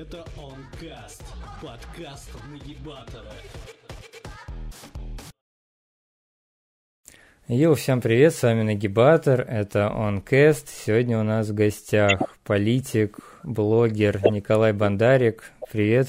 Это 0.00 0.24
Онкаст, 0.38 1.22
подкаст 1.60 2.30
Нагибатора. 2.50 3.32
Йоу, 7.48 7.74
всем 7.74 8.00
привет, 8.00 8.34
с 8.34 8.42
вами 8.42 8.62
Нагибатор, 8.62 9.42
это 9.42 9.92
OnCast. 9.94 10.68
Сегодня 10.68 11.20
у 11.20 11.22
нас 11.22 11.50
в 11.50 11.54
гостях 11.54 12.18
политик, 12.44 13.18
блогер 13.44 14.22
Николай 14.32 14.72
Бандарик. 14.72 15.52
Привет. 15.70 16.08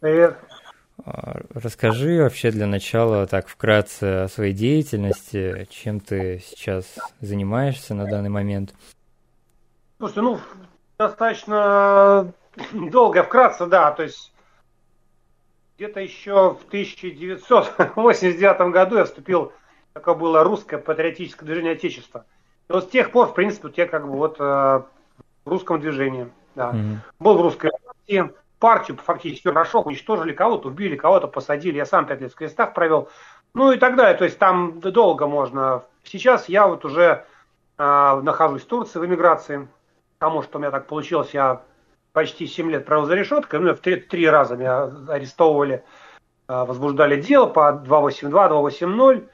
Привет. 0.00 0.36
А, 1.04 1.40
расскажи 1.54 2.20
вообще 2.20 2.50
для 2.50 2.66
начала 2.66 3.28
так 3.28 3.46
вкратце 3.46 4.24
о 4.24 4.28
своей 4.28 4.54
деятельности, 4.54 5.68
чем 5.70 6.00
ты 6.00 6.42
сейчас 6.44 6.98
занимаешься 7.20 7.94
на 7.94 8.06
данный 8.06 8.30
момент. 8.30 8.74
Слушай, 9.98 10.24
ну, 10.24 10.40
достаточно 10.98 12.32
долго, 12.72 13.22
вкратце, 13.22 13.66
да, 13.66 13.92
то 13.92 14.02
есть 14.02 14.32
где-то 15.76 16.00
еще 16.00 16.54
в 16.54 16.66
1989 16.68 18.72
году 18.72 18.98
я 18.98 19.04
вступил, 19.04 19.52
такое 19.92 20.14
было 20.14 20.44
русское 20.44 20.78
патриотическое 20.78 21.46
движение 21.46 21.72
Отечества. 21.72 22.24
И 22.68 22.72
вот 22.72 22.84
с 22.84 22.88
тех 22.88 23.10
пор, 23.10 23.28
в 23.28 23.34
принципе, 23.34 23.68
вот 23.68 23.76
я 23.76 23.86
как 23.86 24.06
бы 24.06 24.12
вот 24.12 24.36
э, 24.38 24.42
в 24.42 24.86
русском 25.44 25.80
движении, 25.80 26.30
да. 26.54 26.70
Mm-hmm. 26.70 26.96
Был 27.18 27.36
в 27.36 27.42
русской 27.42 27.70
партии, 27.70 28.32
партию 28.58 28.96
фактически 28.96 29.48
хорошо, 29.48 29.82
уничтожили 29.82 30.32
кого-то, 30.32 30.68
убили 30.68 30.96
кого-то, 30.96 31.26
посадили, 31.26 31.76
я 31.76 31.86
сам 31.86 32.06
пять 32.06 32.20
лет 32.20 32.32
в 32.32 32.36
крестах 32.36 32.72
провел, 32.72 33.10
ну 33.52 33.72
и 33.72 33.78
так 33.78 33.96
далее, 33.96 34.16
то 34.16 34.24
есть 34.24 34.38
там 34.38 34.80
долго 34.80 35.26
можно. 35.26 35.82
Сейчас 36.04 36.48
я 36.48 36.66
вот 36.66 36.84
уже 36.84 37.24
э, 37.78 38.20
нахожусь 38.22 38.62
в 38.62 38.66
Турции 38.66 38.98
в 38.98 39.04
эмиграции, 39.04 39.68
потому 40.18 40.42
что 40.42 40.58
у 40.58 40.60
меня 40.60 40.70
так 40.70 40.86
получилось, 40.86 41.30
я 41.32 41.62
почти 42.12 42.46
7 42.46 42.70
лет 42.70 42.86
провел 42.86 43.06
за 43.06 43.14
решеткой, 43.14 43.60
ну, 43.60 43.74
в 43.74 43.80
три, 43.80 43.96
три 43.96 44.28
раза 44.28 44.56
меня 44.56 44.84
арестовывали, 45.08 45.84
а, 46.46 46.64
возбуждали 46.64 47.20
дело 47.20 47.46
по 47.46 47.72
282, 47.72 48.48
280, 48.48 49.28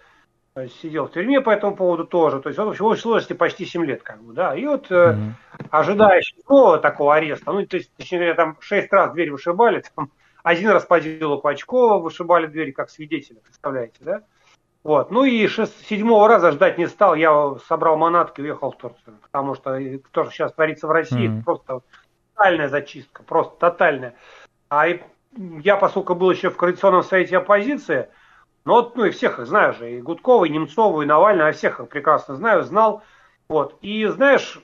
сидел 0.82 1.06
в 1.06 1.12
тюрьме 1.12 1.40
по 1.40 1.50
этому 1.50 1.76
поводу 1.76 2.06
тоже, 2.06 2.40
то 2.40 2.48
есть 2.48 2.58
в 2.58 2.84
общей 2.84 3.00
сложности 3.00 3.34
почти 3.34 3.64
7 3.66 3.84
лет, 3.84 4.02
как 4.02 4.22
бы, 4.22 4.32
да, 4.32 4.54
и 4.56 4.66
вот 4.66 4.90
mm-hmm. 4.90 5.32
ожидаешь 5.70 6.34
нового 6.48 6.78
такого 6.78 7.14
ареста, 7.14 7.52
ну, 7.52 7.64
то 7.66 7.76
есть, 7.76 7.92
точнее 7.96 8.18
говоря, 8.18 8.34
там 8.34 8.56
6 8.60 8.92
раз 8.92 9.12
дверь 9.12 9.30
вышибали, 9.30 9.82
там, 9.94 10.10
один 10.42 10.70
раз 10.70 10.84
по 10.84 11.00
делу 11.00 11.40
Пачкова 11.40 11.98
вышибали 11.98 12.46
двери 12.46 12.72
как 12.72 12.90
свидетеля, 12.90 13.40
представляете, 13.40 13.98
да, 14.00 14.22
вот. 14.82 15.10
Ну 15.10 15.24
и 15.24 15.46
шест... 15.46 15.74
седьмого 15.86 16.28
раза 16.28 16.52
ждать 16.52 16.78
не 16.78 16.86
стал. 16.86 17.14
Я 17.14 17.56
собрал 17.68 17.96
манатки 17.96 18.40
и 18.40 18.44
уехал 18.44 18.72
в 18.72 18.76
Турцию. 18.76 19.18
Потому 19.22 19.54
что 19.54 19.78
то, 20.12 20.24
что 20.24 20.32
сейчас 20.32 20.52
творится 20.52 20.86
в 20.86 20.90
России, 20.90 21.28
mm-hmm. 21.28 21.44
просто 21.44 21.80
тотальная 22.34 22.68
зачистка. 22.68 23.22
Просто 23.22 23.56
тотальная. 23.58 24.14
А 24.70 24.86
я, 25.36 25.76
поскольку 25.76 26.14
был 26.14 26.30
еще 26.30 26.50
в 26.50 26.56
Коалиционном 26.56 27.02
совете 27.02 27.36
оппозиции, 27.36 28.08
ну 28.64 28.74
вот, 28.74 28.96
ну 28.96 29.04
и 29.04 29.10
всех 29.10 29.38
их 29.38 29.46
знаю 29.46 29.74
же, 29.74 29.92
и 29.92 30.00
Гудкова, 30.00 30.44
и 30.44 30.50
Немцова, 30.50 31.02
и 31.02 31.06
Навального, 31.06 31.48
я 31.48 31.52
всех 31.52 31.80
их 31.80 31.88
прекрасно 31.88 32.36
знаю, 32.36 32.62
знал. 32.62 33.02
Вот. 33.48 33.78
И 33.82 34.06
знаешь, 34.06 34.60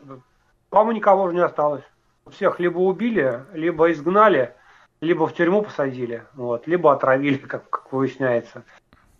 по-моему, 0.71 0.99
никого 0.99 1.25
уже 1.25 1.35
не 1.35 1.43
осталось. 1.43 1.85
Всех 2.31 2.59
либо 2.59 2.79
убили, 2.79 3.45
либо 3.53 3.93
изгнали, 3.93 4.55
либо 5.01 5.27
в 5.27 5.35
тюрьму 5.35 5.63
посадили, 5.63 6.25
вот, 6.35 6.67
либо 6.67 6.93
отравили, 6.93 7.37
как, 7.47 7.69
как 7.71 7.93
выясняется. 7.93 8.65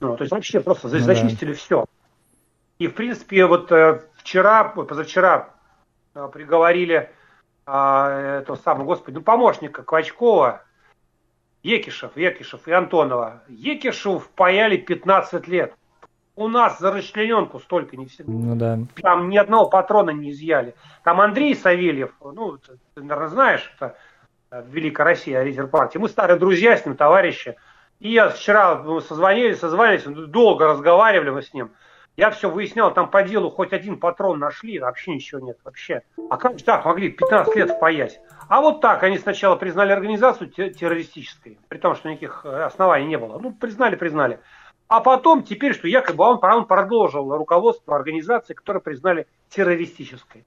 Ну, 0.01 0.17
то 0.17 0.23
есть 0.23 0.33
вообще 0.33 0.61
просто 0.61 0.89
ну, 0.89 0.99
зачистили 0.99 1.53
да. 1.53 1.59
все. 1.59 1.87
И, 2.79 2.89
в 2.89 2.95
принципе, 2.95 3.47
вот 3.47 3.73
э, 3.73 4.03
вчера, 4.17 4.65
позавчера 4.65 5.51
э, 6.15 6.29
приговорили 6.33 7.11
э, 7.67 8.39
этого 8.43 8.57
самого, 8.57 8.85
господи, 8.85 9.17
ну, 9.17 9.23
помощника 9.23 9.83
Квачкова, 9.83 10.63
Екишев, 11.63 12.17
Екишев 12.17 12.69
и 12.69 12.73
Антонова. 12.73 13.43
Екишев 13.49 14.25
впаяли 14.25 14.77
15 14.77 15.49
лет. 15.49 15.75
У 16.37 16.49
нас 16.49 16.79
за 16.79 16.93
расчлененку 16.93 17.59
столько 17.61 17.97
не 17.97 18.07
всегда. 18.07 18.31
Ну 18.31 18.57
да. 18.57 18.79
Там 19.01 19.31
ни 19.31 19.39
одного 19.39 19.71
патрона 19.71 20.11
не 20.11 20.33
изъяли. 20.33 20.75
Там 21.03 21.21
Андрей 21.23 21.55
Савельев, 21.55 22.13
ну, 22.21 22.59
ты, 22.59 22.79
наверное, 22.97 23.29
знаешь, 23.29 23.73
это 23.77 23.97
э, 24.51 24.63
Великая 24.69 25.05
Россия, 25.05 25.43
лидер 25.43 25.67
партии. 25.67 25.97
Мы 25.97 26.11
старые 26.11 26.39
друзья 26.39 26.77
с 26.77 26.85
ним, 26.85 26.95
товарищи. 26.95 27.57
И 28.01 28.13
я 28.13 28.29
вчера 28.29 28.77
мы 28.77 29.01
созвонились, 29.01 29.59
созвонились, 29.59 30.05
долго 30.05 30.67
разговаривали 30.67 31.31
мы 31.31 31.43
с 31.43 31.53
ним. 31.55 31.73
Я 32.17 32.31
все 32.31 32.49
выяснял, 32.49 32.95
там 32.95 33.11
по 33.11 33.23
делу 33.23 33.51
хоть 33.51 33.75
один 33.75 33.99
патрон 33.99 34.39
нашли, 34.39 34.79
вообще 34.79 35.15
ничего 35.15 35.41
нет, 35.41 35.59
вообще. 35.65 36.03
А 36.31 36.39
как 36.39 36.59
же 36.59 36.65
так 36.65 36.85
могли 36.87 37.11
15 37.11 37.55
лет 37.57 37.71
впаять? 37.71 38.21
А 38.49 38.63
вот 38.63 38.81
так, 38.81 39.03
они 39.03 39.19
сначала 39.19 39.57
признали 39.57 39.93
организацию 39.93 40.51
террористической, 40.51 41.59
при 41.69 41.79
том, 41.79 41.95
что 41.95 42.09
никаких 42.09 42.43
э, 42.45 42.65
оснований 42.65 43.07
не 43.07 43.19
было. 43.19 43.39
Ну, 43.39 43.53
признали, 43.53 43.97
признали. 43.97 44.41
А 44.89 45.01
потом 45.01 45.43
теперь, 45.43 45.75
что 45.75 45.89
якобы 45.89 46.25
он, 46.25 46.39
он 46.43 46.67
продолжил 46.67 47.37
руководство 47.37 47.97
организации, 47.97 48.55
которую 48.55 48.83
признали 48.83 49.27
террористической. 49.51 50.47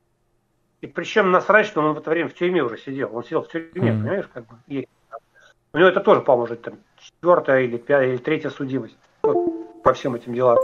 И 0.82 0.88
причем 0.88 1.30
насрать, 1.30 1.68
что 1.68 1.82
он 1.82 1.94
в 1.94 1.98
это 1.98 2.10
время 2.10 2.30
в 2.30 2.34
тюрьме 2.34 2.64
уже 2.64 2.78
сидел. 2.78 3.14
Он 3.14 3.24
сидел 3.24 3.44
в 3.44 3.50
тюрьме, 3.50 3.70
mm-hmm. 3.92 4.02
понимаешь, 4.02 4.30
как 4.34 4.48
бы. 4.48 4.56
И 4.68 4.88
у 5.74 5.78
него 5.78 5.90
это 5.90 6.00
тоже 6.00 6.22
поможет, 6.22 6.62
там, 6.62 6.80
четвертая 7.00 7.62
или 7.62 7.78
пятая, 7.78 8.10
или 8.10 8.18
третья 8.18 8.50
судимость 8.50 8.98
вот, 9.24 9.84
по 9.84 9.94
всем 9.94 10.16
этим 10.16 10.34
делам. 10.34 10.58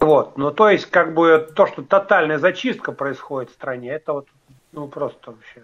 Вот, 0.00 0.36
ну 0.36 0.50
то 0.50 0.68
есть 0.68 0.86
как 0.86 1.14
бы 1.14 1.48
то, 1.54 1.66
что 1.66 1.82
тотальная 1.82 2.38
зачистка 2.38 2.92
происходит 2.92 3.50
в 3.50 3.54
стране, 3.54 3.90
это 3.90 4.12
вот 4.12 4.28
ну 4.72 4.88
просто 4.88 5.30
вообще 5.30 5.62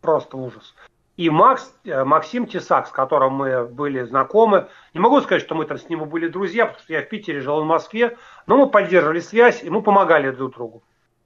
просто 0.00 0.36
ужас. 0.36 0.74
И 1.16 1.30
Макс, 1.30 1.74
э, 1.84 2.04
Максим 2.04 2.46
Тесак, 2.46 2.88
с 2.88 2.90
которым 2.90 3.32
мы 3.34 3.64
были 3.64 4.02
знакомы, 4.02 4.68
не 4.92 5.00
могу 5.00 5.20
сказать, 5.22 5.42
что 5.42 5.54
мы 5.54 5.64
там 5.64 5.78
с 5.78 5.88
ним 5.88 6.04
были 6.04 6.28
друзья, 6.28 6.66
потому 6.66 6.82
что 6.82 6.92
я 6.92 7.02
в 7.02 7.08
Питере 7.08 7.40
жил, 7.40 7.62
в 7.62 7.66
Москве, 7.66 8.18
но 8.46 8.56
мы 8.58 8.68
поддерживали 8.68 9.20
связь, 9.20 9.62
и 9.64 9.70
мы 9.70 9.82
помогали 9.82 10.30
друг 10.30 10.54
другу. 10.54 10.82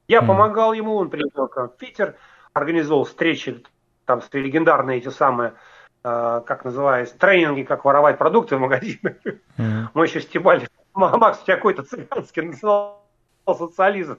Я 0.06 0.20
mm. 0.20 0.26
помогал 0.26 0.72
ему, 0.72 0.94
он 0.94 1.10
приехал 1.10 1.48
в 1.48 1.76
Питер, 1.76 2.16
организовал 2.52 3.04
встречи, 3.04 3.64
там, 4.04 4.22
с 4.22 4.28
легендарные 4.32 4.98
эти 4.98 5.08
самые 5.08 5.54
как 6.02 6.64
называется, 6.64 7.18
тренинги, 7.18 7.62
как 7.62 7.84
воровать 7.84 8.18
продукты 8.18 8.56
в 8.56 8.60
магазинах. 8.60 9.16
Mm-hmm. 9.24 9.88
Мы 9.94 10.04
еще 10.06 10.20
стебали. 10.20 10.68
Макс, 10.94 11.40
у 11.40 11.44
тебя 11.44 11.56
какой-то 11.56 11.82
цыганский 11.82 12.42
национал 12.42 13.00
социализм. 13.46 14.18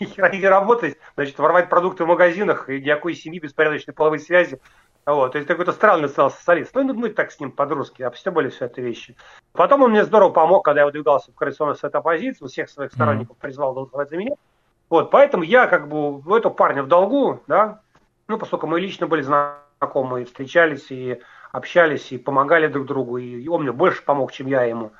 не 0.00 0.48
работать, 0.48 0.98
значит, 1.14 1.38
воровать 1.38 1.68
продукты 1.68 2.04
в 2.04 2.08
магазинах 2.08 2.68
и 2.68 2.80
никакой 2.80 3.14
семьи, 3.14 3.38
беспорядочной 3.38 3.94
половой 3.94 4.18
связи. 4.18 4.60
Вот, 5.04 5.32
то 5.32 5.38
есть 5.38 5.46
какой-то 5.46 5.70
странный 5.70 6.08
национал-социалист. 6.08 6.74
Ну, 6.74 6.92
мы 6.92 7.10
так 7.10 7.30
с 7.30 7.38
ним 7.38 7.52
подружки 7.52 8.02
обстебали 8.02 8.48
все 8.48 8.64
это 8.64 8.80
вещи. 8.80 9.16
Потом 9.52 9.82
он 9.82 9.92
мне 9.92 10.04
здорово 10.04 10.30
помог, 10.30 10.64
когда 10.64 10.80
я 10.80 10.86
выдвигался 10.86 11.30
в 11.30 11.36
Коалиционный 11.36 11.76
совет 11.76 11.94
оппозиции, 11.94 12.44
всех 12.46 12.68
своих 12.68 12.92
сторонников 12.92 13.36
призвал 13.36 13.72
голосовать 13.72 14.10
за 14.10 14.16
меня. 14.16 14.34
Вот, 14.90 15.12
поэтому 15.12 15.44
я 15.44 15.68
как 15.68 15.88
бы 15.88 16.18
в 16.18 16.32
эту 16.34 16.50
парня 16.50 16.82
в 16.82 16.88
долгу, 16.88 17.40
да, 17.46 17.80
ну, 18.26 18.38
поскольку 18.38 18.66
мы 18.66 18.80
лично 18.80 19.06
были 19.06 19.22
знакомы 19.22 19.65
знакомые 19.78 20.26
встречались 20.26 20.90
и 20.90 21.20
общались, 21.52 22.12
и 22.12 22.18
помогали 22.18 22.66
друг 22.66 22.86
другу, 22.86 23.18
и 23.18 23.46
он 23.48 23.62
мне 23.62 23.72
больше 23.72 24.02
помог, 24.02 24.32
чем 24.32 24.46
я 24.46 24.64
ему. 24.64 24.92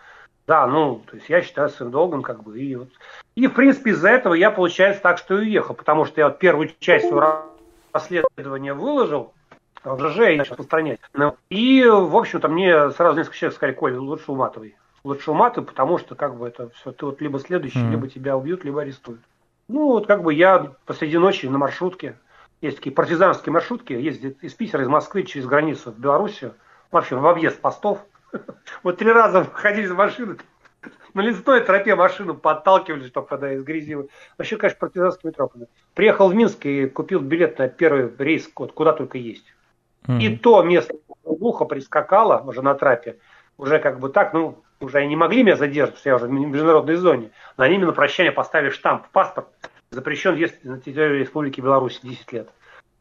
Да, 0.46 0.66
ну, 0.66 1.02
то 1.06 1.16
есть 1.16 1.28
я 1.28 1.42
считаю 1.42 1.68
своим 1.68 1.90
долгом, 1.90 2.22
как 2.22 2.42
бы, 2.42 2.58
и 2.58 2.76
вот. 2.76 2.88
И, 3.34 3.48
в 3.48 3.52
принципе, 3.52 3.90
из-за 3.90 4.10
этого 4.10 4.34
я, 4.34 4.50
получается, 4.50 5.02
так 5.02 5.18
что 5.18 5.38
и 5.38 5.46
уехал, 5.46 5.74
потому 5.74 6.04
что 6.04 6.20
я 6.20 6.28
вот 6.28 6.38
первую 6.38 6.70
часть 6.78 7.10
расследования 7.92 8.72
выложил, 8.72 9.32
в 9.84 10.08
ЖЖ 10.08 10.18
и 10.32 10.36
начал 10.36 10.52
распространять. 10.52 11.00
Ну, 11.14 11.36
и, 11.48 11.84
в 11.84 12.16
общем-то, 12.16 12.48
мне 12.48 12.90
сразу 12.90 13.18
несколько 13.18 13.36
человек 13.36 13.56
сказали, 13.56 13.74
Коль, 13.74 13.96
лучше 13.96 14.32
уматывай. 14.32 14.76
Лучше 15.04 15.30
уматывай, 15.30 15.66
потому 15.66 15.98
что, 15.98 16.14
как 16.14 16.36
бы, 16.36 16.48
это 16.48 16.70
все, 16.70 16.92
ты 16.92 17.06
вот 17.06 17.20
либо 17.20 17.38
следующий, 17.38 17.78
mm-hmm. 17.78 17.90
либо 17.90 18.08
тебя 18.08 18.36
убьют, 18.36 18.64
либо 18.64 18.82
арестуют. 18.82 19.20
Ну, 19.68 19.86
вот, 19.86 20.06
как 20.06 20.22
бы, 20.22 20.34
я 20.34 20.72
посреди 20.84 21.18
ночи 21.18 21.46
на 21.46 21.58
маршрутке 21.58 22.16
есть 22.60 22.76
такие 22.76 22.94
партизанские 22.94 23.52
маршрутки, 23.52 23.92
ездят 23.92 24.42
из 24.42 24.54
Питера, 24.54 24.82
из 24.82 24.88
Москвы 24.88 25.22
через 25.24 25.46
границу 25.46 25.90
в 25.90 25.98
Белоруссию. 25.98 26.54
Вообще 26.90 27.16
в 27.16 27.26
объезд 27.26 27.60
постов. 27.60 28.04
Вот 28.82 28.98
три 28.98 29.10
раза 29.10 29.44
ходили 29.44 29.86
за 29.86 29.94
машиной, 29.94 30.38
на 31.14 31.22
лесной 31.22 31.62
тропе 31.62 31.94
машину 31.94 32.34
подталкивали, 32.34 33.06
чтобы 33.06 33.26
когда 33.26 33.52
из 33.52 33.64
грязи. 33.64 33.96
Вообще, 34.36 34.56
конечно, 34.56 34.78
партизанскими 34.78 35.30
тропами. 35.30 35.66
Приехал 35.94 36.28
в 36.28 36.34
Минск 36.34 36.66
и 36.66 36.86
купил 36.88 37.20
билет 37.20 37.58
на 37.58 37.68
первый 37.68 38.12
рейс, 38.18 38.50
вот, 38.54 38.72
куда 38.72 38.92
только 38.92 39.16
есть. 39.16 39.46
Mm-hmm. 40.06 40.20
И 40.20 40.36
то 40.36 40.62
место 40.62 40.94
глухо 41.24 41.64
прискакало 41.64 42.42
уже 42.46 42.62
на 42.62 42.74
трапе. 42.74 43.16
Уже 43.56 43.78
как 43.78 43.98
бы 43.98 44.10
так, 44.10 44.34
ну, 44.34 44.62
уже 44.80 44.98
они 44.98 45.08
не 45.08 45.16
могли 45.16 45.42
меня 45.42 45.56
задержать, 45.56 45.96
что 45.96 46.10
я 46.10 46.16
уже 46.16 46.26
в 46.26 46.30
международной 46.30 46.96
зоне. 46.96 47.30
Но 47.56 47.64
они 47.64 47.78
мне 47.78 47.86
на 47.86 47.92
прощание 47.92 48.32
поставили 48.32 48.68
штамп 48.68 49.06
в 49.06 49.10
паспорт 49.10 49.48
запрещен 49.90 50.34
въезд 50.34 50.56
на 50.64 50.80
территорию 50.80 51.20
Республики 51.20 51.60
Беларусь 51.60 52.00
10 52.02 52.32
лет. 52.32 52.48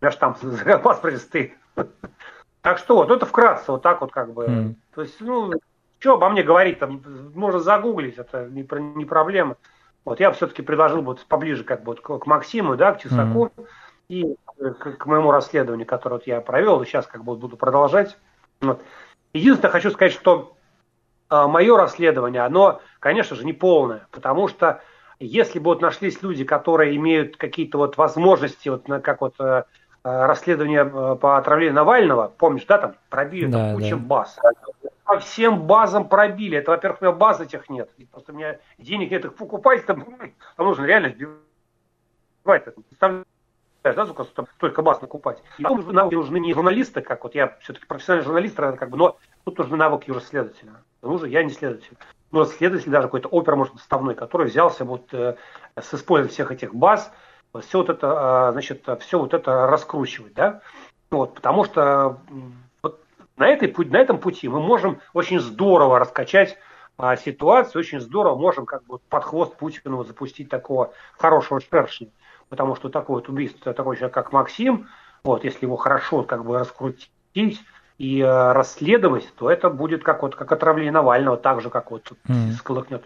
У 0.01 0.05
меня 0.05 0.11
штамп 0.11 0.37
за 0.41 0.77
паспорте 0.79 1.17
стоит. 1.17 1.53
Так 2.61 2.79
что 2.79 2.95
вот, 2.95 3.11
это 3.11 3.25
вкратце, 3.25 3.71
вот 3.71 3.83
так 3.83 4.01
вот 4.01 4.11
как 4.11 4.33
бы. 4.33 4.45
Mm. 4.45 4.75
То 4.95 5.01
есть, 5.01 5.21
ну, 5.21 5.51
что 5.99 6.13
обо 6.13 6.29
мне 6.29 6.41
говорить, 6.41 6.79
там, 6.79 7.03
можно 7.35 7.59
загуглить, 7.59 8.17
это 8.17 8.47
не, 8.49 8.67
не 8.95 9.05
проблема. 9.05 9.57
Вот 10.03 10.19
я 10.19 10.31
все-таки 10.31 10.61
предложил 10.61 11.01
бы 11.01 11.07
вот 11.07 11.25
поближе 11.27 11.63
как 11.63 11.83
бы 11.83 11.95
вот 11.95 12.01
к 12.01 12.25
Максиму, 12.25 12.75
да, 12.75 12.93
к 12.93 13.01
Тесаку, 13.01 13.51
mm. 13.55 13.67
и 14.09 14.35
к, 14.57 14.97
к 14.97 15.05
моему 15.05 15.31
расследованию, 15.31 15.85
которое 15.85 16.15
вот 16.15 16.27
я 16.27 16.41
провел, 16.41 16.83
сейчас 16.85 17.07
как 17.07 17.23
бы 17.23 17.35
буду 17.35 17.57
продолжать. 17.57 18.17
Вот. 18.61 18.81
Единственное, 19.33 19.71
хочу 19.71 19.91
сказать, 19.91 20.13
что 20.13 20.55
э, 21.29 21.47
мое 21.47 21.77
расследование, 21.77 22.41
оно, 22.41 22.81
конечно 22.99 23.35
же, 23.35 23.45
не 23.45 23.53
полное, 23.53 24.07
потому 24.11 24.47
что 24.47 24.81
если 25.19 25.59
бы 25.59 25.65
вот 25.65 25.81
нашлись 25.81 26.21
люди, 26.21 26.43
которые 26.43 26.95
имеют 26.95 27.37
какие-то 27.37 27.77
вот 27.77 27.97
возможности, 27.97 28.69
вот 28.69 28.85
как 29.03 29.21
вот 29.21 29.35
э, 29.39 29.63
расследование 30.03 30.81
э, 30.81 31.15
по 31.15 31.37
отравлению 31.37 31.75
Навального, 31.75 32.31
помнишь, 32.37 32.65
да, 32.65 32.77
там 32.77 32.95
пробили 33.09 33.47
да, 33.47 33.57
там, 33.57 33.75
кучу 33.75 33.97
да. 33.97 34.03
баз. 34.03 34.39
По 35.03 35.19
всем 35.19 35.63
базам 35.63 36.09
пробили. 36.09 36.57
Это, 36.57 36.71
во-первых, 36.71 37.01
у 37.01 37.05
меня 37.05 37.13
баз 37.15 37.39
этих 37.39 37.69
нет. 37.69 37.89
Просто 38.11 38.33
у 38.33 38.35
меня 38.35 38.59
денег 38.77 39.11
нет 39.11 39.25
их 39.25 39.35
покупать, 39.35 39.85
там, 39.85 40.05
там 40.57 40.65
нужно 40.65 40.85
реально 40.85 41.09
сбивать. 41.09 42.65
Представляешь, 42.65 43.25
да, 43.83 44.05
сколько 44.05 44.45
только 44.57 44.81
баз 44.81 45.01
накупать. 45.01 45.41
И 45.57 45.63
там 45.63 45.77
нужны 45.77 46.39
не 46.39 46.53
журналисты, 46.53 47.01
как 47.01 47.23
вот 47.23 47.35
я 47.35 47.55
все-таки 47.61 47.85
профессиональный 47.85 48.25
журналист, 48.25 48.55
как 48.55 48.89
бы, 48.89 48.97
но 48.97 49.17
тут 49.43 49.57
нужны 49.57 49.77
навыки 49.77 50.11
уже 50.11 50.21
следователя. 50.21 50.73
Нужно, 51.01 51.27
я 51.27 51.43
не 51.43 51.51
следователь. 51.51 51.97
Ну, 52.35 52.43
следователь 52.43 52.91
даже 52.91 53.07
какой-то 53.07 53.29
опер, 53.29 53.55
может, 53.55 53.77
составной, 53.77 54.13
который 54.13 54.47
взялся 54.47 54.83
вот 54.83 55.13
э, 55.13 55.37
с 55.79 55.93
использованием 55.93 56.33
всех 56.33 56.51
этих 56.51 56.75
баз, 56.75 57.09
все 57.61 57.77
вот 57.77 57.89
это, 57.89 58.47
а, 58.47 58.51
значит, 58.51 58.85
все 58.99 59.19
вот 59.19 59.33
это 59.33 59.67
раскручивать, 59.67 60.33
да, 60.33 60.59
вот, 61.09 61.35
потому 61.35 61.63
что 61.63 62.19
вот 62.83 63.01
на, 63.37 63.47
этой, 63.47 63.73
на 63.85 63.95
этом 63.95 64.19
пути 64.19 64.49
мы 64.49 64.59
можем 64.59 64.99
очень 65.13 65.39
здорово 65.39 65.97
раскачать 65.97 66.57
а, 66.97 67.15
ситуацию, 67.15 67.79
очень 67.79 68.01
здорово 68.01 68.35
можем 68.35 68.65
как 68.65 68.83
бы 68.83 68.99
под 68.99 69.23
хвост 69.23 69.55
Путину 69.55 70.03
запустить 70.03 70.49
такого 70.49 70.91
хорошего 71.17 71.61
шершня, 71.61 72.09
потому 72.49 72.75
что 72.75 72.89
такое 72.89 73.21
вот 73.21 73.29
убийство, 73.29 73.73
такой 73.73 73.95
человек, 73.95 74.13
как 74.13 74.33
Максим, 74.33 74.89
вот, 75.23 75.45
если 75.45 75.67
его 75.67 75.77
хорошо 75.77 76.23
как 76.23 76.43
бы 76.43 76.59
раскрутить 76.59 77.61
и 77.97 78.19
э, 78.19 78.51
расследовать, 78.51 79.31
то 79.35 79.49
это 79.49 79.69
будет 79.69 80.03
как 80.03 80.21
вот 80.21 80.35
как 80.35 80.51
отравление 80.51 80.91
Навального, 80.91 81.37
так 81.37 81.61
же, 81.61 81.69
как 81.69 81.91
вот 81.91 82.11
mm. 82.27 82.51
сколыхнет 82.53 83.03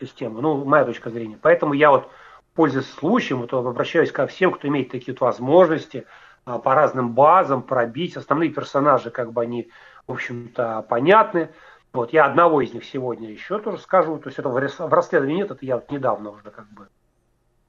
систему. 0.00 0.40
Ну, 0.40 0.64
моя 0.64 0.84
точка 0.84 1.10
зрения. 1.10 1.38
Поэтому 1.40 1.72
я 1.72 1.90
вот 1.90 2.10
пользуясь 2.54 2.90
случаем, 2.90 3.40
вот 3.40 3.52
обращаюсь 3.52 4.12
ко 4.12 4.26
всем, 4.26 4.52
кто 4.52 4.68
имеет 4.68 4.90
такие 4.90 5.12
вот 5.12 5.20
возможности 5.20 6.06
а, 6.44 6.58
по 6.58 6.74
разным 6.74 7.12
базам 7.12 7.62
пробить. 7.62 8.16
Основные 8.16 8.50
персонажи, 8.50 9.10
как 9.10 9.32
бы 9.32 9.42
они, 9.42 9.68
в 10.06 10.12
общем-то, 10.12 10.86
понятны. 10.88 11.50
Вот 11.92 12.12
я 12.12 12.24
одного 12.24 12.60
из 12.60 12.72
них 12.72 12.84
сегодня 12.84 13.30
еще 13.30 13.58
тоже 13.58 13.78
скажу. 13.78 14.18
То 14.18 14.28
есть 14.28 14.38
это 14.38 14.48
в 14.48 14.92
расследовании 14.92 15.38
нет, 15.38 15.50
это 15.50 15.64
я 15.64 15.76
вот 15.76 15.90
недавно 15.90 16.30
уже 16.30 16.50
как 16.50 16.68
бы 16.70 16.88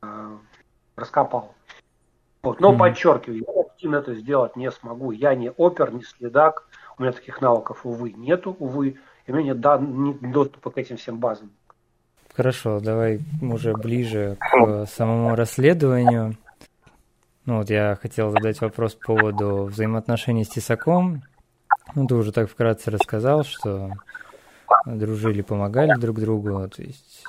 э, 0.01 0.37
раскопал. 0.95 1.53
Вот. 2.45 2.59
Но 2.59 2.71
mm-hmm. 2.71 2.77
подчеркиваю, 2.77 3.43
я 3.47 3.61
активно 3.61 3.95
это 3.97 4.13
сделать 4.13 4.55
не 4.55 4.71
смогу. 4.71 5.11
Я 5.11 5.33
не 5.35 5.49
опер, 5.51 5.91
не 5.91 6.03
следак. 6.03 6.67
У 6.97 7.01
меня 7.01 7.11
таких 7.11 7.41
навыков, 7.41 7.81
увы, 7.83 8.13
нету, 8.13 8.55
увы. 8.59 8.97
И 9.25 9.31
у 9.31 9.35
меня 9.35 9.47
нет, 9.47 9.59
да, 9.59 9.77
нет 9.79 10.31
доступа 10.31 10.69
к 10.69 10.77
этим 10.77 10.97
всем 10.97 11.17
базам. 11.17 11.51
Хорошо, 12.35 12.79
давай 12.79 13.19
уже 13.41 13.73
ближе 13.73 14.37
к 14.39 14.85
самому 14.85 15.35
расследованию. 15.35 16.37
Ну 17.45 17.57
вот 17.57 17.69
я 17.69 17.97
хотел 17.99 18.29
задать 18.31 18.61
вопрос 18.61 18.93
по 18.95 19.15
поводу 19.15 19.63
взаимоотношений 19.63 20.43
с 20.43 20.49
Тесаком. 20.49 21.23
Ну, 21.95 22.07
ты 22.07 22.15
уже 22.15 22.31
так 22.31 22.49
вкратце 22.49 22.91
рассказал, 22.91 23.43
что 23.43 23.91
дружили, 24.85 25.41
помогали 25.41 25.93
друг 25.99 26.19
другу, 26.19 26.67
то 26.67 26.81
есть... 26.81 27.23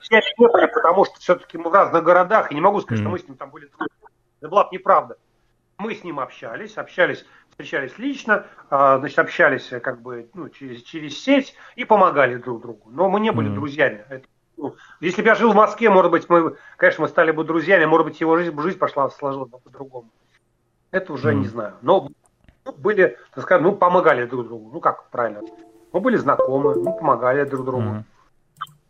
Все 0.00 0.20
не 0.38 0.48
были, 0.48 0.66
потому 0.66 1.04
что 1.04 1.18
все-таки 1.18 1.58
мы 1.58 1.70
в 1.70 1.72
разных 1.72 2.04
городах, 2.04 2.52
и 2.52 2.54
не 2.54 2.60
могу 2.60 2.80
сказать, 2.80 3.00
mm. 3.00 3.02
что 3.02 3.10
мы 3.10 3.18
с 3.18 3.26
ним 3.26 3.36
там 3.36 3.50
были 3.50 3.68
Это 4.40 4.48
была 4.48 4.64
бы 4.64 4.70
неправда. 4.72 5.16
Мы 5.78 5.94
с 5.94 6.04
ним 6.04 6.20
общались, 6.20 6.76
общались, 6.76 7.24
встречались 7.50 7.98
лично, 7.98 8.46
а, 8.70 8.98
значит, 8.98 9.18
общались 9.18 9.68
как 9.82 10.00
бы 10.00 10.28
ну, 10.34 10.48
через, 10.48 10.82
через 10.82 11.22
сеть 11.22 11.54
и 11.74 11.84
помогали 11.84 12.36
друг 12.36 12.62
другу. 12.62 12.90
Но 12.90 13.08
мы 13.08 13.20
не 13.20 13.30
были 13.32 13.50
mm. 13.50 13.54
друзьями. 13.54 14.04
Это, 14.08 14.26
ну, 14.56 14.76
если 15.00 15.22
бы 15.22 15.28
я 15.28 15.34
жил 15.34 15.52
в 15.52 15.56
Москве, 15.56 15.90
может 15.90 16.10
быть, 16.10 16.28
мы, 16.28 16.56
конечно, 16.76 17.02
мы 17.02 17.08
стали 17.08 17.30
бы 17.30 17.44
друзьями, 17.44 17.84
может 17.84 18.06
быть, 18.06 18.20
его 18.20 18.36
жизнь, 18.36 18.58
жизнь 18.60 18.78
пошла, 18.78 19.10
сложилась 19.10 19.50
бы 19.50 19.58
по-другому. 19.58 20.08
Это 20.90 21.12
уже 21.12 21.32
mm. 21.32 21.34
не 21.34 21.46
знаю. 21.46 21.74
Но 21.82 22.08
были, 22.78 23.18
так 23.34 23.44
сказать, 23.44 23.62
ну, 23.62 23.76
помогали 23.76 24.24
друг 24.26 24.46
другу. 24.46 24.70
Ну, 24.72 24.80
как 24.80 25.08
правильно? 25.10 25.42
Мы 25.92 26.00
были 26.00 26.16
знакомы, 26.16 26.74
мы 26.74 26.96
помогали 26.96 27.44
друг 27.44 27.64
другу. 27.64 27.82
Mm. 27.82 28.04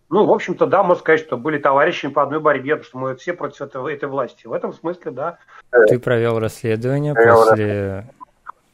Ну, 0.09 0.25
в 0.25 0.33
общем-то, 0.33 0.67
да, 0.67 0.83
можно 0.83 1.01
сказать, 1.01 1.21
что 1.21 1.37
были 1.37 1.59
товарищами 1.59 2.13
по 2.13 2.23
одной 2.23 2.39
борьбе, 2.39 2.77
потому 2.77 2.85
что 2.85 2.99
мы 2.99 3.17
все 3.17 3.33
против 3.33 3.63
этого, 3.63 3.89
этой 3.89 4.09
власти. 4.09 4.47
В 4.47 4.53
этом 4.53 4.73
смысле, 4.73 5.11
да. 5.11 5.39
Ты 5.89 5.99
провел 5.99 6.39
расследование 6.39 7.15
после 7.15 8.07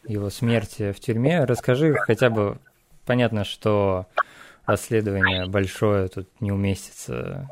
его 0.04 0.28
смерти 0.30 0.92
в 0.92 1.00
тюрьме. 1.00 1.44
Расскажи 1.44 1.94
хотя 1.94 2.28
бы, 2.28 2.58
понятно, 3.06 3.44
что 3.44 4.06
расследование 4.66 5.46
большое 5.46 6.08
тут 6.08 6.28
не 6.40 6.52
уместится 6.52 7.48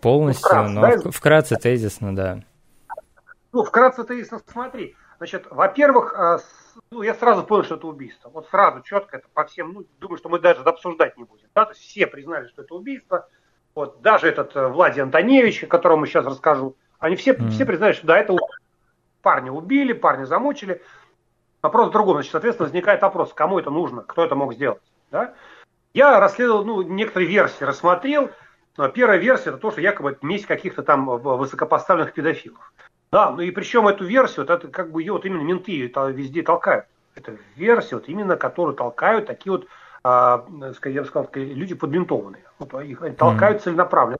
полностью, 0.00 0.46
вкратце, 0.46 0.72
но 0.72 0.80
да? 0.80 1.10
вкратце 1.10 1.56
тезисно, 1.56 2.14
да. 2.14 2.42
Ну, 3.52 3.64
вкратце 3.64 4.04
тезисно, 4.04 4.40
смотри. 4.46 4.94
Значит, 5.18 5.46
во-первых, 5.50 6.14
а, 6.16 6.38
ну, 6.90 7.02
я 7.02 7.14
сразу 7.14 7.44
понял, 7.44 7.64
что 7.64 7.76
это 7.76 7.86
убийство. 7.86 8.28
Вот 8.30 8.48
сразу 8.48 8.82
четко 8.82 9.18
это 9.18 9.28
по 9.32 9.44
всем, 9.44 9.72
ну, 9.72 9.84
думаю, 9.98 10.18
что 10.18 10.28
мы 10.28 10.38
даже 10.38 10.62
обсуждать 10.62 11.16
не 11.16 11.24
будем. 11.24 11.48
Да? 11.54 11.64
То 11.64 11.72
есть 11.72 11.82
все 11.82 12.06
признали, 12.06 12.48
что 12.48 12.62
это 12.62 12.74
убийство. 12.74 13.28
Вот, 13.74 14.00
даже 14.00 14.28
этот 14.28 14.56
э, 14.56 14.66
Владимир 14.66 15.04
Антоневич, 15.04 15.64
о 15.64 15.66
котором 15.66 16.00
я 16.00 16.06
сейчас 16.06 16.26
расскажу, 16.26 16.76
они 16.98 17.16
все, 17.16 17.32
mm. 17.32 17.50
все 17.50 17.64
признали, 17.64 17.92
что 17.92 18.06
да, 18.06 18.18
это 18.18 18.36
парня 19.22 19.52
убили, 19.52 19.92
парня 19.92 20.24
замучили. 20.24 20.82
Вопрос 21.62 21.88
в 21.88 21.92
другом. 21.92 22.16
Значит, 22.16 22.32
соответственно, 22.32 22.66
возникает 22.66 23.02
вопрос, 23.02 23.32
кому 23.32 23.58
это 23.58 23.70
нужно, 23.70 24.02
кто 24.02 24.24
это 24.24 24.34
мог 24.34 24.54
сделать. 24.54 24.82
Да? 25.10 25.34
Я 25.94 26.18
расследовал, 26.20 26.64
ну, 26.64 26.82
некоторые 26.82 27.28
версии 27.28 27.64
рассмотрел. 27.64 28.30
Первая 28.94 29.18
версия 29.18 29.50
это 29.50 29.58
то, 29.58 29.72
что 29.72 29.80
якобы 29.80 30.16
месть 30.22 30.46
каких-то 30.46 30.82
там 30.82 31.06
высокопоставленных 31.06 32.14
педофилов. 32.14 32.72
Да, 33.10 33.30
ну 33.30 33.40
и 33.40 33.50
причем 33.50 33.88
эту 33.88 34.04
версию, 34.04 34.46
вот 34.46 34.50
это 34.50 34.68
как 34.68 34.90
бы 34.92 35.02
ее 35.02 35.12
вот 35.12 35.24
именно 35.24 35.42
менты 35.42 35.86
это 35.86 36.08
везде 36.08 36.42
толкают. 36.42 36.86
Это 37.14 37.36
версия, 37.56 37.96
вот 37.96 38.08
именно 38.08 38.36
которую 38.36 38.76
толкают 38.76 39.26
такие 39.26 39.52
вот, 39.52 39.66
а, 40.04 40.46
я 40.84 41.02
бы 41.02 41.06
сказал, 41.06 41.28
люди 41.34 41.74
подментованные. 41.74 42.44
Вот 42.58 42.74
их 42.82 43.00
толкают 43.16 43.58
mm-hmm. 43.58 43.64
целенаправленно. 43.64 44.18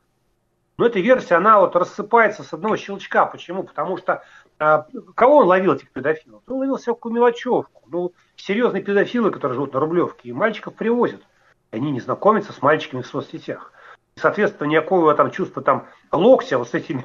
Но 0.79 0.87
эта 0.87 1.00
версия, 1.00 1.35
она 1.35 1.61
вот 1.61 1.76
рассыпается 1.76 2.44
с 2.44 2.52
одного 2.52 2.76
щелчка. 2.76 3.26
Почему? 3.26 3.64
Потому 3.64 3.99
что 3.99 4.23
а, 4.58 4.87
кого 5.14 5.38
он 5.38 5.46
ловил, 5.46 5.75
этих 5.75 5.90
педофилов? 5.90 6.42
Он 6.47 6.57
ловил 6.57 6.76
всякую 6.76 7.14
мелочевку. 7.14 7.83
Ну, 7.87 8.12
серьезные 8.37 8.83
педофилы, 8.83 9.30
которые 9.30 9.54
живут 9.54 9.75
на 9.75 9.80
Рублевке, 9.80 10.28
и 10.28 10.33
мальчиков 10.33 10.75
привозят. 10.75 11.21
Они 11.71 11.90
не 11.90 12.00
знакомятся 12.00 12.52
с 12.52 12.62
мальчиками 12.62 13.02
в 13.02 13.07
соцсетях. 13.07 13.73
И, 14.16 14.21
соответственно, 14.21 14.68
никакого 14.68 15.14
там 15.14 15.30
чувства 15.30 15.62
там 15.62 15.87
локтя 16.11 16.59
вот 16.59 16.68
с 16.68 16.75
этими 16.75 17.04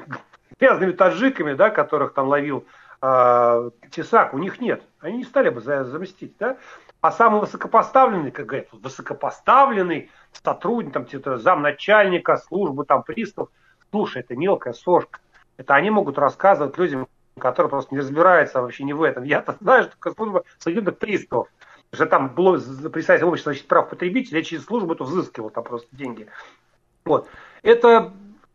грязными 0.59 0.91
таджиками, 0.91 1.53
да, 1.53 1.69
которых 1.69 2.13
там 2.13 2.27
ловил 2.27 2.65
э, 3.01 3.69
Тесак, 3.91 4.33
у 4.33 4.37
них 4.37 4.59
нет. 4.59 4.83
Они 4.99 5.17
не 5.17 5.23
стали 5.23 5.49
бы 5.49 5.61
за, 5.61 5.83
заместить, 5.83 6.35
да. 6.37 6.57
А 7.01 7.11
самый 7.11 7.41
высокопоставленный, 7.41 8.31
как 8.31 8.45
говорят, 8.45 8.67
высокопоставленный 8.71 10.09
сотрудник, 10.31 10.93
там, 10.93 11.05
типа, 11.05 11.37
замначальника 11.37 12.37
службы, 12.37 12.85
там, 12.85 13.03
пристав, 13.03 13.49
слушай, 13.91 14.21
это 14.21 14.35
мелкая 14.35 14.73
сошка. 14.73 15.19
Это 15.57 15.75
они 15.75 15.89
могут 15.89 16.17
рассказывать 16.17 16.77
людям, 16.77 17.07
которые 17.37 17.69
просто 17.69 17.93
не 17.93 17.99
разбираются 17.99 18.61
вообще 18.61 18.83
не 18.83 18.93
в 18.93 19.03
этом. 19.03 19.23
Я-то 19.23 19.55
знаю, 19.59 19.83
что 19.83 20.13
служба 20.13 20.43
судебных 20.59 20.97
приставов, 20.97 21.49
что 21.91 22.05
там 22.05 22.29
было 22.29 22.59
представитель 22.89 23.25
общества 23.25 23.51
защиты 23.51 23.67
прав 23.67 23.89
потребителей, 23.89 24.39
я 24.39 24.43
через 24.43 24.65
службу 24.65 24.93
это 24.93 25.03
взыскивал 25.03 25.49
там 25.49 25.63
просто 25.63 25.87
деньги. 25.91 26.27
Вот. 27.05 27.27
Это 27.61 28.13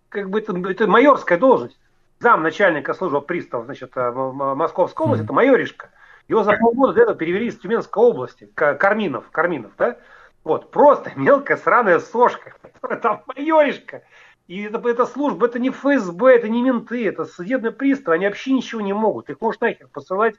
как 0.08 0.30
бы 0.30 0.40
это, 0.40 0.56
это 0.68 0.86
майорская 0.86 1.38
должность. 1.38 1.77
Зам 2.20 2.42
начальника 2.42 2.94
службы 2.94 3.22
приставов, 3.22 3.66
значит, 3.66 3.92
э, 3.96 4.10
Московской 4.10 5.06
области, 5.06 5.22
mm-hmm. 5.22 5.26
это 5.26 5.32
майоришка. 5.32 5.90
Его 6.26 6.42
за 6.42 6.52
полгода 6.54 6.92
для 6.92 7.02
этого 7.04 7.16
перевели 7.16 7.46
из 7.46 7.58
Тюменской 7.58 8.02
области, 8.02 8.50
Карминов, 8.54 9.30
Карминов, 9.30 9.72
да? 9.78 9.98
Вот, 10.44 10.70
просто 10.70 11.12
мелкая 11.16 11.56
сраная 11.56 12.00
сошка, 12.00 12.54
которая 12.62 12.98
там 12.98 13.22
майоришка. 13.26 14.02
И 14.48 14.62
это, 14.62 14.86
это 14.88 15.06
служба, 15.06 15.46
это 15.46 15.58
не 15.58 15.70
ФСБ, 15.70 16.34
это 16.34 16.48
не 16.48 16.62
менты, 16.62 17.06
это 17.06 17.24
судебные 17.24 17.70
приставы, 17.70 18.16
они 18.16 18.26
вообще 18.26 18.52
ничего 18.52 18.80
не 18.80 18.94
могут. 18.94 19.28
Их 19.30 19.40
можно 19.40 19.68
нахер 19.68 19.88
посылать, 19.88 20.36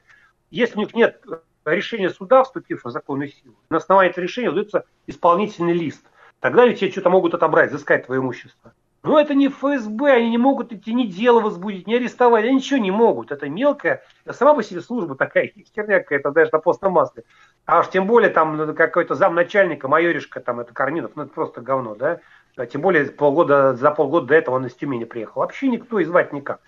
если 0.50 0.76
у 0.76 0.80
них 0.80 0.94
нет 0.94 1.24
решения 1.64 2.10
суда, 2.10 2.42
вступившего 2.42 2.90
в 2.90 2.92
законную 2.92 3.28
силу. 3.28 3.54
На 3.70 3.78
основании 3.78 4.10
этого 4.10 4.24
решения 4.24 4.50
выдается 4.50 4.84
исполнительный 5.06 5.74
лист. 5.74 6.04
Тогда 6.40 6.66
ведь 6.66 6.80
тебе 6.80 6.90
что-то 6.90 7.10
могут 7.10 7.34
отобрать, 7.34 7.70
взыскать 7.70 8.06
твое 8.06 8.20
имущество. 8.20 8.72
Но 9.02 9.18
это 9.18 9.34
не 9.34 9.48
ФСБ, 9.48 10.12
они 10.12 10.30
не 10.30 10.38
могут 10.38 10.72
идти 10.72 10.92
ни 10.92 11.04
дело 11.04 11.40
возбудить, 11.40 11.86
ни 11.86 11.94
арестовать, 11.94 12.44
они 12.44 12.56
ничего 12.56 12.78
не 12.78 12.90
могут. 12.90 13.32
Это 13.32 13.48
мелкая, 13.48 14.02
сама 14.30 14.52
по 14.52 14.62
себе 14.62 14.82
служба 14.82 15.14
такая, 15.14 15.50
херня 15.74 16.00
какая-то 16.00 16.30
даже 16.32 16.50
на 16.52 16.58
постном 16.58 16.92
масле. 16.92 17.24
А 17.64 17.80
уж 17.80 17.88
тем 17.88 18.06
более 18.06 18.28
там 18.30 18.58
ну, 18.58 18.74
какой-то 18.74 19.14
замначальника, 19.14 19.88
майоришка, 19.88 20.40
там 20.40 20.60
это 20.60 20.74
Карминов, 20.74 21.12
ну 21.14 21.22
это 21.22 21.32
просто 21.32 21.62
говно, 21.62 21.94
да? 21.94 22.20
А 22.56 22.66
тем 22.66 22.82
более 22.82 23.06
полгода, 23.06 23.74
за 23.74 23.90
полгода 23.90 24.26
до 24.26 24.34
этого 24.34 24.56
он 24.56 24.66
из 24.66 24.74
Тюмени 24.74 25.04
приехал. 25.04 25.40
Вообще 25.40 25.68
никто 25.68 25.98
и 25.98 26.04
звать 26.04 26.34
никак. 26.34 26.60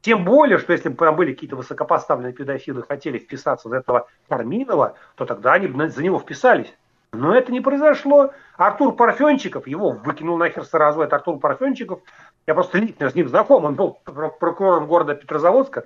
Тем 0.00 0.24
более, 0.24 0.58
что 0.58 0.72
если 0.72 0.88
бы 0.90 0.96
там 0.96 1.16
были 1.16 1.32
какие-то 1.32 1.56
высокопоставленные 1.56 2.32
педофилы, 2.32 2.82
хотели 2.82 3.18
вписаться 3.18 3.68
в 3.68 3.72
этого 3.72 4.08
Карминова, 4.28 4.94
то 5.16 5.26
тогда 5.26 5.54
они 5.54 5.66
бы 5.66 5.88
за 5.88 6.02
него 6.02 6.20
вписались. 6.20 6.72
Но 7.12 7.34
это 7.34 7.50
не 7.50 7.60
произошло. 7.60 8.32
Артур 8.56 8.94
Парфенчиков, 8.94 9.66
его 9.66 9.90
выкинул 9.90 10.36
нахер 10.36 10.64
сразу, 10.64 11.00
это 11.00 11.16
Артур 11.16 11.40
Парфенчиков. 11.40 12.00
Я 12.46 12.54
просто 12.54 12.78
лично 12.78 13.10
с 13.10 13.14
ним 13.14 13.28
знаком, 13.28 13.64
он 13.64 13.74
был 13.74 13.98
прокурором 14.04 14.86
города 14.86 15.14
Петрозаводска, 15.14 15.84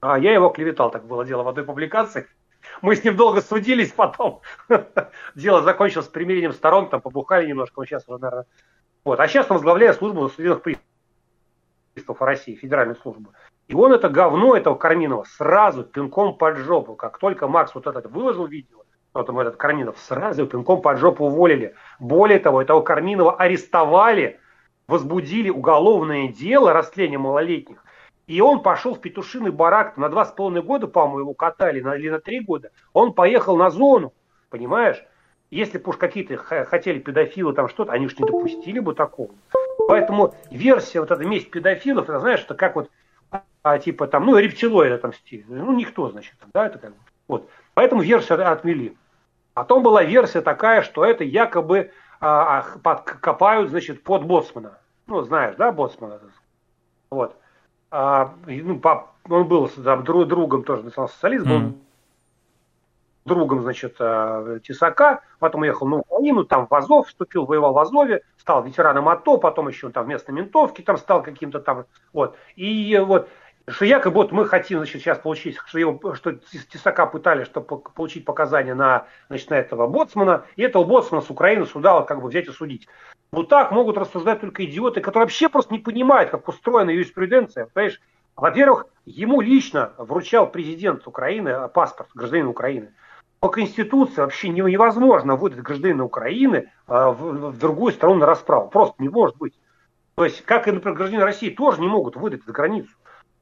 а 0.00 0.18
я 0.18 0.32
его 0.32 0.50
клеветал, 0.50 0.90
так 0.90 1.06
было 1.06 1.24
дело 1.24 1.42
в 1.42 1.48
одной 1.48 1.64
публикации. 1.64 2.26
Мы 2.82 2.94
с 2.94 3.04
ним 3.04 3.16
долго 3.16 3.40
судились 3.40 3.92
потом. 3.92 4.42
Дело 5.34 5.62
закончилось 5.62 6.08
примирением 6.08 6.52
сторон, 6.52 6.90
там 6.90 7.00
побухали 7.00 7.46
немножко, 7.46 7.78
он 7.78 7.86
сейчас 7.86 8.06
уже, 8.06 8.18
наверное... 8.18 8.46
Вот. 9.02 9.18
А 9.18 9.28
сейчас 9.28 9.50
он 9.50 9.56
возглавляет 9.56 9.96
службу 9.96 10.28
судебных 10.28 10.62
приставов 11.94 12.20
России, 12.20 12.54
федеральную 12.54 12.96
службу. 12.96 13.32
И 13.68 13.74
он 13.74 13.92
это 13.92 14.08
говно 14.08 14.56
этого 14.56 14.74
Карминова 14.74 15.24
сразу 15.24 15.84
пинком 15.84 16.36
под 16.36 16.58
жопу. 16.58 16.96
Как 16.96 17.18
только 17.18 17.48
Макс 17.48 17.74
вот 17.74 17.86
этот 17.86 18.10
выложил 18.10 18.46
видео, 18.46 18.82
вот 19.12 19.28
ему 19.28 19.40
этот 19.40 19.56
Карминов 19.56 19.98
сразу 19.98 20.46
пинком 20.46 20.82
под 20.82 20.98
жопу 20.98 21.26
уволили. 21.26 21.74
Более 21.98 22.38
того, 22.38 22.62
этого 22.62 22.80
Карминова 22.80 23.36
арестовали, 23.36 24.38
возбудили 24.86 25.50
уголовное 25.50 26.28
дело 26.28 26.72
растления 26.72 27.18
малолетних. 27.18 27.82
И 28.26 28.40
он 28.40 28.62
пошел 28.62 28.94
в 28.94 29.00
петушиный 29.00 29.50
барак 29.50 29.96
на 29.96 30.08
два 30.08 30.24
с 30.24 30.30
половиной 30.30 30.62
года, 30.62 30.86
по-моему, 30.86 31.20
его 31.20 31.34
катали, 31.34 31.80
или 31.80 32.08
на 32.08 32.20
три 32.20 32.40
года. 32.40 32.70
Он 32.92 33.12
поехал 33.12 33.56
на 33.56 33.70
зону, 33.70 34.12
понимаешь? 34.50 35.04
Если 35.50 35.78
бы 35.78 35.90
уж 35.90 35.96
какие-то 35.96 36.36
хотели 36.36 37.00
педофилы 37.00 37.52
там 37.54 37.68
что-то, 37.68 37.90
они 37.90 38.06
уж 38.06 38.16
не 38.16 38.24
допустили 38.24 38.78
бы 38.78 38.94
такого. 38.94 39.30
Поэтому 39.88 40.32
версия 40.52 41.00
вот 41.00 41.10
эта 41.10 41.24
месть 41.24 41.50
педофилов, 41.50 42.08
это 42.08 42.20
знаешь, 42.20 42.44
это 42.44 42.54
как 42.54 42.76
вот, 42.76 42.88
а, 43.64 43.78
типа 43.78 44.06
там, 44.06 44.26
ну, 44.26 44.38
рептилоид 44.38 44.92
отомстили. 44.92 45.44
Ну, 45.48 45.72
никто, 45.72 46.08
значит, 46.10 46.34
да, 46.54 46.66
это 46.66 46.78
как 46.78 46.90
бы. 46.90 46.96
Вот. 47.26 47.50
Поэтому 47.74 48.02
версию 48.02 48.50
отмели. 48.50 48.96
Потом 49.54 49.82
была 49.82 50.02
версия 50.02 50.40
такая, 50.40 50.82
что 50.82 51.04
это 51.04 51.24
якобы 51.24 51.92
а, 52.20 52.62
копают, 52.62 53.70
значит, 53.70 54.02
под 54.02 54.24
боцмана. 54.24 54.78
Ну, 55.06 55.22
знаешь, 55.22 55.56
да, 55.56 55.72
боцмана? 55.72 56.20
Вот. 57.10 57.36
А, 57.90 58.34
ну, 58.46 58.78
пап, 58.78 59.12
он 59.28 59.48
был 59.48 59.68
там, 59.68 60.04
другом 60.04 60.62
тоже 60.62 60.84
национал-социализма, 60.84 61.54
mm. 61.54 61.72
другом, 63.24 63.62
значит, 63.62 63.96
а, 63.98 64.60
Тесака, 64.60 65.22
потом 65.40 65.62
уехал 65.62 65.88
на 65.88 65.96
Украину, 65.96 66.44
там 66.44 66.68
в 66.68 66.74
Азов 66.74 67.08
вступил, 67.08 67.46
воевал 67.46 67.72
в 67.72 67.78
Азове, 67.78 68.22
стал 68.38 68.62
ветераном 68.62 69.08
АТО, 69.08 69.38
потом 69.38 69.66
еще 69.66 69.90
там 69.90 70.04
вместо 70.04 70.30
ментовки 70.30 70.82
там 70.82 70.98
стал 70.98 71.22
каким-то 71.22 71.58
там, 71.58 71.86
вот. 72.12 72.36
И 72.54 72.96
вот, 73.04 73.28
что 73.70 73.84
якобы 73.84 74.16
вот 74.16 74.32
мы 74.32 74.46
хотим 74.46 74.78
значит, 74.78 75.02
сейчас 75.02 75.18
получить, 75.18 75.56
что, 75.66 75.78
его, 75.78 76.14
что 76.14 76.32
Тесака 76.72 77.06
пытались, 77.06 77.46
чтобы 77.46 77.78
получить 77.78 78.24
показания 78.24 78.74
на, 78.74 79.06
значит, 79.28 79.50
на 79.50 79.54
этого 79.54 79.86
боцмана, 79.86 80.44
и 80.56 80.62
этого 80.62 80.84
боцмана 80.84 81.22
с 81.22 81.30
Украины 81.30 81.66
сюда 81.66 82.02
как 82.02 82.20
бы 82.20 82.28
взять 82.28 82.48
и 82.48 82.52
судить. 82.52 82.88
Вот 83.32 83.48
так 83.48 83.70
могут 83.70 83.96
рассуждать 83.96 84.40
только 84.40 84.64
идиоты, 84.64 85.00
которые 85.00 85.26
вообще 85.26 85.48
просто 85.48 85.72
не 85.72 85.78
понимают, 85.78 86.30
как 86.30 86.48
устроена 86.48 86.90
юриспруденция. 86.90 87.66
Понимаешь? 87.66 88.00
Во-первых, 88.36 88.86
ему 89.04 89.40
лично 89.40 89.92
вручал 89.98 90.50
президент 90.50 91.06
Украины 91.06 91.68
паспорт 91.68 92.08
гражданина 92.14 92.50
Украины. 92.50 92.92
По 93.38 93.48
Конституции 93.48 94.20
вообще 94.20 94.48
невозможно 94.48 95.36
выдать 95.36 95.60
гражданина 95.60 96.04
Украины 96.04 96.70
а, 96.86 97.10
в, 97.10 97.56
другую 97.56 97.92
страну 97.92 98.16
на 98.16 98.26
расправу. 98.26 98.68
Просто 98.68 98.94
не 98.98 99.08
может 99.08 99.36
быть. 99.36 99.54
То 100.14 100.24
есть, 100.24 100.42
как 100.44 100.68
и, 100.68 100.72
например, 100.72 100.96
граждане 100.96 101.24
России 101.24 101.50
тоже 101.50 101.80
не 101.80 101.88
могут 101.88 102.16
выдать 102.16 102.44
за 102.44 102.52
границу. 102.52 102.90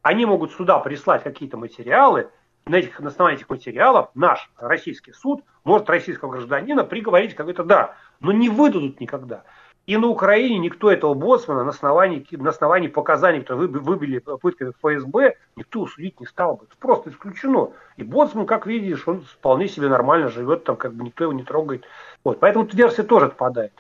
Они 0.08 0.24
могут 0.24 0.52
сюда 0.52 0.78
прислать 0.78 1.22
какие-то 1.22 1.58
материалы, 1.58 2.30
на, 2.64 2.76
этих, 2.76 2.98
на 2.98 3.08
основании 3.08 3.36
этих 3.36 3.50
материалов 3.50 4.08
наш 4.14 4.50
российский 4.56 5.12
суд 5.12 5.44
может 5.64 5.90
российского 5.90 6.30
гражданина 6.30 6.82
приговорить 6.82 7.34
как-то 7.34 7.62
да, 7.62 7.94
но 8.18 8.32
не 8.32 8.48
выдадут 8.48 9.00
никогда. 9.00 9.44
И 9.84 9.98
на 9.98 10.06
Украине 10.06 10.56
никто 10.60 10.90
этого 10.90 11.12
боссмана 11.12 11.62
на 11.62 11.70
основании, 11.72 12.26
на 12.30 12.48
основании 12.48 12.88
показаний, 12.88 13.40
которые 13.40 13.68
выбили 13.68 14.20
пытками 14.20 14.72
ФСБ, 14.80 15.34
никто 15.56 15.86
судить 15.86 16.18
не 16.20 16.26
стал 16.26 16.56
бы. 16.56 16.64
Это 16.64 16.76
просто 16.78 17.10
исключено. 17.10 17.72
И 17.98 18.02
боссман, 18.02 18.46
как 18.46 18.66
видишь, 18.66 19.06
он 19.06 19.20
вполне 19.20 19.68
себе 19.68 19.88
нормально 19.88 20.30
живет, 20.30 20.64
там 20.64 20.76
как 20.76 20.94
бы 20.94 21.04
никто 21.04 21.24
его 21.24 21.34
не 21.34 21.44
трогает. 21.44 21.84
Вот. 22.24 22.40
Поэтому 22.40 22.66
версия 22.72 23.02
тоже 23.02 23.26
отпадает. 23.26 23.74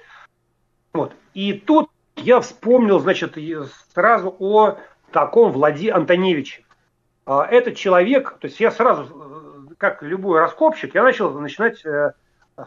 Вот. 0.92 1.14
И 1.32 1.54
тут 1.54 1.88
я 2.16 2.40
вспомнил, 2.40 2.98
значит, 2.98 3.38
сразу 3.94 4.36
о 4.38 4.76
таком 5.10 5.52
Влади 5.52 5.88
Антоневиче. 5.88 6.64
А, 7.26 7.44
этот 7.44 7.76
человек, 7.76 8.38
то 8.40 8.46
есть 8.46 8.58
я 8.60 8.70
сразу, 8.70 9.68
э, 9.70 9.74
как 9.76 10.02
любой 10.02 10.40
раскопщик, 10.40 10.94
я 10.94 11.02
начал 11.02 11.30
начинать 11.38 11.84
э, 11.84 12.12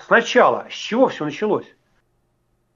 сначала. 0.06 0.68
С 0.70 0.74
чего 0.74 1.08
все 1.08 1.26
началось? 1.26 1.66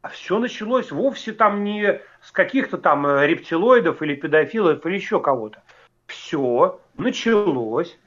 А 0.01 0.09
все 0.09 0.39
началось 0.39 0.91
вовсе 0.91 1.31
там 1.31 1.63
не 1.63 2.01
с 2.21 2.31
каких-то 2.31 2.77
там 2.77 3.05
э, 3.05 3.27
рептилоидов 3.27 4.01
или 4.01 4.15
педофилов 4.15 4.85
или 4.85 4.95
еще 4.95 5.19
кого-то. 5.19 5.63
Все 6.07 6.79
началось 6.97 7.97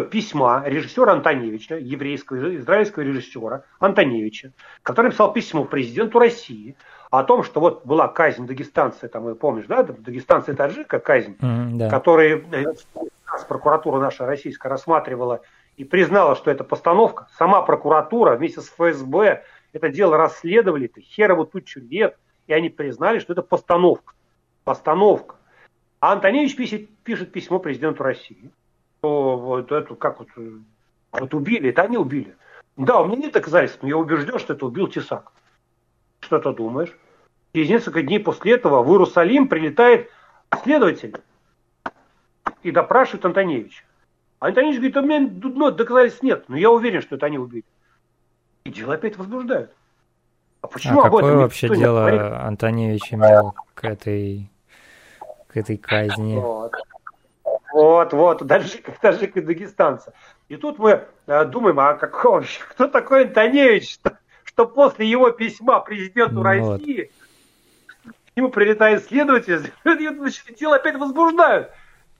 письма 0.00 0.62
режиссера 0.64 1.12
Антоневича, 1.12 1.76
еврейского, 1.76 2.56
израильского 2.56 3.02
режиссера 3.02 3.64
Антоневича, 3.78 4.52
который 4.82 5.06
написал 5.06 5.32
письмо 5.32 5.64
президенту 5.64 6.18
России 6.18 6.76
о 7.10 7.24
том, 7.24 7.44
что 7.44 7.60
вот 7.60 7.84
была 7.84 8.08
казнь 8.08 8.46
дагестанцы, 8.46 9.06
там, 9.08 9.34
помнишь, 9.36 9.66
да, 9.66 9.82
дагестанцы 9.82 10.54
таджика 10.54 10.98
казнь, 10.98 11.36
mm, 11.40 11.76
да. 11.76 11.90
который 11.90 12.44
э, 12.50 12.64
прокуратура 13.48 14.00
наша 14.00 14.24
российская 14.24 14.68
рассматривала 14.68 15.42
и 15.76 15.84
признала, 15.84 16.36
что 16.36 16.50
это 16.50 16.64
постановка. 16.64 17.28
Сама 17.36 17.62
прокуратура 17.62 18.36
вместе 18.36 18.60
с 18.60 18.68
ФСБ 18.68 19.44
это 19.72 19.88
дело 19.88 20.16
расследовали, 20.16 20.86
это 20.86 21.00
херово 21.00 21.46
тучу 21.46 21.80
лет, 21.80 22.16
и 22.46 22.52
они 22.52 22.68
признали, 22.68 23.18
что 23.18 23.32
это 23.32 23.42
постановка. 23.42 24.14
Постановка. 24.64 25.36
А 26.00 26.12
Антоневич 26.12 26.56
пишет, 26.56 26.88
пишет 27.04 27.32
письмо 27.32 27.58
президенту 27.58 28.02
России, 28.02 28.50
вот 29.02 29.72
эту, 29.72 29.96
как 29.96 30.20
вот, 30.20 30.28
вот 31.12 31.34
убили, 31.34 31.70
это 31.70 31.82
они 31.82 31.98
убили. 31.98 32.36
Да, 32.76 33.00
у 33.00 33.06
меня 33.06 33.16
нет 33.16 33.32
доказательств, 33.32 33.82
но 33.82 33.88
я 33.88 33.96
убежден, 33.96 34.38
что 34.38 34.54
это 34.54 34.66
убил 34.66 34.88
Тесак. 34.88 35.32
Что 36.20 36.38
ты 36.38 36.52
думаешь? 36.52 36.96
Через 37.52 37.68
несколько 37.68 38.02
дней 38.02 38.20
после 38.20 38.52
этого 38.54 38.82
в 38.82 38.90
Иерусалим 38.90 39.48
прилетает 39.48 40.10
следователь 40.62 41.16
и 42.62 42.70
допрашивает 42.70 43.24
Антоневича. 43.24 43.84
А 44.38 44.46
Антоневич 44.46 44.76
говорит, 44.76 44.96
у 44.96 45.02
меня 45.02 45.30
ну, 45.42 45.70
доказательств 45.70 46.22
нет, 46.22 46.44
но 46.48 46.56
я 46.56 46.70
уверен, 46.70 47.02
что 47.02 47.16
это 47.16 47.26
они 47.26 47.38
убили. 47.38 47.64
И 48.64 48.70
дело 48.70 48.94
опять 48.94 49.18
возбуждают. 49.18 49.72
А 50.62 50.68
почему 50.68 51.00
а 51.00 51.02
какое 51.02 51.34
вообще 51.34 51.68
дело 51.68 52.40
Антоневич 52.46 53.12
имел 53.12 53.54
к 53.74 53.84
этой, 53.84 54.48
к 55.48 55.56
этой 55.56 55.76
казни? 55.76 56.36
Вот. 56.36 56.72
Вот, 57.82 58.12
вот, 58.12 58.42
даже, 58.46 58.78
даже 59.02 59.26
к 59.26 59.44
дагестанца. 59.44 60.14
И 60.48 60.56
тут 60.56 60.78
мы 60.78 61.04
э, 61.26 61.44
думаем, 61.46 61.80
а 61.80 61.94
какой, 61.94 62.46
кто 62.70 62.86
такой 62.86 63.24
Антоневич, 63.24 63.94
что, 63.94 64.18
что 64.44 64.66
после 64.66 65.10
его 65.10 65.30
письма 65.30 65.80
президенту 65.80 66.36
вот. 66.36 66.44
России 66.44 67.10
к 68.04 68.36
нему 68.36 68.50
прилетает 68.50 69.04
следователь, 69.04 69.72
и 69.84 70.54
дело 70.54 70.76
опять 70.76 70.96
возбуждают. 70.96 71.72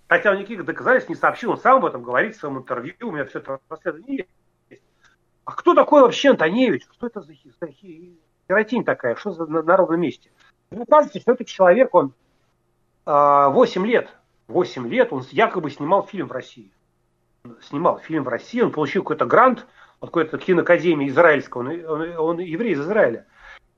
Хотя 0.09 0.33
он 0.33 0.39
никаких 0.39 0.65
доказательств 0.65 1.09
не 1.09 1.15
сообщил, 1.15 1.53
он 1.53 1.59
сам 1.59 1.77
об 1.77 1.85
этом 1.85 2.03
говорит 2.03 2.35
в 2.35 2.41
своем 2.41 2.59
интервью, 2.59 2.95
у 3.03 3.13
меня 3.13 3.25
все 3.25 3.39
это 3.39 3.61
расследование 3.71 4.27
есть. 4.69 4.83
А 5.45 5.53
кто 5.53 5.75
такой 5.75 6.03
вообще 6.03 6.31
Антоневич? 6.31 6.89
Что 6.93 7.07
это 7.07 7.21
за, 7.21 7.35
за 7.61 7.69
херотень 8.49 8.85
такая? 8.85 9.15
Что 9.15 9.31
за 9.31 9.47
на, 9.47 9.63
на 9.63 9.77
ровном 9.77 10.01
месте? 10.01 10.29
Мне 10.71 10.85
кажется, 10.87 11.21
что 11.21 11.33
этот 11.33 11.47
человек, 11.47 11.95
он 11.95 12.13
э, 13.07 13.47
8 13.49 13.87
лет, 13.87 14.11
8 14.49 14.89
лет 14.89 15.13
он 15.13 15.25
якобы 15.31 15.71
снимал 15.71 16.07
фильм 16.07 16.29
в 16.29 16.33
России. 16.33 16.71
Снимал 17.61 17.99
фильм 17.99 18.25
в 18.25 18.29
России, 18.29 18.61
он 18.61 18.73
получил 18.73 19.03
какой-то 19.03 19.27
грант 19.27 19.67
от 20.01 20.11
какой-то 20.11 20.39
киноакадемии 20.39 21.09
израильского, 21.09 21.61
он, 21.61 21.85
он, 21.87 22.17
он 22.17 22.39
еврей 22.39 22.73
из 22.73 22.81
Израиля. 22.81 23.27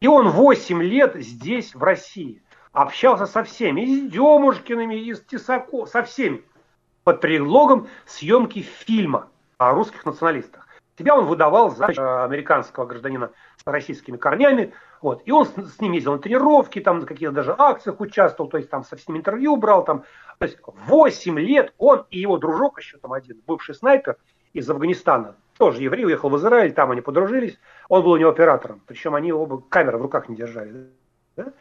И 0.00 0.06
он 0.06 0.28
8 0.28 0.82
лет 0.82 1.14
здесь, 1.16 1.74
в 1.74 1.82
России, 1.82 2.42
общался 2.72 3.26
со 3.26 3.44
всеми, 3.44 3.82
и 3.82 4.08
с 4.08 4.10
Демушкиными, 4.10 4.96
и 4.96 5.14
с 5.14 5.20
Тесако, 5.20 5.86
со 5.86 6.02
всеми, 6.02 6.44
под 7.04 7.20
предлогом 7.20 7.88
съемки 8.06 8.60
фильма 8.60 9.28
о 9.58 9.72
русских 9.72 10.04
националистах. 10.04 10.63
Себя 10.96 11.16
он 11.16 11.26
выдавал 11.26 11.70
за 11.70 11.86
американского 12.24 12.86
гражданина 12.86 13.30
с 13.56 13.66
российскими 13.66 14.16
корнями, 14.16 14.72
вот, 15.02 15.22
и 15.24 15.32
он 15.32 15.44
с, 15.44 15.50
с 15.50 15.80
ним 15.80 15.92
ездил 15.92 16.12
на 16.12 16.18
тренировки, 16.18 16.80
там 16.80 17.00
на 17.00 17.06
каких-то 17.06 17.34
даже 17.34 17.54
акциях 17.58 18.00
участвовал, 18.00 18.48
то 18.48 18.58
есть 18.58 18.70
там 18.70 18.84
со 18.84 18.96
всеми 18.96 19.18
интервью 19.18 19.56
брал, 19.56 19.84
там, 19.84 20.04
то 20.38 20.46
есть 20.46 20.58
8 20.64 21.38
лет 21.40 21.74
он 21.78 22.06
и 22.10 22.20
его 22.20 22.38
дружок 22.38 22.78
еще 22.78 22.98
там 22.98 23.12
один, 23.12 23.40
бывший 23.46 23.74
снайпер 23.74 24.16
из 24.52 24.70
Афганистана, 24.70 25.34
тоже 25.58 25.82
еврей, 25.82 26.06
уехал 26.06 26.28
в 26.28 26.36
Израиль, 26.36 26.72
там 26.72 26.92
они 26.92 27.00
подружились, 27.00 27.58
он 27.88 28.02
был 28.02 28.12
у 28.12 28.16
него 28.16 28.30
оператором, 28.30 28.80
причем 28.86 29.16
они 29.16 29.32
оба 29.32 29.60
камеры 29.60 29.98
в 29.98 30.02
руках 30.02 30.28
не 30.28 30.36
держали. 30.36 30.90
Да? 31.36 31.52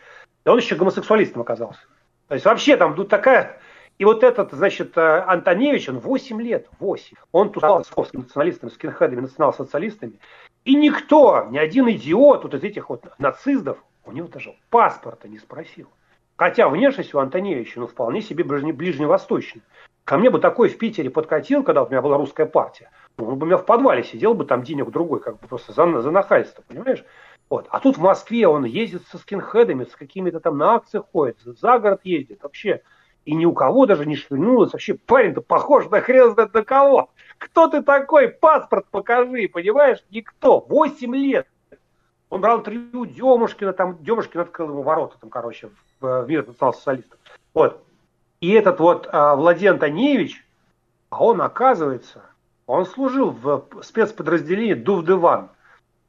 Да 0.46 0.52
он 0.52 0.60
еще 0.60 0.75
гомосексуалистом 0.75 1.42
оказался. 1.42 1.82
То 2.28 2.36
есть 2.36 2.46
вообще 2.46 2.78
там 2.78 2.96
тут 2.96 3.10
такая 3.10 3.60
И 4.00 4.06
вот 4.06 4.24
этот, 4.24 4.52
значит, 4.52 4.98
э, 4.98 5.24
Антоневич, 5.28 5.88
он 5.90 6.00
8 6.00 6.42
лет, 6.42 6.68
8. 6.80 7.18
Он 7.32 7.52
тусовал 7.52 7.84
с 7.84 7.88
московскими 7.88 8.22
националистами, 8.22 8.70
скинхедами, 8.72 9.22
национал-социалистами. 9.22 10.20
И 10.66 10.76
никто, 10.76 11.48
ни 11.52 11.58
один 11.58 11.90
идиот 11.90 12.44
вот 12.44 12.54
из 12.54 12.64
этих 12.64 12.90
вот 12.90 13.06
нацистов, 13.20 13.78
у 14.06 14.12
него 14.12 14.28
даже 14.28 14.56
паспорта 14.70 15.28
не 15.28 15.38
спросил. 15.38 15.88
Хотя 16.36 16.68
внешность 16.68 17.14
у 17.14 17.20
Антоневича, 17.20 17.80
ну, 17.80 17.88
вполне 17.88 18.22
себе 18.22 18.44
ближневосточная. 18.44 19.64
Ко 20.04 20.18
мне 20.18 20.30
бы 20.30 20.40
такой 20.40 20.68
в 20.68 20.78
Питере 20.78 21.10
подкатил, 21.10 21.64
когда 21.64 21.84
у 21.84 21.90
меня 21.90 22.02
была 22.02 22.18
русская 22.18 22.46
партия. 22.46 22.90
Ну, 23.18 23.26
он 23.26 23.38
бы 23.38 23.46
у 23.46 23.48
меня 23.48 23.58
в 23.58 23.66
подвале 23.66 24.04
сидел 24.04 24.34
бы, 24.34 24.44
там 24.44 24.64
денег 24.64 24.90
другой, 24.90 25.22
как 25.22 25.40
бы 25.40 25.48
просто 25.48 25.72
за, 25.72 26.02
за 26.02 26.12
нахальство, 26.12 26.64
понимаешь? 26.68 27.06
Вот. 27.50 27.68
А 27.70 27.80
тут 27.80 27.98
в 27.98 28.02
Москве 28.02 28.48
он 28.48 28.66
ездит 28.66 29.04
со 29.08 29.18
скинхедами, 29.18 29.86
с 29.86 29.96
какими-то 29.96 30.40
там 30.40 30.58
на 30.58 30.74
акции 30.74 31.02
ходит, 31.12 31.38
за 31.46 31.80
город 31.80 32.02
ездит 32.04 32.42
вообще. 32.44 32.82
И 33.25 33.36
ни 33.36 33.46
у 33.46 33.53
кого 33.53 33.86
даже 33.86 34.06
не 34.06 34.15
шевельнулось. 34.15 34.74
Вообще 34.74 34.96
парень-то 34.96 35.42
похож 35.42 35.89
на 35.89 36.01
хрен 36.01 36.34
знает 36.34 36.53
на 36.53 36.63
кого. 36.63 37.10
Кто 37.38 37.68
ты 37.68 37.82
такой? 37.82 38.27
Паспорт 38.27 38.86
покажи, 38.92 39.48
понимаешь? 39.48 40.03
Никто. 40.10 40.60
Восемь 40.60 41.15
лет. 41.15 41.48
Он 42.30 42.42
брал 42.42 42.60
интервью 42.60 43.06
Демушкина, 43.06 43.74
там 43.74 44.03
Демушкин 44.03 44.42
открыл 44.42 44.70
ему 44.70 44.82
ворота, 44.82 45.18
там, 45.22 45.30
короче, 45.30 45.70
в, 46.00 46.24
в 46.24 46.27
мир 46.27 46.46
национал-социалистов. 46.48 47.20
Вот. 47.53 47.84
И 48.42 48.51
этот 48.51 48.80
вот 48.80 49.08
а, 49.12 49.36
Владимир 49.36 49.74
Антоневич, 49.74 50.44
а 51.12 51.24
он, 51.24 51.42
оказывается, 51.42 52.24
он 52.65 52.88
служил 52.88 53.30
в 53.30 53.68
спецподразделении 53.84 54.74
Дувдыван. 54.74 55.50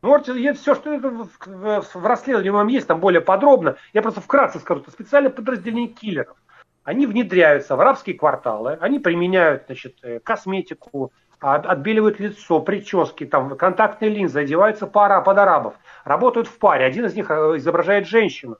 Можете, 0.00 0.32
ну, 0.32 0.54
все, 0.54 0.74
что 0.74 0.94
это 0.94 1.10
в, 1.10 1.28
в, 1.44 1.94
в 1.94 2.06
расследовании 2.06 2.50
вам 2.50 2.68
есть, 2.68 2.86
там 2.86 3.00
более 3.00 3.20
подробно. 3.20 3.76
Я 3.92 4.00
просто 4.00 4.20
вкратце 4.20 4.58
скажу, 4.60 4.80
это 4.80 4.90
специальное 4.90 5.30
подразделение 5.30 5.88
киллеров. 5.88 6.36
Они 6.84 7.06
внедряются 7.06 7.76
в 7.76 7.80
арабские 7.80 8.16
кварталы, 8.16 8.76
они 8.80 8.98
применяют 8.98 9.64
значит, 9.66 9.96
э, 10.02 10.20
косметику, 10.20 11.12
отбеливают 11.40 12.20
лицо, 12.20 12.60
прически, 12.60 13.24
там, 13.24 13.56
контактные 13.56 14.10
линзы, 14.10 14.40
одеваются 14.40 14.86
пара 14.86 15.20
под 15.22 15.38
арабов, 15.38 15.74
работают 16.04 16.46
в 16.46 16.58
паре. 16.58 16.84
Один 16.84 17.06
из 17.06 17.14
них 17.14 17.30
э, 17.30 17.56
изображает 17.56 18.06
женщину. 18.06 18.58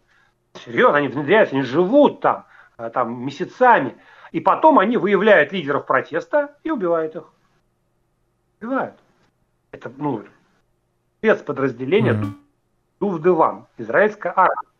Серьезно, 0.64 0.98
они 0.98 1.08
внедряются, 1.08 1.54
они 1.54 1.64
живут 1.64 2.20
там, 2.20 2.46
э, 2.78 2.90
там 2.90 3.24
месяцами. 3.24 3.96
И 4.32 4.40
потом 4.40 4.78
они 4.78 4.96
выявляют 4.96 5.52
лидеров 5.52 5.86
протеста 5.86 6.56
и 6.62 6.70
убивают 6.70 7.14
их. 7.16 7.24
Убивают. 8.60 8.94
Это, 9.70 9.92
ну, 9.96 10.24
спецподразделение 11.18 12.14
mm-hmm. 13.00 13.64
Израильская 13.78 14.32
армия. 14.34 14.70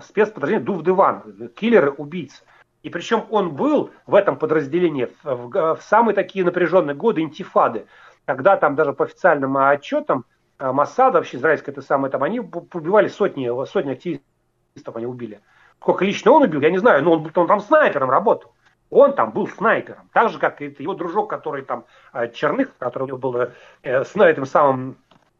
Спецподразделение 0.00 0.64
Дувдыван, 0.64 1.50
киллеры, 1.54 1.90
убийцы. 1.90 2.42
И 2.82 2.88
причем 2.88 3.26
он 3.30 3.54
был 3.54 3.90
в 4.06 4.14
этом 4.14 4.36
подразделении 4.36 5.08
в, 5.22 5.24
в, 5.24 5.76
в 5.76 5.82
самые 5.82 6.14
такие 6.14 6.44
напряженные 6.44 6.94
годы 6.94 7.20
интифады, 7.20 7.86
когда 8.24 8.56
там 8.56 8.74
даже 8.74 8.92
по 8.92 9.04
официальным 9.04 9.56
отчетам 9.56 10.24
э, 10.58 10.72
Масада, 10.72 11.18
вообще 11.18 11.36
израильская 11.36 11.72
это 11.72 11.82
самое, 11.82 12.10
там 12.10 12.22
они 12.22 12.40
убивали 12.40 13.08
сотни, 13.08 13.50
сотни 13.66 13.92
активистов 13.92 14.96
они 14.96 15.06
убили. 15.06 15.40
Сколько 15.80 16.04
лично 16.04 16.32
он 16.32 16.42
убил, 16.42 16.60
я 16.60 16.70
не 16.70 16.78
знаю, 16.78 17.02
но 17.02 17.12
он, 17.12 17.30
он 17.34 17.46
там 17.46 17.60
снайпером 17.60 18.10
работал. 18.10 18.52
Он 18.90 19.14
там 19.14 19.30
был 19.30 19.46
снайпером. 19.46 20.08
Так 20.12 20.30
же, 20.30 20.38
как 20.38 20.60
и 20.60 20.74
его 20.78 20.94
дружок, 20.94 21.30
который 21.30 21.62
там, 21.62 21.84
э, 22.12 22.30
Черных, 22.32 22.76
который 22.78 23.04
у 23.04 23.06
него 23.06 23.18
был 23.18 23.36
э, 23.82 24.04
с 24.04 24.16
этим 24.16 24.46
самым, 24.46 24.96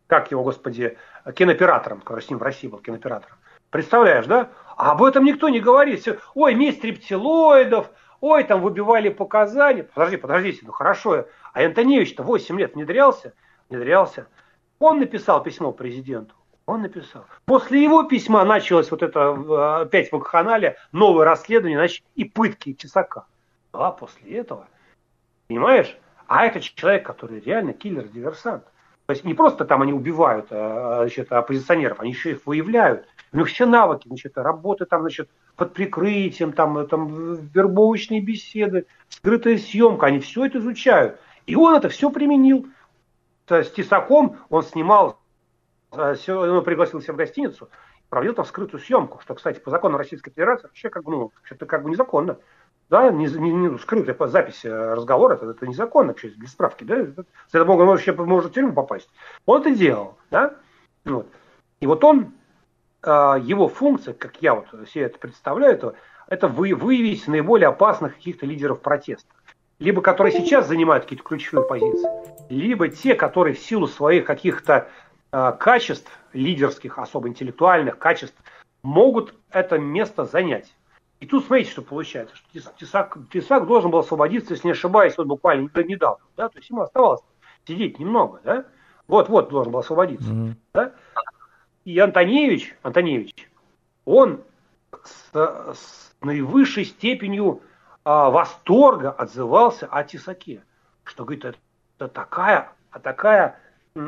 как 0.06 0.30
его, 0.30 0.42
господи, 0.42 0.96
кинооператором, 1.34 2.00
который 2.00 2.20
с 2.20 2.28
ним 2.28 2.38
в 2.38 2.42
России 2.42 2.68
был 2.68 2.78
кинооператором. 2.78 3.36
Представляешь, 3.70 4.26
да? 4.26 4.50
А 4.76 4.92
об 4.92 5.02
этом 5.02 5.24
никто 5.24 5.48
не 5.48 5.60
говорит. 5.60 6.06
Ой, 6.34 6.54
месть 6.54 6.82
рептилоидов, 6.84 7.90
ой, 8.20 8.44
там 8.44 8.62
выбивали 8.62 9.08
показания. 9.08 9.84
Подожди, 9.84 10.16
подождите, 10.16 10.60
ну 10.62 10.72
хорошо. 10.72 11.26
А 11.52 11.64
Антоневич-то 11.64 12.22
8 12.22 12.58
лет 12.58 12.74
внедрялся, 12.74 13.34
внедрялся. 13.68 14.26
Он 14.78 14.98
написал 14.98 15.42
письмо 15.42 15.72
президенту. 15.72 16.34
Он 16.66 16.82
написал. 16.82 17.26
После 17.46 17.82
его 17.82 18.04
письма 18.04 18.44
началось 18.44 18.90
вот 18.90 19.02
это 19.02 19.18
э, 19.18 19.82
опять 19.82 20.12
в 20.12 20.18
канале 20.20 20.76
новое 20.92 21.24
расследование 21.24 21.78
значит, 21.78 22.04
и 22.14 22.24
пытки 22.24 22.72
Тесака. 22.72 23.26
А 23.72 23.90
после 23.90 24.38
этого, 24.38 24.68
понимаешь? 25.48 25.96
А 26.28 26.46
это 26.46 26.60
человек, 26.60 27.04
который 27.04 27.40
реально 27.40 27.72
киллер-диверсант. 27.72 28.64
То 29.10 29.14
есть 29.14 29.24
не 29.24 29.34
просто 29.34 29.64
там 29.64 29.82
они 29.82 29.92
убивают 29.92 30.46
а, 30.52 30.98
значит, 31.00 31.32
оппозиционеров, 31.32 31.98
они 31.98 32.12
еще 32.12 32.30
их 32.30 32.46
выявляют. 32.46 33.08
У 33.32 33.38
них 33.38 33.48
все 33.48 33.66
навыки, 33.66 34.06
значит, 34.06 34.38
работы 34.38 34.86
там, 34.86 35.00
значит, 35.00 35.28
под 35.56 35.74
прикрытием, 35.74 36.52
там, 36.52 36.86
там 36.86 37.34
вербовочные 37.52 38.20
беседы, 38.20 38.86
скрытая 39.08 39.58
съемка, 39.58 40.06
они 40.06 40.20
все 40.20 40.46
это 40.46 40.58
изучают. 40.58 41.18
И 41.46 41.56
он 41.56 41.74
это 41.74 41.88
все 41.88 42.08
применил. 42.10 42.68
С 43.48 43.72
Тесаком 43.72 44.36
он 44.48 44.62
снимал, 44.62 45.18
э, 45.90 46.14
он 46.28 46.62
пригласил 46.62 47.02
себя 47.02 47.14
в 47.14 47.16
гостиницу, 47.16 47.68
провел 48.10 48.34
там 48.34 48.44
скрытую 48.44 48.80
съемку, 48.80 49.18
что, 49.24 49.34
кстати, 49.34 49.58
по 49.58 49.70
закону 49.70 49.98
Российской 49.98 50.30
Федерации 50.30 50.68
вообще 50.68 50.88
как 50.88 51.02
бы, 51.02 51.10
ну, 51.10 51.32
это 51.50 51.66
как 51.66 51.82
бы 51.82 51.90
незаконно. 51.90 52.38
Да, 52.90 53.08
не, 53.10 53.26
не, 53.26 53.52
не 53.52 53.78
скрытая 53.78 54.28
запись 54.28 54.64
э, 54.64 54.94
разговора, 54.94 55.34
это, 55.34 55.50
это 55.50 55.64
незаконно 55.64 56.08
вообще, 56.08 56.28
без 56.30 56.50
справки, 56.50 56.82
да, 56.82 56.96
это, 56.96 57.24
это 57.52 57.64
может, 57.64 57.86
вообще 57.86 58.12
может 58.12 58.50
в 58.50 58.54
тюрьму 58.54 58.72
попасть. 58.72 59.08
Он 59.46 59.60
это 59.60 59.70
делал, 59.70 60.18
да, 60.32 60.56
вот. 61.04 61.28
И 61.78 61.86
вот 61.86 62.02
он, 62.02 62.32
э, 63.04 63.08
его 63.42 63.68
функция, 63.68 64.12
как 64.12 64.42
я 64.42 64.56
вот 64.56 64.66
себе 64.88 65.04
это 65.04 65.20
представляю, 65.20 65.74
это, 65.74 65.94
это 66.26 66.48
вы, 66.48 66.74
выявить 66.74 67.28
наиболее 67.28 67.68
опасных 67.68 68.16
каких-то 68.16 68.44
лидеров 68.44 68.80
протеста. 68.80 69.32
Либо 69.78 70.02
которые 70.02 70.32
сейчас 70.32 70.66
занимают 70.66 71.04
какие-то 71.04 71.24
ключевые 71.24 71.66
позиции, 71.68 72.10
либо 72.48 72.88
те, 72.88 73.14
которые 73.14 73.54
в 73.54 73.60
силу 73.60 73.86
своих 73.86 74.24
каких-то 74.24 74.88
э, 75.30 75.52
качеств, 75.60 76.10
лидерских, 76.32 76.98
особо 76.98 77.28
интеллектуальных 77.28 77.98
качеств, 77.98 78.36
могут 78.82 79.36
это 79.52 79.78
место 79.78 80.24
занять. 80.24 80.74
И 81.20 81.26
тут 81.26 81.44
смотрите, 81.44 81.70
что 81.70 81.82
получается, 81.82 82.34
что 82.34 82.72
Тесак, 82.78 83.18
Тесак 83.30 83.66
должен 83.66 83.90
был 83.90 83.98
освободиться, 83.98 84.54
если 84.54 84.68
не 84.68 84.72
ошибаюсь, 84.72 85.16
вот 85.18 85.26
буквально 85.26 85.70
недавно, 85.84 86.24
да, 86.36 86.48
то 86.48 86.58
есть 86.58 86.70
ему 86.70 86.80
оставалось 86.80 87.20
сидеть 87.66 87.98
немного, 87.98 88.40
да, 88.42 88.64
вот-вот 89.06 89.50
должен 89.50 89.70
был 89.70 89.80
освободиться, 89.80 90.30
mm-hmm. 90.30 90.54
да, 90.72 90.94
и 91.84 91.98
Антоневич, 91.98 92.74
Антоневич, 92.82 93.50
он 94.06 94.40
с, 95.04 95.30
с 95.34 96.14
наивысшей 96.22 96.86
степенью 96.86 97.60
а, 98.02 98.30
восторга 98.30 99.10
отзывался 99.10 99.86
о 99.86 100.04
Тесаке, 100.04 100.64
что, 101.04 101.24
говорит, 101.24 101.44
это, 101.44 101.58
это 101.98 102.08
такая, 102.08 102.72
такая 103.02 103.60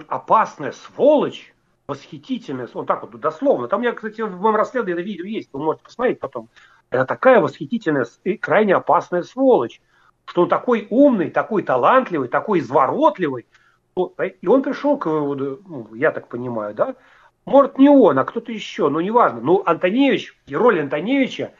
опасная 0.09 0.73
сволочь, 0.73 1.53
восхитительная, 1.87 2.69
он 2.73 2.87
так 2.87 3.03
вот 3.03 3.21
дословно, 3.21 3.69
там 3.69 3.83
меня, 3.83 3.93
кстати, 3.93 4.23
в 4.23 4.41
моем 4.41 4.57
расследовании 4.57 4.95
это 4.95 5.03
видео 5.03 5.25
есть, 5.27 5.51
вы 5.53 5.63
можете 5.63 5.85
посмотреть 5.85 6.21
потом, 6.21 6.49
это 6.93 7.07
такая 7.07 7.41
восхитительная 7.41 8.07
и 8.25 8.37
крайне 8.37 8.75
опасная 8.75 9.23
сволочь, 9.23 9.81
что 10.27 10.43
он 10.43 10.49
такой 10.49 10.87
умный, 10.91 11.31
такой 11.31 11.63
талантливый, 11.63 12.29
такой 12.29 12.61
изворотливый. 12.61 13.47
И 14.41 14.47
он 14.47 14.63
пришел 14.63 14.97
к 14.99 15.07
выводу, 15.07 15.61
ну, 15.67 15.95
я 15.95 16.13
так 16.13 16.29
понимаю, 16.29 16.75
да, 16.75 16.95
может 17.45 17.79
не 17.79 17.89
он, 17.89 18.19
а 18.19 18.25
кто-то 18.25 18.53
еще, 18.53 18.89
но 18.89 19.01
неважно. 19.01 19.41
Ну, 19.41 19.63
Антоневич, 19.67 20.37
и 20.47 20.55
роль 20.55 20.81
Антоневича 20.81 21.53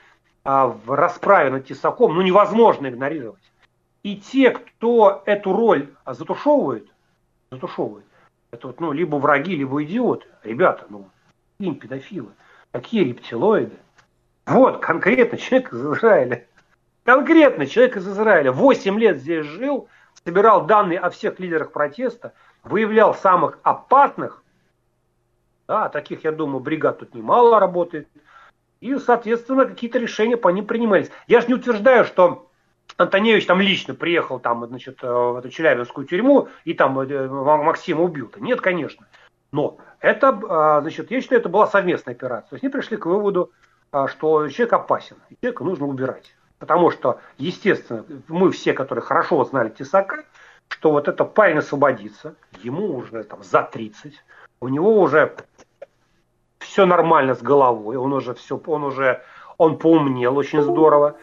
а, 0.45 0.69
в 0.69 0.95
расправе 0.95 1.51
над 1.51 1.67
Тесаком, 1.67 2.15
ну, 2.15 2.23
невозможно 2.23 2.89
игнорировать. 2.89 3.43
И 4.03 4.17
те, 4.17 4.51
кто 4.51 5.23
эту 5.27 5.53
роль 5.53 5.89
затушевывает, 6.07 6.89
затушевывает, 7.51 8.07
это 8.51 8.69
вот, 8.69 8.81
ну, 8.81 8.93
либо 8.93 9.17
враги, 9.17 9.57
либо 9.57 9.83
идиоты. 9.83 10.27
Ребята, 10.43 10.87
ну, 10.89 11.09
им 11.59 11.77
педофилы, 11.77 12.31
какие 12.71 13.05
рептилоиды, 13.05 13.77
вот, 14.47 14.81
конкретно 14.85 15.39
человек 15.39 15.73
из 15.73 15.81
Израиля. 15.81 16.47
Конкретно 17.05 17.67
человек 17.67 17.97
из 17.97 18.09
Израиля. 18.09 18.53
Восемь 18.53 18.99
лет 18.99 19.19
здесь 19.19 19.47
жил, 19.47 19.89
собирал 20.25 20.67
данные 20.67 20.99
о 20.99 21.11
всех 21.11 21.39
лидерах 21.41 21.73
протеста, 21.73 22.33
выявлял 22.63 23.15
самых 23.15 23.59
опасных. 23.63 24.43
Да, 25.69 25.89
таких, 25.89 26.25
я 26.25 26.33
думаю, 26.33 26.61
бригад 26.61 26.99
тут 26.99 27.15
немало 27.15 27.59
работает. 27.59 28.09
И, 28.81 28.97
соответственно, 28.99 29.65
какие-то 29.65 29.99
решения 29.99 30.37
по 30.37 30.49
ним 30.49 30.67
принимались. 30.67 31.11
Я 31.29 31.41
же 31.41 31.47
не 31.47 31.55
утверждаю, 31.55 32.05
что 32.05 32.51
Антоневич 32.97 33.47
там 33.47 33.61
лично 33.61 33.95
приехал 33.95 34.41
там, 34.41 34.67
значит, 34.67 34.99
э, 35.03 35.07
в 35.07 35.37
эту 35.37 35.51
Челябинскую 35.51 36.07
тюрьму 36.07 36.49
и 36.65 36.75
там 36.75 36.99
э, 36.99 37.29
Максима 37.29 38.03
убил-то. 38.03 38.41
Нет, 38.41 38.61
конечно. 38.61 39.07
Но 39.53 39.79
это, 40.01 40.41
а, 40.49 40.81
значит, 40.81 41.11
я 41.11 41.21
считаю, 41.21 41.41
это 41.41 41.49
была 41.49 41.67
совместная 41.67 42.15
операция. 42.15 42.51
То 42.51 42.55
есть 42.55 42.65
они 42.65 42.73
пришли 42.73 42.97
к 42.97 43.07
выводу, 43.07 43.53
что 43.93 44.49
человек 44.49 44.73
опасен, 44.73 45.17
человека 45.41 45.65
нужно 45.65 45.87
убирать. 45.87 46.35
Потому 46.59 46.91
что, 46.91 47.21
естественно, 47.39 48.05
мы 48.29 48.51
все, 48.53 48.73
которые 48.73 49.03
хорошо 49.03 49.45
знали 49.45 49.69
Тесака, 49.69 50.25
что 50.69 50.93
вот 50.93 51.09
этот 51.09 51.35
парень 51.35 51.59
освободится, 51.59 52.35
ему 52.63 52.97
уже 52.97 53.25
там 53.25 53.43
за 53.43 53.63
30, 53.63 54.15
у 54.61 54.69
него 54.69 55.01
уже 55.01 55.35
все 56.59 56.87
нормально 56.87 57.35
с 57.35 57.43
головой, 57.43 57.97
он 57.97 58.13
уже 58.13 58.35
все, 58.35 58.61
он 58.65 58.85
уже, 58.85 59.23
он 59.59 59.79
поумнел 59.79 60.37
очень 60.37 60.63
здорово, 60.63 61.17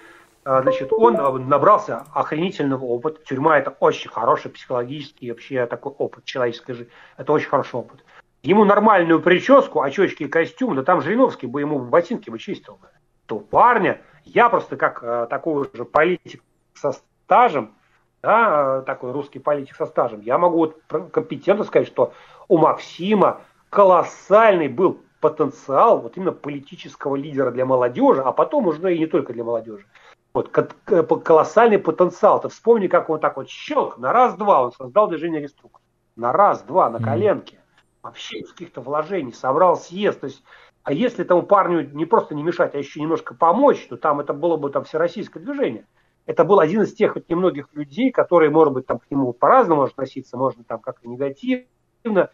а, 0.43 0.61
значит, 0.61 0.91
он 0.91 1.47
набрался 1.47 2.05
охренительного 2.13 2.85
опыта. 2.85 3.23
Тюрьма 3.23 3.57
это 3.57 3.71
очень 3.79 4.09
хороший 4.09 4.51
психологический 4.51 5.31
вообще 5.31 5.65
такой 5.65 5.93
опыт 5.93 6.25
человеческой 6.25 6.73
жизни. 6.73 6.93
Это 7.17 7.31
очень 7.33 7.49
хороший 7.49 7.75
опыт. 7.75 8.03
Ему 8.41 8.63
нормальную 8.63 9.21
прическу, 9.21 9.81
очечки 9.81 10.23
и 10.23 10.27
костюм, 10.27 10.75
да 10.75 10.83
там 10.83 11.01
Жириновский 11.01 11.47
бы 11.47 11.59
ему 11.61 11.79
ботинки 11.79 12.29
бы 12.29 12.39
чистил. 12.39 12.75
Бы. 12.75 12.87
То 13.25 13.39
парня, 13.39 14.01
я 14.23 14.49
просто 14.49 14.77
как 14.77 15.03
э, 15.03 15.27
такой 15.29 15.69
же 15.73 15.83
политик 15.83 16.41
со 16.73 16.93
стажем, 16.93 17.73
да, 18.21 18.81
такой 18.81 19.11
русский 19.11 19.39
политик 19.39 19.75
со 19.75 19.85
стажем, 19.85 20.21
я 20.21 20.37
могу 20.37 20.57
вот 20.57 20.81
компетентно 21.11 21.65
сказать, 21.65 21.87
что 21.87 22.13
у 22.47 22.57
Максима 22.57 23.41
колоссальный 23.69 24.67
был 24.67 25.01
потенциал 25.19 25.99
вот 25.99 26.15
именно 26.17 26.31
политического 26.31 27.15
лидера 27.15 27.51
для 27.51 27.65
молодежи, 27.65 28.21
а 28.21 28.31
потом 28.31 28.67
уже 28.67 28.95
и 28.95 28.99
не 28.99 29.05
только 29.05 29.33
для 29.33 29.43
молодежи. 29.43 29.85
Вот, 30.33 30.49
колоссальный 30.49 31.79
потенциал. 31.79 32.39
Ты 32.39 32.49
вспомни, 32.49 32.87
как 32.87 33.09
он 33.09 33.19
так 33.19 33.37
вот 33.37 33.49
щелк, 33.49 33.97
на 33.97 34.13
раз-два 34.13 34.63
он 34.63 34.71
создал 34.71 35.07
движение 35.07 35.41
реструк. 35.41 35.81
На 36.15 36.31
раз-два, 36.31 36.89
на 36.89 36.99
коленке. 36.99 37.58
Вообще 38.01 38.39
из 38.39 38.51
каких-то 38.51 38.81
вложений 38.81 39.33
собрал 39.33 39.75
съезд. 39.75 40.21
То 40.21 40.27
есть, 40.27 40.43
а 40.83 40.93
если 40.93 41.23
тому 41.23 41.43
парню 41.43 41.89
не 41.91 42.05
просто 42.05 42.35
не 42.35 42.43
мешать, 42.43 42.75
а 42.75 42.77
еще 42.77 43.01
немножко 43.01 43.35
помочь, 43.35 43.85
то 43.87 43.97
там 43.97 44.19
это 44.19 44.33
было 44.33 44.57
бы 44.57 44.69
там 44.69 44.83
всероссийское 44.83 45.43
движение 45.43 45.85
это 46.29 46.43
был 46.43 46.59
один 46.59 46.83
из 46.83 46.93
тех 46.93 47.15
вот 47.15 47.27
немногих 47.27 47.69
людей, 47.73 48.11
которые, 48.11 48.51
может 48.51 48.71
быть, 48.71 48.85
там 48.85 48.99
к 48.99 49.09
нему 49.09 49.33
по-разному 49.33 49.81
относиться, 49.81 50.37
можно 50.37 50.63
там 50.63 50.79
как-то 50.79 51.07
негативно. 51.07 52.29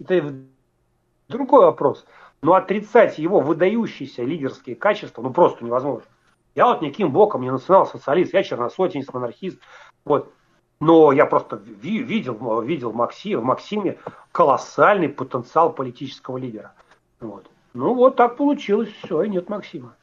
Это 0.00 0.34
другой 1.28 1.66
вопрос. 1.66 2.06
Но 2.40 2.54
отрицать 2.54 3.18
его 3.18 3.40
выдающиеся 3.40 4.22
лидерские 4.22 4.74
качества, 4.74 5.20
ну 5.20 5.34
просто 5.34 5.66
невозможно. 5.66 6.08
Я 6.54 6.64
вот 6.64 6.80
никаким 6.80 7.12
боком 7.12 7.42
не 7.42 7.52
национал-социалист, 7.52 8.32
я 8.32 8.42
черносотенец, 8.42 9.12
монархист. 9.12 9.60
Вот. 10.06 10.32
Но 10.78 11.12
я 11.12 11.24
просто 11.26 11.56
видел, 11.56 12.60
видел 12.60 12.92
Макси, 12.92 13.34
в 13.34 13.42
Максиме 13.42 13.98
колоссальный 14.32 15.08
потенциал 15.08 15.72
политического 15.72 16.36
лидера. 16.36 16.74
Вот. 17.20 17.46
Ну 17.72 17.94
вот 17.94 18.16
так 18.16 18.36
получилось, 18.36 18.90
все, 19.02 19.22
и 19.22 19.28
нет 19.28 19.48
Максима. 19.48 19.94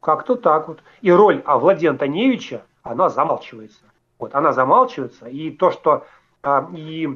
Как-то 0.00 0.36
так 0.36 0.68
вот. 0.68 0.82
И 1.00 1.10
роль 1.10 1.42
а, 1.44 1.58
Владимира 1.58 1.92
Антоневича, 1.92 2.62
она 2.82 3.08
замалчивается. 3.08 3.82
Вот, 4.18 4.34
она 4.34 4.52
замалчивается. 4.52 5.26
И 5.26 5.50
то, 5.50 5.70
что 5.72 6.06
а, 6.42 6.68
и, 6.72 7.08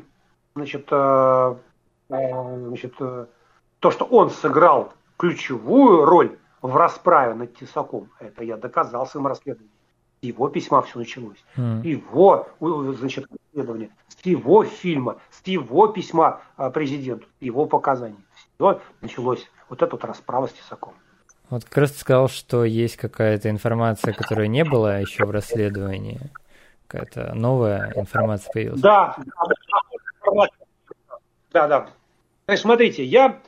значит, 0.54 0.88
а, 0.90 1.56
значит, 2.08 2.94
то, 2.96 3.90
что 3.90 4.04
он 4.04 4.30
сыграл 4.30 4.92
ключевую 5.16 6.04
роль 6.04 6.36
в 6.62 6.76
расправе 6.76 7.34
над 7.34 7.56
Тесаком, 7.56 8.10
это 8.18 8.42
я 8.42 8.56
доказал 8.56 9.06
своим 9.06 9.26
расследованием. 9.26 9.73
С 10.24 10.26
его 10.26 10.48
письма 10.48 10.80
все 10.80 11.00
началось. 11.00 11.36
Mm. 11.58 11.86
Его, 11.86 12.48
значит, 12.98 13.26
расследование, 13.30 13.90
с 14.08 14.24
его 14.24 14.64
фильма, 14.64 15.20
с 15.30 15.46
его 15.46 15.88
письма 15.88 16.40
президенту, 16.72 17.26
его 17.40 17.66
показаний. 17.66 18.16
Все 18.56 18.80
началось. 19.02 19.46
Вот 19.68 19.82
эта 19.82 19.94
вот 19.94 20.04
расправа 20.06 20.46
с 20.46 20.52
Тесаком. 20.52 20.94
Вот 21.50 21.64
как 21.66 21.76
раз 21.76 21.90
ты 21.90 21.98
сказал, 21.98 22.28
что 22.28 22.64
есть 22.64 22.96
какая-то 22.96 23.50
информация, 23.50 24.14
которая 24.14 24.46
не 24.46 24.64
была 24.64 24.96
еще 24.96 25.26
в 25.26 25.30
расследовании. 25.30 26.18
Какая-то 26.86 27.34
новая 27.34 27.92
информация 27.94 28.50
появилась. 28.50 28.80
Да, 28.80 29.18
да, 31.52 31.68
да. 31.68 31.90
Значит, 32.46 32.62
смотрите, 32.62 33.04
я, 33.04 33.42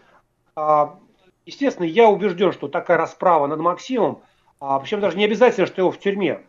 а, 0.55 0.99
естественно, 1.47 1.87
я 1.87 2.11
убежден, 2.11 2.53
что 2.53 2.69
такая 2.69 2.99
расправа 2.99 3.47
над 3.47 3.61
Максимом, 3.61 4.21
а, 4.61 4.79
причем 4.79 5.01
даже 5.01 5.17
не 5.17 5.25
обязательно, 5.25 5.67
что 5.67 5.81
его 5.81 5.91
в 5.91 5.99
тюрьме. 5.99 6.43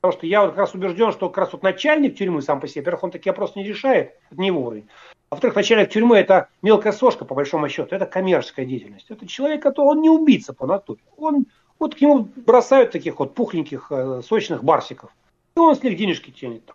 Потому 0.00 0.18
что 0.18 0.26
я 0.26 0.42
вот 0.42 0.50
как 0.50 0.58
раз 0.58 0.74
убежден, 0.74 1.12
что 1.12 1.28
как 1.28 1.38
раз 1.38 1.52
вот 1.52 1.62
начальник 1.62 2.16
тюрьмы 2.16 2.42
сам 2.42 2.60
по 2.60 2.68
себе, 2.68 2.82
во-первых, 2.82 3.04
он 3.04 3.10
такие 3.10 3.32
вопросы 3.32 3.54
не 3.56 3.64
решает, 3.64 4.14
это 4.30 4.40
не 4.40 4.50
уровень. 4.50 4.88
А 5.28 5.34
во-вторых, 5.34 5.56
начальник 5.56 5.90
тюрьмы 5.90 6.16
это 6.18 6.48
мелкая 6.62 6.92
сошка, 6.92 7.24
по 7.24 7.34
большому 7.34 7.68
счету, 7.68 7.94
это 7.94 8.06
коммерческая 8.06 8.66
деятельность. 8.66 9.10
Это 9.10 9.26
человек, 9.26 9.62
который 9.62 9.86
он 9.86 10.00
не 10.00 10.10
убийца 10.10 10.52
по 10.52 10.66
натуре. 10.66 11.00
Он, 11.16 11.46
вот 11.78 11.94
к 11.96 12.00
нему 12.00 12.28
бросают 12.36 12.92
таких 12.92 13.18
вот 13.18 13.34
пухленьких, 13.34 13.90
э, 13.90 14.22
сочных 14.24 14.62
барсиков. 14.62 15.10
И 15.56 15.58
он 15.58 15.74
с 15.74 15.82
них 15.82 15.96
денежки 15.96 16.30
тянет. 16.30 16.70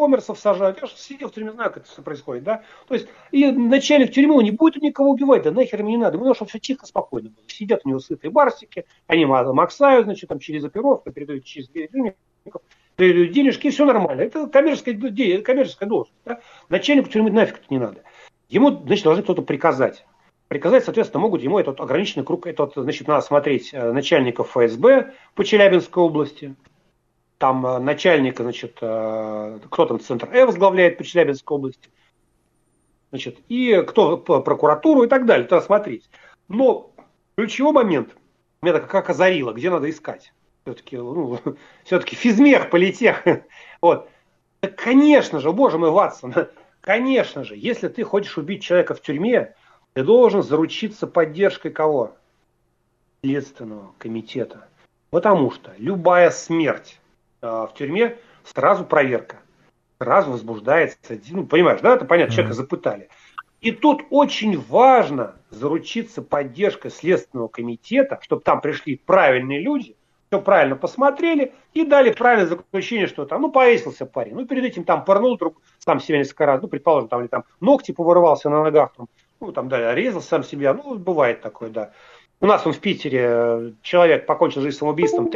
Коммерсов 0.00 0.38
сажают. 0.38 0.80
Я 0.80 0.86
же 0.86 0.94
сидел 0.96 1.28
в 1.28 1.34
тюрьме, 1.34 1.52
знаю, 1.52 1.70
как 1.70 1.84
это 1.84 2.02
происходит, 2.02 2.42
да. 2.42 2.62
То 2.88 2.94
есть, 2.94 3.06
и 3.32 3.50
начальник 3.50 4.12
тюрьмы 4.12 4.36
он 4.36 4.44
не 4.44 4.50
будет 4.50 4.82
никого 4.82 5.10
убивать, 5.10 5.42
да 5.42 5.50
нахер 5.50 5.82
мне 5.82 5.92
не 5.92 5.98
надо. 5.98 6.16
Ему 6.16 6.34
чтобы 6.34 6.48
все 6.48 6.58
тихо, 6.58 6.86
спокойно 6.86 7.28
было. 7.28 7.44
Сидят 7.48 7.82
у 7.84 7.88
него 7.90 7.98
сытые 7.98 8.30
барсики, 8.30 8.86
они 9.06 9.26
максают, 9.26 10.06
значит, 10.06 10.30
там 10.30 10.38
через 10.38 10.64
оперовку, 10.64 11.12
передают 11.12 11.44
через 11.44 11.68
дверь 11.68 11.90
денежки, 12.96 13.68
все 13.68 13.84
нормально. 13.84 14.22
Это 14.22 14.46
коммерческая, 14.46 15.42
коммерческая 15.42 15.88
должность. 15.88 16.18
Да? 16.24 16.40
Начальнику 16.70 17.10
тюрьмы 17.10 17.30
нафиг 17.30 17.56
это 17.56 17.66
не 17.68 17.78
надо. 17.78 18.02
Ему, 18.48 18.70
значит, 18.70 19.04
должны 19.04 19.22
кто-то 19.22 19.42
приказать. 19.42 20.06
Приказать, 20.48 20.84
соответственно, 20.84 21.20
могут 21.20 21.42
ему 21.42 21.58
этот 21.58 21.78
ограниченный 21.78 22.24
круг, 22.24 22.46
этот, 22.46 22.72
значит, 22.74 23.06
надо 23.06 23.20
смотреть 23.20 23.70
э, 23.74 23.92
начальников 23.92 24.48
ФСБ 24.48 25.12
по 25.34 25.44
Челябинской 25.44 26.02
области, 26.02 26.56
там 27.40 27.66
э, 27.66 27.78
начальника, 27.78 28.42
значит, 28.42 28.76
э, 28.82 29.58
кто 29.70 29.86
там 29.86 29.98
центр 29.98 30.28
Э 30.30 30.44
возглавляет 30.44 30.98
по 30.98 31.04
Челябинской 31.04 31.56
области, 31.56 31.88
значит, 33.10 33.38
и 33.48 33.82
кто 33.88 34.18
прокуратуру 34.18 35.04
и 35.04 35.08
так 35.08 35.24
далее, 35.24 35.48
надо 35.50 35.64
смотреть. 35.64 36.10
Но 36.48 36.92
ключевой 37.36 37.72
момент, 37.72 38.14
меня 38.60 38.74
так 38.74 38.90
как 38.90 39.08
озарило, 39.08 39.52
где 39.52 39.70
надо 39.70 39.88
искать 39.88 40.34
все-таки, 40.64 40.98
ну, 40.98 41.38
все-таки 41.84 42.14
физмех, 42.14 42.70
политех. 42.70 43.24
Вот. 43.80 44.10
Да, 44.60 44.68
конечно 44.68 45.40
же, 45.40 45.50
боже 45.52 45.78
мой, 45.78 45.90
Ватсон, 45.90 46.34
конечно 46.82 47.44
же, 47.44 47.56
если 47.56 47.88
ты 47.88 48.04
хочешь 48.04 48.36
убить 48.36 48.62
человека 48.62 48.94
в 48.94 49.00
тюрьме, 49.00 49.54
ты 49.94 50.04
должен 50.04 50.42
заручиться 50.42 51.06
поддержкой 51.06 51.70
кого? 51.70 52.14
Следственного 53.22 53.94
комитета. 53.96 54.68
Потому 55.08 55.50
что 55.50 55.72
любая 55.78 56.30
смерть 56.30 56.99
в 57.40 57.72
тюрьме 57.76 58.16
сразу 58.44 58.84
проверка. 58.84 59.36
Сразу 59.98 60.30
возбуждается, 60.32 60.98
ну, 61.30 61.46
понимаешь, 61.46 61.80
да, 61.82 61.94
это 61.94 62.06
понятно, 62.06 62.34
человека 62.34 62.54
запытали. 62.54 63.08
И 63.60 63.72
тут 63.72 64.02
очень 64.10 64.58
важно 64.58 65.34
заручиться 65.50 66.22
поддержкой 66.22 66.90
Следственного 66.90 67.48
комитета, 67.48 68.18
чтобы 68.22 68.42
там 68.42 68.62
пришли 68.62 68.96
правильные 68.96 69.60
люди, 69.60 69.96
все 70.30 70.40
правильно 70.40 70.76
посмотрели 70.76 71.52
и 71.74 71.84
дали 71.84 72.12
правильное 72.12 72.46
заключение, 72.46 73.08
что 73.08 73.26
там, 73.26 73.42
ну, 73.42 73.50
повесился 73.50 74.06
парень. 74.06 74.34
Ну, 74.34 74.46
перед 74.46 74.64
этим 74.64 74.84
там 74.84 75.04
порнул 75.04 75.36
друг 75.36 75.60
сам 75.78 76.00
себя 76.00 76.18
несколько 76.18 76.46
раз, 76.46 76.62
ну, 76.62 76.68
предположим, 76.68 77.08
там, 77.08 77.20
или 77.20 77.26
там 77.26 77.44
ногти 77.60 77.92
повырывался 77.92 78.48
на 78.48 78.62
ногах, 78.62 78.92
там, 78.96 79.08
ну, 79.40 79.52
там, 79.52 79.68
да, 79.68 79.94
резал 79.94 80.22
сам 80.22 80.44
себя, 80.44 80.72
ну, 80.72 80.94
бывает 80.94 81.42
такое, 81.42 81.68
да. 81.68 81.90
У 82.40 82.46
нас 82.46 82.64
он 82.66 82.72
в 82.72 82.78
Питере 82.78 83.20
э, 83.22 83.72
человек 83.82 84.24
покончил 84.24 84.62
жизнь 84.62 84.78
самоубийством 84.78 85.30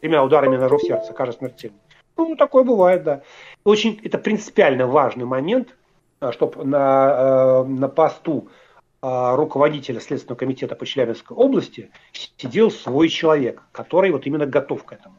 тремя 0.00 0.24
ударами 0.24 0.56
ножа 0.56 0.76
в 0.76 0.82
сердце, 0.82 1.12
кажется 1.12 1.38
смертельным. 1.38 1.80
Ну, 2.16 2.36
такое 2.36 2.64
бывает, 2.64 3.02
да. 3.02 3.22
Очень, 3.64 4.00
это 4.02 4.18
принципиально 4.18 4.86
важный 4.86 5.24
момент, 5.24 5.76
э, 6.20 6.32
чтобы 6.32 6.64
на, 6.64 7.62
э, 7.64 7.64
на 7.64 7.88
посту 7.88 8.48
а, 9.02 9.34
руководителя 9.34 9.98
Следственного 9.98 10.38
комитета 10.38 10.74
по 10.74 10.84
Челябинской 10.84 11.34
области 11.34 11.90
сидел 12.12 12.70
свой 12.70 13.08
человек, 13.08 13.62
который 13.72 14.10
вот 14.10 14.26
именно 14.26 14.44
готов 14.44 14.84
к 14.84 14.92
этому. 14.92 15.14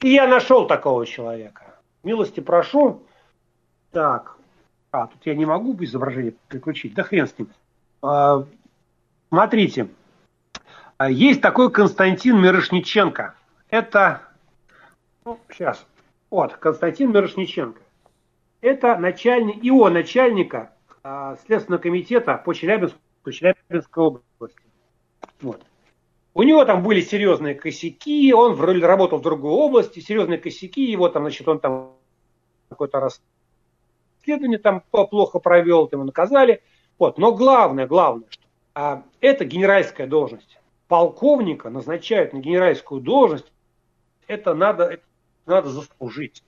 И 0.00 0.10
я 0.10 0.28
нашел 0.28 0.68
такого 0.68 1.04
человека. 1.04 1.74
Милости 2.04 2.38
прошу. 2.38 3.02
Так, 3.90 4.36
а, 4.92 5.08
тут 5.08 5.26
я 5.26 5.34
не 5.34 5.44
могу 5.44 5.76
изображение 5.80 6.34
приключить. 6.46 6.94
Да 6.94 7.02
хрен 7.02 7.26
с 7.26 7.34
ним. 7.36 7.48
Смотрите, 9.28 9.88
есть 11.08 11.40
такой 11.40 11.70
Константин 11.72 12.40
Мирошниченко. 12.40 13.34
Это, 13.70 14.22
ну, 15.24 15.38
сейчас, 15.48 15.86
вот, 16.28 16.54
Константин 16.54 17.12
Мирошниченко. 17.12 17.80
Это 18.60 18.96
начальник, 18.96 19.64
ИО 19.64 19.88
начальника 19.88 20.72
а, 21.02 21.36
Следственного 21.46 21.80
комитета 21.80 22.36
по 22.36 22.52
Челябинску, 22.52 22.98
Челябинской 23.30 24.04
области. 24.04 24.60
Вот. 25.40 25.62
У 26.34 26.42
него 26.42 26.64
там 26.64 26.82
были 26.82 27.00
серьезные 27.00 27.54
косяки, 27.54 28.32
он 28.32 28.60
работал 28.82 29.18
в 29.18 29.22
другой 29.22 29.52
области, 29.52 30.00
серьезные 30.00 30.38
косяки, 30.38 30.82
его 30.82 31.08
там, 31.08 31.22
значит, 31.22 31.46
он 31.48 31.60
там 31.60 31.92
какое-то 32.68 33.00
расследование 33.00 34.58
там 34.58 34.82
плохо 34.90 35.38
провел, 35.38 35.86
там 35.86 36.00
его 36.00 36.06
наказали. 36.06 36.62
Вот. 36.98 37.18
Но 37.18 37.32
главное, 37.34 37.86
главное, 37.86 38.26
что 38.30 38.42
а, 38.74 39.02
это 39.20 39.44
генеральская 39.44 40.06
должность. 40.06 40.58
Полковника 40.88 41.70
назначают 41.70 42.32
на 42.32 42.38
генеральскую 42.38 43.00
должность, 43.00 43.50
это 44.30 44.54
надо, 44.54 44.84
это 44.84 45.02
надо 45.46 45.68
заслужить. 45.68 46.42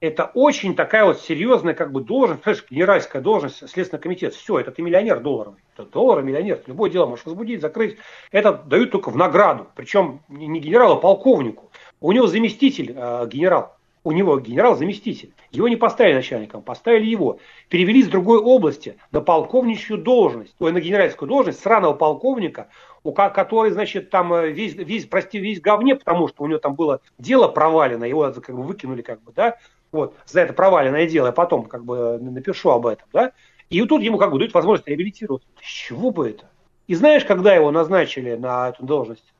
это 0.00 0.30
очень 0.34 0.74
такая 0.74 1.04
вот 1.04 1.20
серьезная 1.20 1.74
как 1.74 1.92
бы 1.92 2.02
должность, 2.02 2.42
знаешь, 2.42 2.64
генеральская 2.68 3.22
должность, 3.22 3.68
Следственный 3.68 4.02
комитет. 4.02 4.34
Все, 4.34 4.58
это 4.58 4.70
ты 4.70 4.82
миллионер 4.82 5.20
долларовый. 5.20 5.60
Это 5.74 5.88
доллар, 5.88 6.22
миллионер. 6.22 6.60
Любое 6.66 6.90
дело 6.90 7.06
можешь 7.06 7.24
возбудить, 7.24 7.60
закрыть. 7.60 7.96
Это 8.32 8.52
дают 8.52 8.90
только 8.90 9.10
в 9.10 9.16
награду. 9.16 9.68
Причем 9.74 10.20
не 10.28 10.60
генералу, 10.60 10.94
а 10.94 11.00
полковнику. 11.00 11.70
У 12.00 12.12
него 12.12 12.26
заместитель 12.26 12.92
э, 12.94 13.26
генерал. 13.28 13.76
У 14.04 14.12
него 14.12 14.38
генерал-заместитель. 14.40 15.32
Его 15.52 15.68
не 15.68 15.76
поставили 15.76 16.14
начальником, 16.14 16.62
поставили 16.62 17.06
его. 17.06 17.38
Перевели 17.68 18.02
с 18.02 18.08
другой 18.08 18.38
области 18.38 18.96
на 19.12 19.20
полковничью 19.20 19.96
должность, 19.98 20.54
ой, 20.58 20.72
на 20.72 20.80
генеральскую 20.80 21.28
должность 21.28 21.60
сраного 21.60 21.94
полковника, 21.94 22.68
у 23.04 23.12
который, 23.12 23.70
значит, 23.70 24.10
там 24.10 24.32
э, 24.34 24.50
весь, 24.50 24.74
весь, 24.74 25.06
прости, 25.06 25.38
весь 25.38 25.60
говне, 25.60 25.94
потому 25.94 26.28
что 26.28 26.42
у 26.42 26.46
него 26.46 26.58
там 26.58 26.74
было 26.74 27.00
дело 27.18 27.48
провалено, 27.48 28.04
его 28.04 28.32
как 28.32 28.56
бы 28.56 28.62
выкинули, 28.62 29.02
как 29.02 29.22
бы, 29.22 29.32
да, 29.32 29.56
вот, 29.92 30.16
за 30.26 30.40
это 30.40 30.52
проваленное 30.52 31.06
дело, 31.06 31.26
я 31.26 31.32
потом 31.32 31.66
как 31.66 31.84
бы 31.84 32.18
напишу 32.18 32.70
об 32.70 32.86
этом, 32.86 33.06
да, 33.12 33.32
и 33.70 33.80
вот 33.80 33.88
тут 33.88 34.02
ему 34.02 34.18
как 34.18 34.30
бы 34.30 34.38
дают 34.38 34.52
возможность 34.52 34.86
реабилитироваться. 34.86 35.48
С 35.60 35.66
чего 35.66 36.10
бы 36.10 36.28
это? 36.28 36.50
И 36.86 36.94
знаешь, 36.94 37.24
когда 37.24 37.54
его 37.54 37.70
назначили 37.70 38.34
на 38.34 38.68
эту 38.68 38.84
должность? 38.84 39.32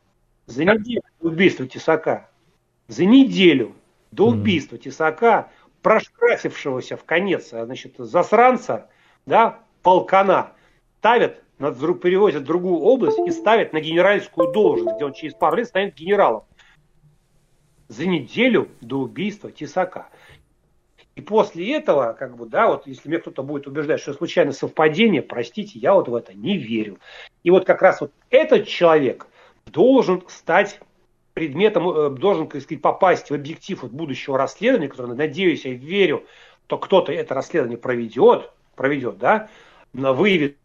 За 0.47 0.65
неделю 0.65 1.03
до 1.21 1.29
убийства 1.29 1.67
Тесака. 1.67 2.31
За 2.89 3.05
неделю 3.05 3.75
до 4.13 4.29
убийства 4.29 4.79
Тесака, 4.79 5.51
прошкрасившегося 5.83 6.97
в 6.97 7.05
конец, 7.05 7.53
а, 7.53 7.65
значит, 7.65 7.95
засранца, 7.99 8.89
да, 9.27 9.61
полкана, 9.83 10.53
ставят, 10.99 11.43
перевозят 11.59 12.43
в 12.43 12.47
другую 12.47 12.79
область 12.81 13.19
и 13.27 13.31
ставят 13.31 13.73
на 13.73 13.81
генеральскую 13.81 14.53
должность, 14.53 14.97
где 14.97 15.05
он 15.05 15.13
через 15.13 15.35
пару 15.35 15.57
лет 15.57 15.67
станет 15.67 15.95
генералом. 15.95 16.45
За 17.89 18.07
неделю 18.07 18.69
до 18.81 19.01
убийства 19.01 19.51
Тесака. 19.51 20.09
И 21.15 21.21
после 21.21 21.75
этого, 21.75 22.15
как 22.15 22.37
бы, 22.37 22.47
да, 22.47 22.69
вот 22.69 22.87
если 22.87 23.09
мне 23.09 23.19
кто-то 23.19 23.43
будет 23.43 23.67
убеждать, 23.67 24.01
что 24.01 24.15
случайно 24.15 24.53
совпадение, 24.53 25.21
простите, 25.21 25.79
я 25.79 25.93
вот 25.93 26.09
в 26.09 26.15
это 26.15 26.33
не 26.33 26.57
верю. 26.57 26.99
И 27.43 27.51
вот 27.51 27.67
как 27.67 27.83
раз 27.83 28.01
вот 28.01 28.13
этот 28.31 28.67
человек 28.67 29.27
должен 29.67 30.23
стать 30.29 30.81
предметом, 31.35 31.89
э, 31.91 32.11
должен, 32.11 32.49
так 32.49 32.63
сказать, 32.63 32.83
попасть 32.83 33.31
в 33.31 33.35
объектив 33.35 33.83
вот 33.83 33.93
будущего 33.93 34.39
расследования, 34.39 34.89
которое, 34.89 35.15
надеюсь, 35.15 35.65
я 35.65 35.73
верю, 35.73 36.25
то 36.67 36.79
кто-то 36.79 37.13
это 37.13 37.35
расследование 37.35 37.79
проведет, 37.79 38.51
проведет, 38.77 39.19
да, 39.19 39.49
выявит 39.93 40.57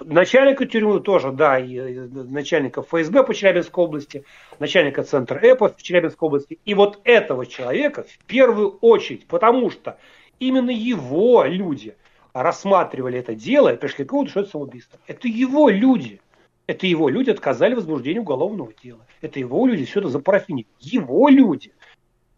начальника 0.00 0.66
тюрьмы 0.66 1.00
тоже, 1.00 1.32
да, 1.32 1.58
и 1.58 1.78
начальника 1.78 2.82
ФСБ 2.82 3.24
по 3.24 3.34
Челябинской 3.34 3.84
области, 3.84 4.24
начальника 4.58 5.02
центра 5.02 5.38
ЭПО 5.42 5.68
в 5.68 5.82
Челябинской 5.82 6.26
области. 6.26 6.58
И 6.64 6.74
вот 6.74 7.00
этого 7.04 7.46
человека 7.46 8.04
в 8.04 8.24
первую 8.26 8.78
очередь, 8.80 9.26
потому 9.26 9.70
что 9.70 9.98
именно 10.38 10.70
его 10.70 11.44
люди 11.44 11.96
рассматривали 12.32 13.18
это 13.18 13.34
дело 13.34 13.72
и 13.72 13.76
пришли 13.76 14.04
к 14.04 14.12
выводу, 14.12 14.30
что 14.30 14.40
это 14.40 14.50
самоубийство. 14.50 14.98
Это 15.06 15.28
его 15.28 15.68
люди. 15.68 16.20
Это 16.66 16.86
его 16.86 17.08
люди 17.08 17.30
отказали 17.30 17.74
в 17.74 17.78
возбуждении 17.78 18.20
уголовного 18.20 18.72
дела. 18.82 19.06
Это 19.20 19.38
его 19.38 19.66
люди 19.66 19.84
все 19.84 20.00
это 20.00 20.08
запарафинили. 20.08 20.66
Его 20.80 21.28
люди. 21.28 21.72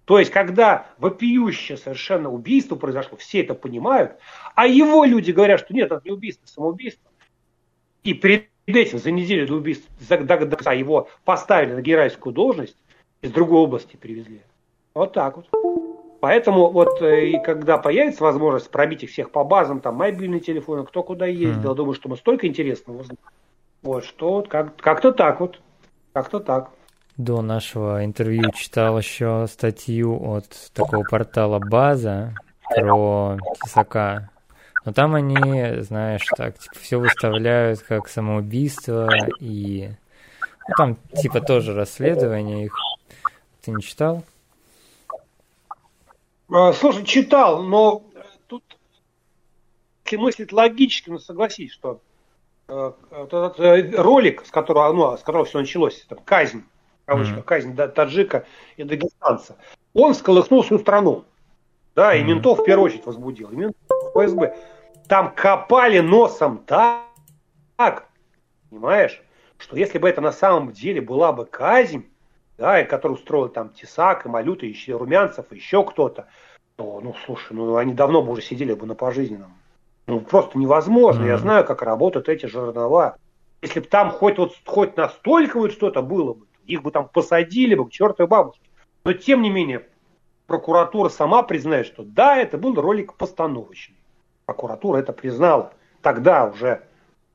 То 0.05 0.19
есть, 0.19 0.31
когда 0.31 0.87
вопиющее 0.99 1.77
совершенно 1.77 2.31
убийство 2.31 2.77
произошло, 2.77 3.17
все 3.17 3.41
это 3.41 3.55
понимают, 3.55 4.17
а 4.55 4.67
его 4.67 5.05
люди 5.05 5.33
говорят, 5.33 5.61
что 5.61 5.75
нет, 5.75 5.91
это 5.91 6.01
не 6.05 6.13
убийство, 6.13 6.45
это 6.45 6.53
самоубийство. 6.53 7.11
И 8.05 8.15
перед 8.15 8.49
этим, 8.67 8.99
за 8.99 9.11
неделю 9.11 9.49
до 9.49 9.55
убийства, 9.55 9.91
до, 10.09 10.47
до 10.47 10.75
его 10.75 11.09
поставили 11.25 11.73
на 11.73 11.83
генеральскую 11.83 12.33
должность, 12.33 12.77
из 13.21 13.33
другой 13.33 13.61
области 13.61 13.97
привезли. 13.97 14.43
Вот 14.95 15.13
так 15.13 15.37
вот. 15.37 15.49
Поэтому 16.21 16.71
вот 16.71 17.03
э, 17.03 17.27
и 17.31 17.43
когда 17.43 17.77
появится 17.79 18.23
возможность 18.23 18.71
пробить 18.71 19.03
их 19.03 19.11
всех 19.11 19.31
по 19.31 19.45
базам, 19.45 19.81
там 19.81 19.97
мобильные 19.97 20.41
телефоны, 20.41 20.85
кто 20.85 21.03
куда 21.03 21.27
ездил, 21.27 21.73
mm-hmm. 21.73 21.75
думаю, 21.75 21.95
что 21.95 22.09
мы 22.09 22.17
столько 22.17 22.47
интересного 22.47 23.01
узнаем. 23.01 23.19
Вот, 23.87 24.05
что 24.05 24.33
вот 24.33 24.49
как, 24.49 24.75
как-то 24.79 25.13
так 25.13 25.39
вот. 25.39 25.61
Как-то 26.13 26.41
так. 26.41 26.71
До 27.17 27.41
нашего 27.41 28.05
интервью 28.05 28.51
читал 28.51 28.99
еще 28.99 29.47
статью 29.49 30.21
от 30.33 30.49
такого 30.73 31.05
портала 31.05 31.61
База 31.61 32.35
про 32.69 33.39
Тесака. 33.63 34.31
Но 34.85 34.93
там 34.93 35.15
они, 35.15 35.83
знаешь, 35.83 36.27
так, 36.37 36.59
типа, 36.59 36.75
все 36.81 36.99
выставляют 36.99 37.81
как 37.83 38.09
самоубийство 38.09 39.09
и... 39.39 39.91
Ну, 40.67 40.75
там, 40.77 40.97
типа, 41.17 41.41
тоже 41.41 41.73
расследование 41.73 42.65
их. 42.65 42.77
Ты 43.63 43.71
не 43.71 43.83
читал? 43.85 44.25
А, 46.51 46.73
слушай, 46.73 47.05
читал, 47.05 47.63
но 47.63 48.03
тут, 48.49 48.65
если 50.05 50.17
мыслить 50.17 50.53
логически, 50.53 51.09
ну, 51.09 51.21
согласись, 51.21 51.71
что 51.71 52.01
этот 52.69 53.61
э, 53.61 53.91
ролик, 53.97 54.45
с 54.45 54.51
которого, 54.51 54.93
ну, 54.93 55.17
с 55.17 55.21
которого 55.21 55.45
все 55.45 55.59
началось, 55.59 56.05
там, 56.09 56.19
казнь, 56.25 56.65
кавычка, 57.05 57.37
mm-hmm. 57.37 57.43
казнь 57.43 57.77
таджика 57.77 58.47
и 58.77 58.83
дагестанца, 58.83 59.57
он 59.95 60.15
всколыхнул 60.15 60.63
всю 60.63 60.79
страну. 60.79 61.25
Да, 61.95 62.15
и 62.15 62.21
mm-hmm. 62.21 62.25
ментов 62.25 62.59
в 62.59 62.65
первую 62.65 62.87
очередь 62.87 63.07
возбудил, 63.07 63.51
и 63.51 63.57
ментов 63.57 63.81
ФСБ. 64.15 64.57
Там 65.09 65.33
копали 65.35 66.01
носом 66.01 66.59
так, 66.67 67.03
так, 67.77 68.09
понимаешь, 68.69 69.23
что 69.59 69.77
если 69.77 69.99
бы 69.99 70.09
это 70.09 70.21
на 70.21 70.33
самом 70.33 70.73
деле 70.73 71.01
была 71.01 71.33
бы 71.33 71.47
казнь, 71.47 72.07
да, 72.59 72.81
и 72.81 72.87
которую 72.87 73.17
устроил 73.17 73.49
там 73.49 73.71
Тесак, 73.71 74.27
и 74.27 74.29
Малют, 74.29 74.63
и 74.63 74.69
еще 74.69 74.97
Румянцев, 74.97 75.47
и 75.53 75.57
еще 75.57 75.85
кто-то, 75.85 76.27
то, 76.77 77.01
ну, 77.03 77.15
слушай, 77.25 77.53
ну, 77.53 77.77
они 77.77 77.95
давно 77.95 78.23
бы 78.23 78.33
уже 78.33 78.43
сидели 78.43 78.75
бы 78.75 78.87
на 78.87 78.95
пожизненном. 78.95 79.55
Ну, 80.07 80.21
просто 80.21 80.59
невозможно. 80.59 81.25
Mm-hmm. 81.25 81.29
Я 81.29 81.39
знаю, 81.39 81.65
как 81.65 81.83
работают 81.83 82.29
эти 82.29 82.47
жернова. 82.47 83.17
Если 83.63 83.81
бы 83.81 83.87
там 83.87 84.11
хоть, 84.11 84.39
вот, 84.39 84.55
хоть 84.65 84.97
настолько 84.97 85.59
вот 85.59 85.73
что-то 85.73 86.03
было 86.03 86.35
бы, 86.35 86.47
их 86.67 86.83
бы 86.83 86.91
там 86.91 87.09
посадили 87.09 87.75
бы 87.75 87.89
к 87.89 87.91
чертовой 87.91 88.29
бабушке. 88.29 88.69
Но 89.05 89.13
тем 89.13 89.43
не 89.43 89.51
менее, 89.51 89.87
прокуратура 90.47 91.09
сама 91.09 91.43
признает, 91.43 91.87
что 91.87 92.05
да, 92.05 92.37
это 92.37 92.59
был 92.59 92.75
ролик 92.75 93.15
постановочный. 93.15 93.97
Прокуратура 94.45 94.99
это 94.99 95.13
признала 95.13 95.73
тогда 96.03 96.47
уже, 96.47 96.83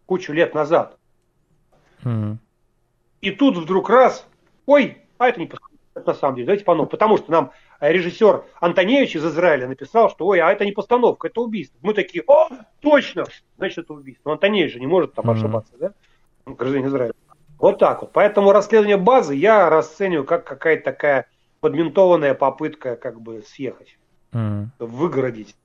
кучу 0.06 0.32
лет 0.32 0.54
назад. 0.54 0.98
Mm-hmm. 2.04 2.38
И 3.22 3.32
тут 3.32 3.58
вдруг 3.58 3.90
раз, 3.90 4.26
ой, 4.66 4.98
а 5.18 5.28
это 5.28 5.40
не 5.40 5.48
постановочный 5.48 5.72
на 5.96 6.14
самом 6.14 6.36
деле, 6.36 6.46
давайте 6.46 6.66
по 6.66 6.86
потому 6.86 7.18
что 7.18 7.32
нам 7.32 7.52
режиссер 7.90 8.44
Антоневич 8.60 9.16
из 9.16 9.26
Израиля 9.26 9.68
написал, 9.68 10.10
что 10.10 10.28
ой, 10.28 10.40
а 10.40 10.52
это 10.52 10.66
не 10.66 10.72
постановка, 10.72 11.28
это 11.28 11.42
убийство. 11.42 11.78
Мы 11.82 11.94
такие, 11.94 12.24
о, 12.28 12.50
точно, 12.80 13.26
значит 13.58 13.80
это 13.80 13.94
убийство. 13.94 14.30
Но 14.30 14.34
Антоневич 14.34 14.74
же 14.74 14.80
не 14.80 14.88
может 14.88 15.14
там 15.14 15.26
mm-hmm. 15.26 15.34
ошибаться, 15.34 15.74
да? 15.80 15.94
Он 16.46 16.54
гражданин 16.54 16.88
Израиля. 16.88 17.14
Вот 17.58 17.80
так 17.80 18.02
вот. 18.02 18.12
Поэтому 18.14 18.52
расследование 18.52 18.98
базы 18.98 19.36
я 19.36 19.70
расцениваю 19.70 20.26
как 20.26 20.46
какая-то 20.46 20.84
такая 20.84 21.28
подментованная 21.60 22.34
попытка 22.34 22.96
как 22.96 23.20
бы 23.22 23.42
съехать, 23.42 23.98
mm-hmm. 24.34 24.68
выгородить. 24.80 25.56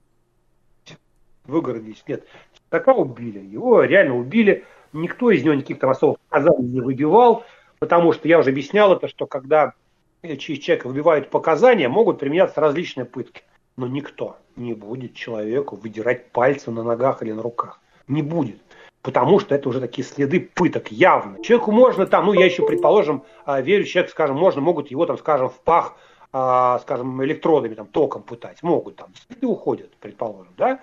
Выгородить. 1.45 2.03
Нет, 2.09 2.27
такого 2.71 3.01
убили. 3.03 3.39
Его 3.39 3.83
реально 3.83 4.17
убили. 4.17 4.65
Никто 4.93 5.31
из 5.31 5.45
него 5.45 5.55
никаких 5.55 5.79
там 5.79 5.91
особых 5.91 6.19
показаний 6.29 6.69
не 6.69 6.81
выбивал, 6.81 7.45
потому 7.79 8.13
что 8.13 8.27
я 8.27 8.39
уже 8.39 8.51
объяснял 8.51 8.93
это, 8.95 9.09
что 9.09 9.27
когда 9.27 9.75
через 10.23 10.59
человека 10.61 10.89
выбивают 10.89 11.31
показания, 11.31 11.89
могут 11.89 12.19
применяться 12.19 12.61
различные 12.61 13.05
пытки. 13.05 13.43
Но 13.77 13.87
никто 13.87 14.39
не 14.57 14.75
будет 14.75 15.15
человеку 15.15 15.77
выдирать 15.77 16.31
пальцы 16.31 16.71
на 16.71 16.83
ногах 16.83 17.23
или 17.23 17.33
на 17.33 17.43
руках. 17.43 17.81
Не 18.09 18.23
будет. 18.23 18.59
Потому 19.03 19.39
что 19.39 19.55
это 19.55 19.69
уже 19.69 19.81
такие 19.81 20.05
следы 20.05 20.41
пыток 20.41 20.91
явно. 20.91 21.43
Человеку 21.43 21.71
можно 21.71 22.07
там, 22.07 22.27
ну 22.27 22.33
я 22.33 22.47
еще, 22.47 22.67
предположим, 22.67 23.23
а, 23.45 23.61
верю, 23.61 23.85
человек, 23.85 24.11
скажем, 24.11 24.37
можно, 24.37 24.61
могут 24.61 24.91
его 24.91 25.07
там, 25.07 25.17
скажем, 25.19 25.49
в 25.49 25.61
пах, 25.61 25.97
а, 26.33 26.81
скажем, 26.81 27.23
электродами, 27.23 27.75
там, 27.75 27.87
током 27.87 28.23
пытать. 28.23 28.63
Могут 28.63 28.97
там, 28.97 29.11
следы 29.15 29.47
уходят, 29.47 29.95
предположим, 29.99 30.53
да? 30.57 30.81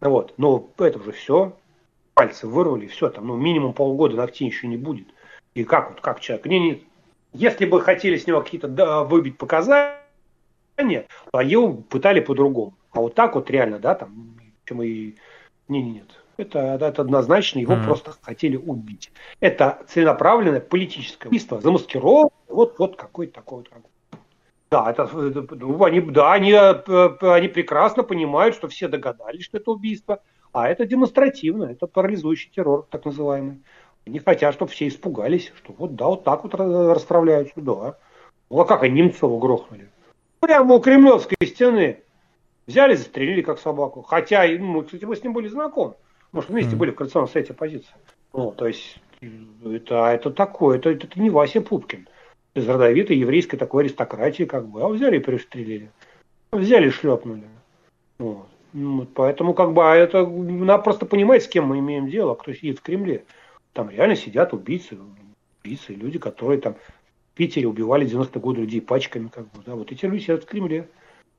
Вот. 0.00 0.34
Но 0.36 0.68
это 0.78 0.98
уже 0.98 1.12
все. 1.12 1.54
Пальцы 2.12 2.46
вырвали, 2.46 2.88
все, 2.88 3.08
там, 3.08 3.28
ну, 3.28 3.36
минимум 3.36 3.72
полгода 3.72 4.16
ногтей 4.16 4.48
еще 4.48 4.66
не 4.66 4.76
будет. 4.76 5.06
И 5.54 5.64
как 5.64 5.90
вот, 5.90 6.00
как 6.00 6.20
человек? 6.20 6.44
Не, 6.46 6.60
не, 6.60 6.84
если 7.32 7.64
бы 7.64 7.80
хотели 7.80 8.16
с 8.16 8.26
него 8.26 8.40
какие-то 8.42 8.68
да, 8.68 9.04
выбить 9.04 9.38
показания, 9.38 9.96
то 10.76 11.40
его 11.40 11.74
пытали 11.74 12.20
по-другому. 12.20 12.74
А 12.92 13.00
вот 13.00 13.14
так 13.14 13.34
вот 13.34 13.50
реально, 13.50 13.78
да, 13.78 13.94
там, 13.94 14.38
чем 14.64 14.82
и... 14.82 15.14
Не, 15.68 15.82
не, 15.82 15.92
нет. 15.92 16.10
Это, 16.36 16.58
это 16.80 17.02
однозначно, 17.02 17.58
его 17.60 17.74
mm-hmm. 17.74 17.84
просто 17.84 18.14
хотели 18.20 18.56
убить. 18.56 19.12
Это 19.40 19.82
целенаправленное 19.86 20.60
политическое 20.60 21.28
убийство, 21.28 21.60
замаскированное, 21.60 22.30
вот, 22.48 22.78
вот 22.78 22.96
какой-то 22.96 23.34
такой 23.34 23.58
вот. 23.58 23.68
Да, 24.70 24.90
это, 24.90 25.06
ну, 25.12 25.84
они, 25.84 26.00
да 26.00 26.32
они, 26.32 26.52
э, 26.52 27.16
они 27.20 27.48
прекрасно 27.48 28.02
понимают, 28.02 28.54
что 28.54 28.68
все 28.68 28.88
догадались, 28.88 29.44
что 29.44 29.58
это 29.58 29.70
убийство, 29.70 30.22
а 30.52 30.68
это 30.68 30.86
демонстративно, 30.86 31.64
это 31.64 31.86
парализующий 31.86 32.50
террор, 32.50 32.86
так 32.90 33.04
называемый. 33.04 33.62
Не 34.06 34.18
хотят, 34.18 34.54
чтобы 34.54 34.70
все 34.70 34.88
испугались, 34.88 35.52
что 35.56 35.72
вот 35.78 35.94
да, 35.94 36.06
вот 36.06 36.24
так 36.24 36.42
вот 36.42 36.54
расправляются, 36.54 37.54
да. 37.56 37.96
Ну 38.50 38.60
а 38.60 38.64
как 38.64 38.82
они 38.82 39.02
Немцова 39.02 39.38
грохнули? 39.38 39.88
Прямо 40.40 40.74
у 40.74 40.80
Кремлевской 40.80 41.36
стены. 41.46 42.00
Взяли, 42.66 42.94
застрелили 42.94 43.42
как 43.42 43.58
собаку. 43.58 44.02
Хотя, 44.02 44.46
ну, 44.58 44.82
кстати, 44.82 45.04
мы 45.04 45.16
с 45.16 45.22
ним 45.22 45.32
были 45.32 45.48
знакомы. 45.48 45.94
Может, 46.32 46.50
вместе 46.50 46.74
mm. 46.74 46.78
были 46.78 46.90
в 46.90 46.94
Коалиционном 46.94 47.28
совете 47.28 47.52
оппозиции. 47.52 47.94
Ну, 48.32 48.52
то 48.52 48.66
есть, 48.66 48.98
это, 49.64 50.06
это 50.06 50.30
такое, 50.30 50.78
это, 50.78 50.90
это 50.90 51.20
не 51.20 51.30
Вася 51.30 51.60
Пупкин. 51.60 52.08
Из 52.54 52.68
родовитой 52.68 53.16
еврейской 53.16 53.56
такой 53.56 53.84
аристократии, 53.84 54.44
как 54.44 54.68
бы. 54.68 54.82
А 54.82 54.88
взяли 54.88 55.16
и 55.16 55.20
пристрелили. 55.20 55.90
Взяли 56.52 56.88
и 56.88 56.90
шлепнули. 56.90 57.44
Вот. 58.18 58.46
Ну, 58.72 59.06
поэтому, 59.06 59.54
как 59.54 59.72
бы, 59.72 59.90
а 59.90 59.94
это 59.94 60.26
надо 60.26 60.82
просто 60.82 61.06
понимать, 61.06 61.42
с 61.44 61.48
кем 61.48 61.66
мы 61.66 61.78
имеем 61.78 62.08
дело, 62.08 62.34
кто 62.34 62.52
сидит 62.52 62.78
в 62.78 62.82
Кремле. 62.82 63.24
Там 63.72 63.90
реально 63.90 64.16
сидят 64.16 64.52
убийцы, 64.52 64.98
убийцы, 65.62 65.94
люди, 65.94 66.18
которые 66.18 66.60
там 66.60 66.74
в 66.74 67.34
Питере 67.34 67.66
убивали 67.66 68.06
90-е 68.06 68.40
годы 68.40 68.60
людей 68.62 68.82
пачками, 68.82 69.28
как 69.28 69.50
бы, 69.50 69.62
да, 69.64 69.74
вот 69.74 69.90
эти 69.90 70.04
люди 70.04 70.22
сидят 70.22 70.44
в 70.44 70.46
Кремле. 70.46 70.88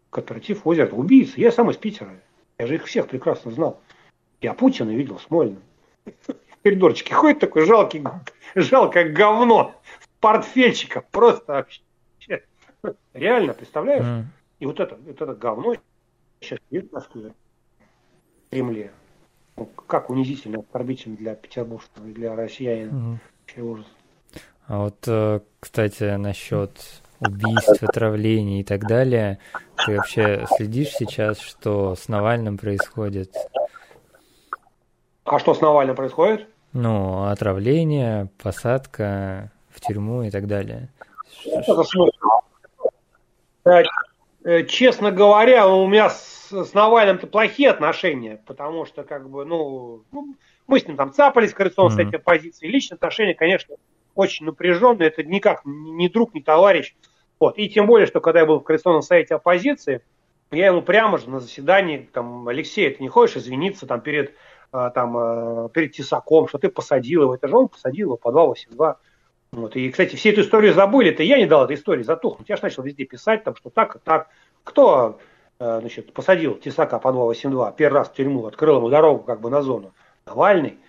Кооператив 0.10 0.66
озеро, 0.66 0.90
убийцы. 0.92 1.40
Я 1.40 1.52
сам 1.52 1.70
из 1.72 1.78
Питера. 1.78 2.20
Я 2.58 2.68
же 2.68 2.76
их 2.76 2.86
всех 2.86 3.08
прекрасно 3.08 3.52
знал. 3.52 3.82
Я 4.42 4.54
Путина 4.54 4.92
видел 4.92 5.20
Смольно. 5.20 5.60
В 6.06 6.64
коридорчике 6.64 7.14
ходит 7.14 7.40
такой 7.40 7.66
жалкий, 7.66 8.04
жалкое 8.56 9.10
говно 9.12 9.76
с 10.02 10.08
портфельчиком. 10.20 11.04
Просто 11.12 11.54
вообще. 11.54 11.82
Реально, 13.14 13.54
представляешь? 13.54 14.06
Mm. 14.06 14.24
И 14.60 14.66
вот 14.66 14.80
это, 14.80 14.96
вот 14.96 15.22
это 15.22 15.34
говно 15.34 15.76
сейчас 16.42 16.60
есть 16.70 16.90
в 16.90 16.94
Москве, 16.94 17.34
в 18.48 18.50
Кремле. 18.50 18.92
Ну, 19.56 19.66
как 19.66 20.10
унизительно, 20.10 20.60
оскорбительно 20.60 21.16
для 21.16 21.36
петербуржцев 21.36 22.04
и 22.06 22.14
для 22.14 22.36
россиянина. 22.36 23.20
Mm. 23.56 23.62
ужас. 23.62 23.86
А 24.68 24.80
вот, 24.80 24.98
э, 25.08 25.42
кстати, 25.60 26.16
насчет 26.16 26.72
убийств, 27.20 27.84
отравлений 27.84 28.62
и 28.62 28.64
так 28.64 28.88
далее, 28.88 29.40
ты 29.86 29.98
вообще 29.98 30.46
следишь 30.56 30.92
сейчас, 30.92 31.40
что 31.40 31.96
с 31.96 32.08
Навальным 32.08 32.58
происходит? 32.58 33.34
А 35.26 35.40
что 35.40 35.54
с 35.54 35.62
Навальным 35.62 35.96
происходит? 35.96 36.48
Ну, 36.74 37.26
отравление, 37.26 38.30
посадка 38.42 39.52
в 39.70 39.80
тюрьму 39.80 40.24
и 40.24 40.32
так 40.32 40.48
далее. 40.48 40.90
Э, 43.66 43.84
честно 44.68 45.12
говоря, 45.12 45.68
у 45.68 45.88
меня 45.88 46.10
с, 46.10 46.52
с 46.52 46.74
Навальным-то 46.74 47.28
плохие 47.28 47.70
отношения, 47.70 48.42
потому 48.46 48.86
что, 48.86 49.04
как 49.04 49.30
бы, 49.30 49.46
ну, 49.46 50.04
ну 50.12 50.36
мы 50.68 50.80
с 50.80 50.88
ним 50.88 50.98
там 50.98 51.14
цапались 51.14 51.52
в 51.52 51.56
коррекционном 51.56 51.98
mm-hmm. 51.98 52.20
позиции. 52.20 52.68
Личные 52.68 52.96
отношения, 52.96 53.34
конечно, 53.34 53.76
очень 54.16 54.46
напряженные. 54.46 55.08
Это 55.08 55.24
никак 55.24 55.62
не 55.66 56.10
друг, 56.10 56.34
не 56.34 56.42
товарищ. 56.42 56.96
Вот. 57.40 57.58
И 57.58 57.70
тем 57.70 57.88
более, 57.88 58.08
что 58.08 58.22
когда 58.22 58.42
я 58.42 58.46
был 58.46 58.60
в 58.60 58.64
Коалиционном 58.64 59.02
совете 59.02 59.36
оппозиции, 59.36 60.02
я 60.52 60.68
ему 60.68 60.82
прямо 60.82 61.18
же 61.18 61.30
на 61.30 61.40
заседании, 61.40 62.10
там, 62.14 62.48
Алексей, 62.48 62.90
ты 62.90 63.02
не 63.02 63.10
хочешь 63.10 63.38
извиниться 63.38 63.88
там 63.88 64.02
перед, 64.02 64.34
а, 64.72 64.92
там, 64.92 65.18
а, 65.18 65.70
перед 65.70 65.94
Тесаком, 65.94 66.48
что 66.48 66.60
ты 66.60 66.70
посадил 66.70 67.24
его. 67.24 67.36
Это 67.36 67.48
же 67.48 67.58
он 67.58 67.68
посадил 67.68 68.10
его 68.10 68.18
по 68.18 68.32
282. 68.32 68.98
Вот. 69.54 69.76
И, 69.76 69.92
кстати, 69.92 70.16
все 70.16 70.32
эту 70.32 70.42
историю 70.42 70.74
забыли, 70.74 71.12
это 71.12 71.22
я 71.22 71.38
не 71.38 71.46
дал 71.46 71.66
этой 71.66 71.76
истории 71.76 72.02
затухнуть. 72.02 72.50
Я 72.50 72.56
же 72.56 72.64
начал 72.64 72.82
везде 72.82 73.06
писать, 73.06 73.44
там, 73.44 73.56
что 73.56 73.70
так 73.70 74.00
так. 74.04 74.30
Кто 74.64 75.20
а, 75.60 75.80
значит, 75.80 76.12
посадил 76.12 76.56
Тесака 76.56 76.98
по 76.98 77.12
282 77.12 77.72
первый 77.74 77.98
раз 77.98 78.10
в 78.10 78.14
тюрьму, 78.14 78.48
открыл 78.48 78.78
ему 78.78 78.90
дорогу 78.90 79.24
как 79.24 79.42
бы 79.42 79.52
на 79.52 79.62
зону? 79.62 79.94
Навальный. 80.26 80.80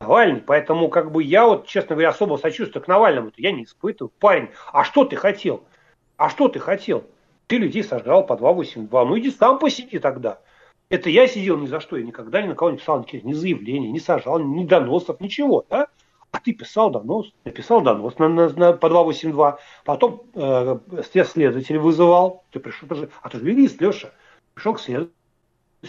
Навальный. 0.00 0.40
Поэтому, 0.40 0.88
как 0.88 1.12
бы, 1.12 1.22
я 1.22 1.44
вот, 1.44 1.66
честно 1.66 1.96
говоря, 1.96 2.08
особого 2.08 2.38
сочувствия 2.38 2.80
к 2.80 2.88
Навальному 2.88 3.30
я 3.36 3.52
не 3.52 3.64
испытываю. 3.64 4.10
Парень, 4.18 4.48
а 4.72 4.84
что 4.84 5.04
ты 5.04 5.16
хотел? 5.16 5.62
А 6.16 6.30
что 6.30 6.48
ты 6.48 6.60
хотел? 6.60 7.04
Ты 7.46 7.58
людей 7.58 7.84
сожрал 7.84 8.24
по 8.24 8.36
282. 8.36 9.04
Ну 9.04 9.18
иди 9.18 9.30
сам 9.30 9.58
посиди 9.58 9.98
тогда. 9.98 10.40
Это 10.88 11.10
я 11.10 11.26
сидел 11.26 11.58
ни 11.58 11.66
за 11.66 11.80
что, 11.80 11.98
я 11.98 12.04
никогда 12.04 12.40
ни 12.40 12.46
на 12.46 12.54
кого 12.54 12.70
не 12.70 12.78
писал 12.78 13.06
ни 13.10 13.32
заявления, 13.34 13.90
не 13.90 14.00
сажал, 14.00 14.38
ни 14.38 14.64
доносов, 14.64 15.20
ничего, 15.20 15.66
да? 15.68 15.88
А 16.34 16.40
ты 16.40 16.52
писал 16.52 16.90
донос, 16.90 17.32
написал 17.44 17.80
донос 17.80 18.18
на, 18.18 18.28
на, 18.28 18.48
на, 18.48 18.72
по 18.72 18.88
282, 18.88 19.56
потом 19.84 20.24
э, 20.34 20.78
следователь 21.04 21.78
вызывал, 21.78 22.42
ты 22.50 22.58
пришел, 22.58 22.88
ты 22.88 22.96
же, 22.96 23.08
а 23.22 23.28
ты 23.28 23.38
же 23.38 23.48
юрист, 23.48 23.80
Леша, 23.80 24.10
пришел 24.52 24.74
к 24.74 24.80
следователю, 24.80 25.12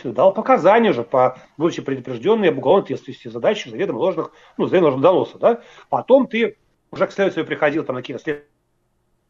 дал 0.03 0.35
показания 0.35 0.93
же, 0.93 1.01
по, 1.01 1.39
будучи 1.57 1.81
предупрежденной 1.81 2.49
об 2.49 2.59
уголовной 2.59 2.83
ответственности 2.83 3.27
задачи 3.27 3.69
заведомо 3.69 3.97
ложных, 3.97 4.33
ну, 4.57 4.67
заведомо 4.67 4.85
ложных 4.89 5.01
доносов, 5.01 5.39
да? 5.39 5.61
Потом 5.89 6.27
ты 6.27 6.57
уже 6.91 7.07
к 7.07 7.11
следователю 7.11 7.47
приходил 7.47 7.83
там 7.83 7.95
на 7.95 8.03
какие-то 8.03 8.21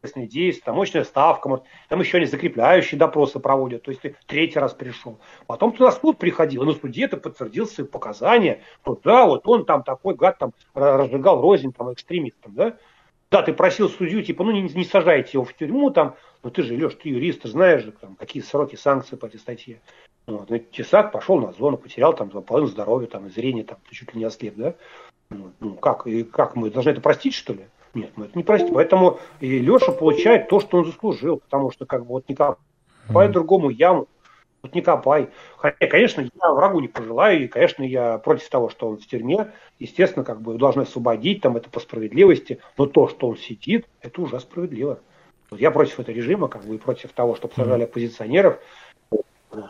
следственные 0.00 0.28
действия, 0.28 0.72
мощная 0.72 1.04
ставка, 1.04 1.48
может, 1.48 1.64
там 1.88 2.00
еще 2.00 2.18
они 2.18 2.26
закрепляющие 2.26 2.98
допросы 2.98 3.38
проводят, 3.38 3.82
то 3.82 3.90
есть 3.90 4.02
ты 4.02 4.16
третий 4.26 4.58
раз 4.58 4.74
пришел. 4.74 5.18
Потом 5.46 5.72
туда 5.72 5.92
суд 5.92 6.18
приходил, 6.18 6.62
и 6.62 6.66
на 6.66 6.72
суде 6.72 7.08
ты 7.08 7.16
подтвердил 7.16 7.66
свои 7.66 7.86
показания, 7.86 8.62
что 8.82 8.98
да, 9.02 9.26
вот 9.26 9.46
он 9.46 9.64
там 9.64 9.82
такой 9.82 10.14
гад 10.14 10.38
там 10.38 10.52
разжигал 10.74 11.40
рознь 11.40 11.72
там 11.72 11.92
экстремистам, 11.92 12.54
да. 12.54 12.76
Да, 13.28 13.42
ты 13.42 13.52
просил 13.52 13.88
судью, 13.88 14.22
типа, 14.22 14.44
ну 14.44 14.52
не, 14.52 14.62
не 14.62 14.84
сажайте 14.84 15.30
его 15.34 15.44
в 15.44 15.52
тюрьму 15.52 15.90
там, 15.90 16.14
но 16.44 16.50
ты 16.50 16.62
же, 16.62 16.76
Леш, 16.76 16.94
ты 16.94 17.08
юрист, 17.08 17.42
ты 17.42 17.48
знаешь 17.48 17.82
же, 17.82 17.90
там, 17.90 18.14
какие 18.14 18.40
сроки 18.40 18.76
санкции 18.76 19.16
по 19.16 19.26
этой 19.26 19.40
статье. 19.40 19.80
Вот. 20.28 20.48
Ну, 20.48 20.58
Тесак 20.58 21.10
пошел 21.10 21.40
на 21.40 21.52
зону, 21.52 21.76
потерял 21.76 22.14
там 22.14 22.30
половину 22.30 22.70
здоровья, 22.70 23.08
там, 23.08 23.28
зрение, 23.28 23.64
там, 23.64 23.78
чуть 23.90 24.14
ли 24.14 24.20
не 24.20 24.24
ослеп, 24.24 24.54
да? 24.54 24.74
Ну, 25.30 25.74
как, 25.74 26.06
и 26.06 26.22
как 26.22 26.54
мы 26.54 26.70
должны 26.70 26.90
это 26.90 27.00
простить, 27.00 27.34
что 27.34 27.52
ли? 27.52 27.66
Нет, 27.96 28.10
мы 28.16 28.26
это 28.26 28.36
не 28.36 28.44
простим. 28.44 28.74
Поэтому 28.74 29.18
и 29.40 29.58
Леша 29.58 29.90
получает 29.90 30.48
то, 30.48 30.60
что 30.60 30.78
он 30.78 30.84
заслужил, 30.84 31.38
потому 31.38 31.70
что 31.70 31.86
как 31.86 32.02
бы 32.02 32.08
вот 32.08 32.28
не 32.28 32.34
копай 32.34 33.28
другому 33.30 33.70
яму, 33.70 34.06
вот 34.60 34.74
не 34.74 34.82
копай. 34.82 35.30
Хотя, 35.56 35.86
конечно, 35.86 36.20
я 36.20 36.52
врагу 36.52 36.80
не 36.80 36.88
пожелаю, 36.88 37.44
и, 37.44 37.48
конечно, 37.48 37.82
я 37.82 38.18
против 38.18 38.50
того, 38.50 38.68
что 38.68 38.90
он 38.90 38.98
в 38.98 39.06
тюрьме. 39.06 39.50
Естественно, 39.78 40.26
как 40.26 40.42
бы 40.42 40.58
должны 40.58 40.82
освободить, 40.82 41.40
там 41.40 41.56
это 41.56 41.70
по 41.70 41.80
справедливости, 41.80 42.60
но 42.76 42.84
то, 42.84 43.08
что 43.08 43.28
он 43.28 43.38
сидит, 43.38 43.86
это 44.02 44.20
уже 44.20 44.38
справедливо. 44.40 45.00
Вот 45.50 45.58
я 45.58 45.70
против 45.70 45.98
этого 45.98 46.14
режима, 46.14 46.48
как 46.48 46.66
бы, 46.66 46.74
и 46.74 46.78
против 46.78 47.12
того, 47.12 47.34
чтобы 47.34 47.54
сажали 47.54 47.84
оппозиционеров. 47.84 48.58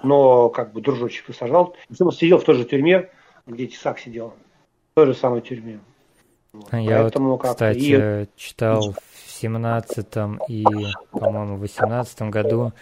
Но, 0.03 0.49
как 0.49 0.73
бы, 0.73 0.81
дружочек 0.81 1.27
ты 1.27 1.33
сажал. 1.33 1.77
Он 2.01 2.11
сидел 2.11 2.39
в 2.39 2.45
той 2.45 2.57
же 2.57 2.65
тюрьме, 2.65 3.09
где 3.47 3.69
Тесак 3.69 4.01
сидел. 4.01 4.35
В 4.91 4.97
той 4.97 5.07
же 5.07 5.15
самой 5.15 5.43
тюрьме. 5.43 5.79
Я 6.73 7.03
Поэтому 7.03 7.31
вот, 7.33 7.43
кстати, 7.43 8.25
и... 8.25 8.29
читал 8.37 8.93
в 8.93 9.31
семнадцатом 9.31 10.41
и, 10.49 10.65
по-моему, 11.11 11.57
в 11.57 11.61
восемнадцатом 11.61 12.31
году 12.31 12.73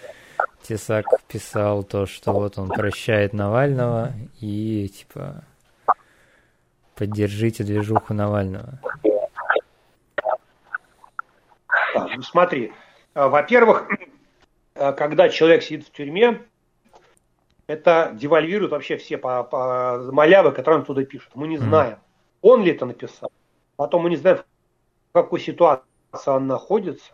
Тесак 0.62 1.06
писал 1.28 1.82
то, 1.84 2.06
что 2.06 2.32
вот 2.32 2.58
он 2.58 2.68
прощает 2.68 3.32
Навального 3.32 4.12
и, 4.40 4.88
типа, 4.88 5.44
поддержите 6.94 7.64
движуху 7.64 8.14
Навального. 8.14 8.80
Ну, 11.94 12.22
смотри, 12.22 12.72
э, 13.14 13.26
во-первых, 13.26 13.88
э, 14.74 14.92
когда 14.92 15.28
человек 15.28 15.62
сидит 15.62 15.86
в 15.86 15.92
тюрьме, 15.92 16.42
это 17.66 18.12
девальвирует 18.14 18.72
вообще 18.72 18.96
все 18.96 19.18
по, 19.18 19.42
по 19.44 19.98
малявы, 20.12 20.52
которые 20.52 20.80
он 20.80 20.86
туда 20.86 21.04
пишет. 21.04 21.30
Мы 21.34 21.48
не 21.48 21.58
знаем, 21.58 21.98
он 22.42 22.62
ли 22.62 22.72
это 22.72 22.86
написал, 22.86 23.30
Потом 23.76 24.02
мы 24.02 24.10
не 24.10 24.16
знаем, 24.16 24.38
в 24.38 25.12
какой 25.12 25.40
ситуации 25.40 25.84
он 26.26 26.46
находится. 26.46 27.12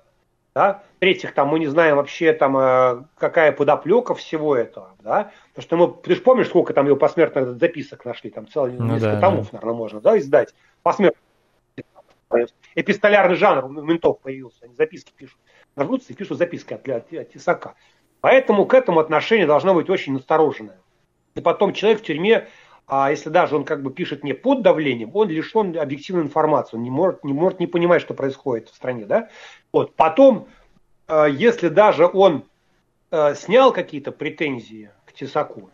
Да? 0.55 0.83
В-третьих, 0.97 1.33
там 1.33 1.49
мы 1.49 1.59
не 1.59 1.69
знаем 1.69 1.97
вообще, 1.97 2.33
там, 2.33 2.57
э, 2.57 3.05
какая 3.17 3.53
подоплека 3.53 4.15
всего 4.15 4.57
этого. 4.57 4.97
Да? 4.99 5.33
Потому 5.55 5.63
что 5.63 5.77
мы, 5.77 6.03
ты 6.03 6.15
же 6.17 6.21
помнишь, 6.23 6.49
сколько 6.49 6.75
там 6.75 6.87
его 6.87 6.97
посмертных 6.97 7.59
записок 7.59 8.05
нашли, 8.05 8.31
там 8.31 8.49
целый 8.49 8.73
ну, 8.73 8.95
несколько 8.95 9.17
да, 9.17 9.21
томов, 9.21 9.47
да. 9.47 9.59
наверное, 9.59 9.79
можно 9.79 10.01
да, 10.01 10.19
издать. 10.19 10.55
Посмертно. 10.83 11.21
Эпистолярный 12.75 13.37
жанр 13.37 13.65
у 13.65 13.69
ментов 13.69 14.21
появился, 14.21 14.65
они 14.65 14.75
записки 14.75 15.13
пишут. 15.17 15.39
Нажмутся 15.77 16.13
и 16.13 16.17
пишут 16.17 16.39
записки 16.39 16.75
от, 16.75 16.89
от, 16.89 17.13
от 17.13 17.33
Тесака. 17.33 17.75
Поэтому 18.21 18.67
к 18.67 18.75
этому 18.75 19.01
отношение 19.01 19.47
должно 19.47 19.75
быть 19.75 19.89
очень 19.89 20.13
настороженное. 20.13 20.79
И 21.35 21.41
потом 21.41 21.73
человек 21.73 22.01
в 22.01 22.05
тюрьме 22.05 22.49
а 22.93 23.09
если 23.13 23.31
даже 23.31 23.55
он 23.55 23.65
как 23.65 23.85
бы 23.85 23.93
пишет 23.93 24.25
не 24.25 24.33
под 24.33 24.63
давлением, 24.63 25.13
он 25.15 25.29
лишен 25.29 25.79
объективной 25.79 26.25
информации, 26.25 26.77
он 26.77 26.83
не 26.83 26.91
может, 26.91 27.23
не 27.23 27.33
может 27.33 27.61
не 27.61 27.69
понимать, 27.69 28.03
что 28.03 28.15
происходит 28.15 28.69
в 28.69 28.75
стране. 28.75 29.07
Да? 29.07 29.29
Вот. 29.73 29.95
Потом, 29.95 30.49
э, 31.07 31.29
если 31.31 31.69
даже 31.69 32.11
он 32.13 32.45
э, 33.13 33.37
снял 33.37 33.73
какие-то 33.73 34.11
претензии 34.11 34.91
к 35.07 35.13
Тесаку, 35.13 35.71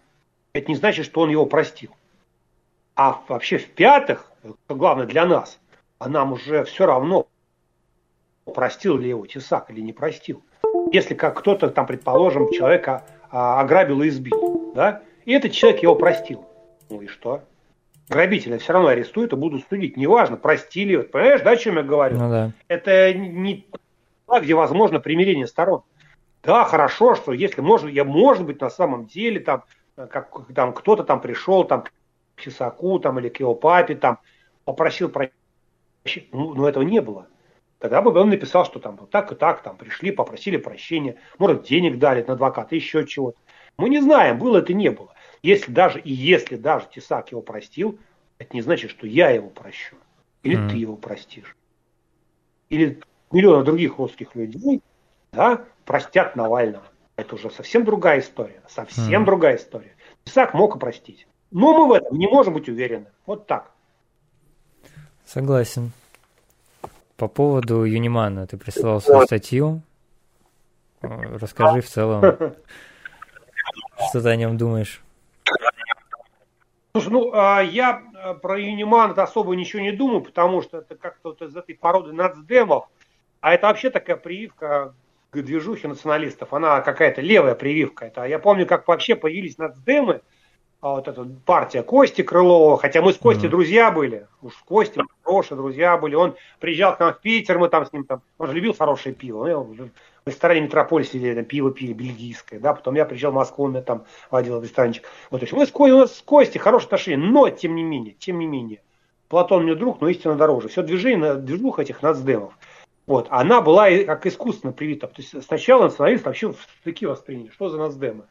это 0.52 0.70
не 0.70 0.76
значит, 0.76 1.06
что 1.06 1.22
он 1.22 1.30
его 1.30 1.46
простил. 1.46 1.90
А 2.96 3.22
вообще 3.28 3.56
в-пятых, 3.56 4.30
главное 4.68 5.06
для 5.06 5.24
нас, 5.24 5.58
а 5.98 6.10
нам 6.10 6.32
уже 6.32 6.64
все 6.64 6.84
равно, 6.84 7.28
простил 8.44 8.98
ли 8.98 9.08
его 9.08 9.26
Тесак 9.26 9.70
или 9.70 9.80
не 9.80 9.94
простил. 9.94 10.42
Если 10.92 11.14
как 11.14 11.38
кто-то 11.38 11.70
там, 11.70 11.86
предположим, 11.86 12.52
человека 12.52 13.06
а, 13.30 13.58
ограбил 13.58 14.02
и 14.02 14.08
избил, 14.08 14.72
да, 14.74 15.02
и 15.24 15.32
этот 15.32 15.52
человек 15.52 15.82
его 15.82 15.94
простил. 15.94 16.46
Ну 16.88 17.00
и 17.00 17.06
что? 17.06 17.42
Грабителя 18.08 18.58
все 18.58 18.72
равно 18.72 18.88
арестуют 18.88 19.32
и 19.32 19.36
будут 19.36 19.66
судить. 19.68 19.96
Неважно, 19.96 20.36
простили. 20.36 20.96
Понимаешь, 20.98 21.42
да, 21.42 21.50
о 21.50 21.56
чем 21.56 21.76
я 21.76 21.82
говорю? 21.82 22.16
Ну, 22.16 22.30
да. 22.30 22.52
Это 22.68 23.12
не 23.12 23.66
где 24.40 24.54
возможно 24.54 25.00
примирение 25.00 25.46
сторон. 25.46 25.82
да, 26.42 26.64
хорошо, 26.64 27.14
что 27.14 27.32
если 27.32 27.60
можно, 27.60 27.88
я, 27.88 28.04
может 28.04 28.44
быть, 28.44 28.60
на 28.60 28.70
самом 28.70 29.06
деле 29.06 29.40
там, 29.40 29.64
как, 29.94 30.30
там 30.54 30.72
кто-то 30.72 31.04
там 31.04 31.20
пришел 31.20 31.64
там 31.64 31.82
к 31.82 31.92
Писаку 32.34 32.98
там, 32.98 33.18
или 33.18 33.28
к 33.28 33.40
его 33.40 33.54
папе 33.54 33.94
там, 33.94 34.18
попросил 34.64 35.08
прощения, 35.08 36.28
ну, 36.32 36.54
но 36.54 36.68
этого 36.68 36.82
не 36.82 37.00
было. 37.00 37.28
Тогда 37.78 38.00
бы 38.02 38.18
он 38.18 38.30
написал, 38.30 38.64
что 38.64 38.78
там 38.78 38.96
вот 38.96 39.10
так 39.10 39.32
и 39.32 39.34
так, 39.34 39.62
там 39.62 39.76
пришли, 39.76 40.10
попросили 40.10 40.56
прощения, 40.56 41.16
может, 41.38 41.64
денег 41.64 41.98
дали 41.98 42.22
на 42.22 42.34
адвоката, 42.34 42.74
еще 42.74 43.06
чего-то. 43.06 43.38
Мы 43.76 43.90
не 43.90 44.00
знаем, 44.00 44.38
было 44.38 44.58
это, 44.58 44.72
не 44.72 44.90
было. 44.90 45.12
Если 45.46 45.70
даже, 45.70 46.00
и 46.00 46.12
если 46.12 46.56
даже 46.56 46.88
Тесак 46.92 47.30
его 47.30 47.40
простил, 47.40 48.00
это 48.38 48.52
не 48.52 48.62
значит, 48.62 48.90
что 48.90 49.06
я 49.06 49.30
его 49.30 49.48
прощу. 49.48 49.94
Или 50.42 50.58
mm. 50.58 50.70
ты 50.70 50.76
его 50.76 50.96
простишь. 50.96 51.56
Или 52.68 53.00
миллионы 53.30 53.64
других 53.64 53.96
русских 53.98 54.34
людей, 54.34 54.82
да, 55.30 55.64
простят 55.84 56.34
Навального. 56.34 56.82
Это 57.14 57.36
уже 57.36 57.48
совсем 57.50 57.84
другая 57.84 58.18
история. 58.18 58.60
Совсем 58.66 59.22
mm. 59.22 59.24
другая 59.24 59.56
история. 59.56 59.94
Тесак 60.24 60.52
мог 60.52 60.74
и 60.74 60.80
простить. 60.80 61.28
Но 61.52 61.78
мы 61.78 61.86
в 61.86 61.92
этом 61.92 62.18
не 62.18 62.26
можем 62.26 62.54
быть 62.54 62.68
уверены. 62.68 63.06
Вот 63.24 63.46
так. 63.46 63.70
Согласен. 65.26 65.92
По 67.16 67.28
поводу 67.28 67.84
Юнимана, 67.84 68.48
ты 68.48 68.56
присылал 68.56 69.00
свою 69.00 69.22
статью. 69.26 69.80
Расскажи 71.02 71.82
в 71.82 71.88
целом, 71.88 72.22
что 74.08 74.20
ты 74.20 74.28
о 74.28 74.34
нем 74.34 74.58
думаешь. 74.58 75.04
Слушай, 76.96 77.12
ну, 77.12 77.30
а, 77.34 77.60
я 77.60 78.02
а, 78.14 78.32
про 78.32 78.58
Юниман 78.58 79.12
особо 79.18 79.54
ничего 79.54 79.82
не 79.82 79.92
думаю, 79.92 80.22
потому 80.22 80.62
что 80.62 80.78
это 80.78 80.94
как-то 80.94 81.28
вот 81.28 81.42
из 81.42 81.54
этой 81.54 81.74
породы 81.74 82.14
нацдемов, 82.14 82.86
а 83.42 83.52
это 83.52 83.66
вообще 83.66 83.90
такая 83.90 84.16
прививка 84.16 84.94
к 85.30 85.42
движухе 85.42 85.88
националистов, 85.88 86.54
она 86.54 86.80
какая-то 86.80 87.20
левая 87.20 87.54
прививка. 87.54 88.06
Это, 88.06 88.24
я 88.24 88.38
помню, 88.38 88.64
как 88.64 88.88
вообще 88.88 89.14
появились 89.14 89.58
нацдемы, 89.58 90.22
а 90.80 90.92
вот 90.92 91.06
эта 91.06 91.28
партия 91.44 91.82
Кости 91.82 92.22
Крылова, 92.22 92.78
хотя 92.78 93.02
мы 93.02 93.12
с 93.12 93.18
Костей 93.18 93.48
mm-hmm. 93.48 93.50
друзья 93.50 93.90
были, 93.90 94.26
уж 94.40 94.54
с 94.54 94.62
Костей 94.62 95.02
хорошие 95.22 95.58
друзья 95.58 95.98
были, 95.98 96.14
он 96.14 96.34
приезжал 96.60 96.96
к 96.96 97.00
нам 97.00 97.12
в 97.12 97.20
Питер, 97.20 97.58
мы 97.58 97.68
там 97.68 97.84
с 97.84 97.92
ним 97.92 98.04
там, 98.04 98.22
он 98.38 98.46
же 98.46 98.54
любил 98.54 98.72
хорошее 98.72 99.14
пиво, 99.14 99.46
ну, 99.46 99.90
в 100.26 100.28
ресторане 100.28 100.62
Метрополь 100.62 101.04
сидели, 101.04 101.36
там 101.36 101.44
пиво 101.44 101.70
пили, 101.70 101.92
бельгийское, 101.92 102.58
да, 102.58 102.74
потом 102.74 102.96
я 102.96 103.04
приезжал 103.04 103.30
в 103.30 103.36
Москву, 103.36 103.66
он 103.66 103.70
меня 103.70 103.82
там 103.82 104.06
водил 104.28 104.58
в 104.58 104.64
ресторанчик. 104.64 105.04
Вот, 105.30 105.38
то 105.38 105.44
есть 105.44 105.52
мы 105.52 105.64
с, 105.64 105.72
у 105.72 105.98
нас 105.98 106.16
с 106.16 106.22
Костей 106.22 106.58
хорошие 106.58 106.86
отношения, 106.86 107.16
но 107.16 107.48
тем 107.48 107.76
не 107.76 107.84
менее, 107.84 108.14
тем 108.18 108.40
не 108.40 108.46
менее, 108.46 108.80
Платон 109.28 109.62
мне 109.62 109.76
друг, 109.76 110.00
но 110.00 110.08
истинно 110.08 110.34
дороже. 110.34 110.66
Все 110.66 110.82
движение, 110.82 111.36
движух 111.36 111.78
этих 111.78 112.02
нацдемов, 112.02 112.58
вот, 113.06 113.28
она 113.30 113.60
была 113.60 113.88
как 114.02 114.26
искусственно 114.26 114.72
привита. 114.72 115.06
То 115.06 115.22
есть 115.22 115.44
сначала 115.44 115.84
националисты 115.84 116.26
вообще 116.26 116.52
в 116.52 116.66
такие 116.82 117.08
восприняли, 117.08 117.50
что 117.50 117.68
за 117.68 117.78
нацдемы. 117.78 118.24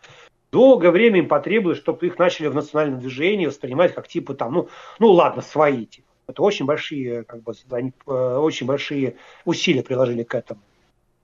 Долгое 0.52 0.92
время 0.92 1.20
им 1.20 1.30
потребовалось, 1.30 1.80
чтобы 1.80 2.06
их 2.08 2.20
начали 2.20 2.48
в 2.48 2.56
национальном 2.56 3.00
движении 3.00 3.46
воспринимать 3.46 3.96
как 3.96 4.10
типа 4.10 4.34
там, 4.34 4.54
ну, 4.54 4.70
ну 5.00 5.12
ладно, 5.12 5.42
свои 5.42 5.86
типа. 5.86 6.08
Это 6.28 6.42
очень 6.42 6.66
большие, 6.66 7.24
как 7.24 7.42
бы, 7.44 7.54
они, 7.70 7.94
э, 8.08 8.38
очень 8.38 8.66
большие 8.66 9.16
усилия 9.46 9.84
приложили 9.84 10.24
к 10.24 10.36
этому. 10.36 10.60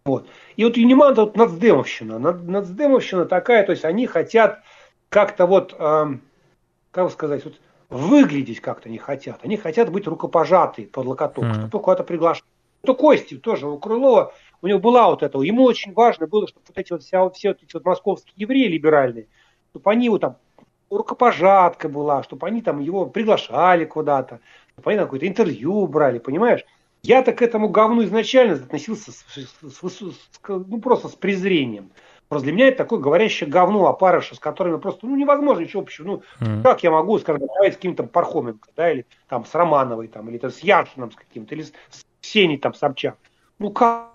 Вот. 0.05 0.27
И 0.55 0.63
вот 0.63 0.77
Юниман 0.77 1.13
это 1.13 1.25
вот 1.25 1.37
нацдемовщина. 1.37 2.17
Нацдемовщина 2.19 3.25
такая, 3.25 3.63
то 3.63 3.71
есть 3.71 3.85
они 3.85 4.07
хотят 4.07 4.61
как-то 5.09 5.45
вот, 5.45 5.75
э, 5.77 6.05
как 6.91 7.11
сказать, 7.11 7.45
вот 7.45 7.59
выглядеть 7.89 8.61
как-то 8.61 8.89
не 8.89 8.97
хотят. 8.97 9.39
Они 9.43 9.57
хотят 9.57 9.91
быть 9.91 10.07
рукопожатые 10.07 10.87
под 10.87 11.05
локоток, 11.05 11.43
mm-hmm. 11.43 11.67
чтобы 11.67 11.83
куда-то 11.83 12.03
приглашать. 12.03 12.45
То 12.83 12.95
Кости 12.95 13.37
тоже 13.37 13.67
у 13.67 13.77
Крылова, 13.77 14.33
у 14.61 14.67
него 14.67 14.79
была 14.79 15.07
вот 15.09 15.21
это, 15.21 15.39
ему 15.41 15.63
очень 15.63 15.93
важно 15.93 16.25
было, 16.25 16.47
чтобы 16.47 16.65
вот 16.67 16.77
эти 16.77 16.91
вот 16.91 17.03
вся, 17.03 17.29
все 17.29 17.49
вот 17.49 17.61
эти 17.61 17.73
вот 17.73 17.85
московские 17.85 18.33
евреи 18.37 18.67
либеральные, 18.67 19.27
чтобы 19.69 19.91
они 19.91 20.05
его 20.05 20.17
там 20.17 20.37
рукопожатка 20.89 21.89
была, 21.89 22.23
чтобы 22.23 22.47
они 22.47 22.61
там 22.61 22.79
его 22.79 23.05
приглашали 23.05 23.85
куда-то, 23.85 24.39
чтобы 24.73 24.89
они 24.89 24.97
там 24.97 25.05
какое-то 25.05 25.27
интервью 25.27 25.85
брали, 25.85 26.17
понимаешь? 26.17 26.65
Я-то 27.03 27.33
к 27.33 27.41
этому 27.41 27.69
говну 27.69 28.03
изначально 28.03 28.55
относился 28.55 29.11
с, 29.11 29.25
с, 29.27 29.71
с, 29.71 30.01
с, 30.01 30.19
ну, 30.47 30.79
просто 30.79 31.07
с 31.07 31.15
презрением. 31.15 31.91
Просто 32.29 32.45
для 32.45 32.53
меня 32.53 32.67
это 32.67 32.77
такое 32.77 32.99
говорящее 32.99 33.49
говно 33.49 33.87
опарыша, 33.87 34.35
с 34.35 34.39
которыми 34.39 34.77
просто 34.77 35.05
ну, 35.05 35.15
невозможно 35.15 35.63
ничего 35.63 35.81
общего. 35.81 36.07
Ну, 36.07 36.23
mm. 36.39 36.61
как 36.63 36.83
я 36.83 36.91
могу, 36.91 37.19
скажем, 37.19 37.41
с 37.43 37.75
каким-то 37.75 38.03
Пархоменко, 38.03 38.69
да, 38.75 38.91
или 38.91 39.05
там 39.27 39.45
с 39.45 39.53
Романовой, 39.53 40.07
там, 40.07 40.29
или 40.29 40.37
там, 40.37 40.51
с 40.51 40.59
Яшином 40.59 41.11
с 41.11 41.15
каким-то, 41.15 41.55
или 41.55 41.63
с, 41.63 41.73
с 41.89 42.05
Сеней 42.21 42.57
там 42.57 42.73
Собчак. 42.73 43.17
Ну 43.59 43.71
как? 43.71 44.11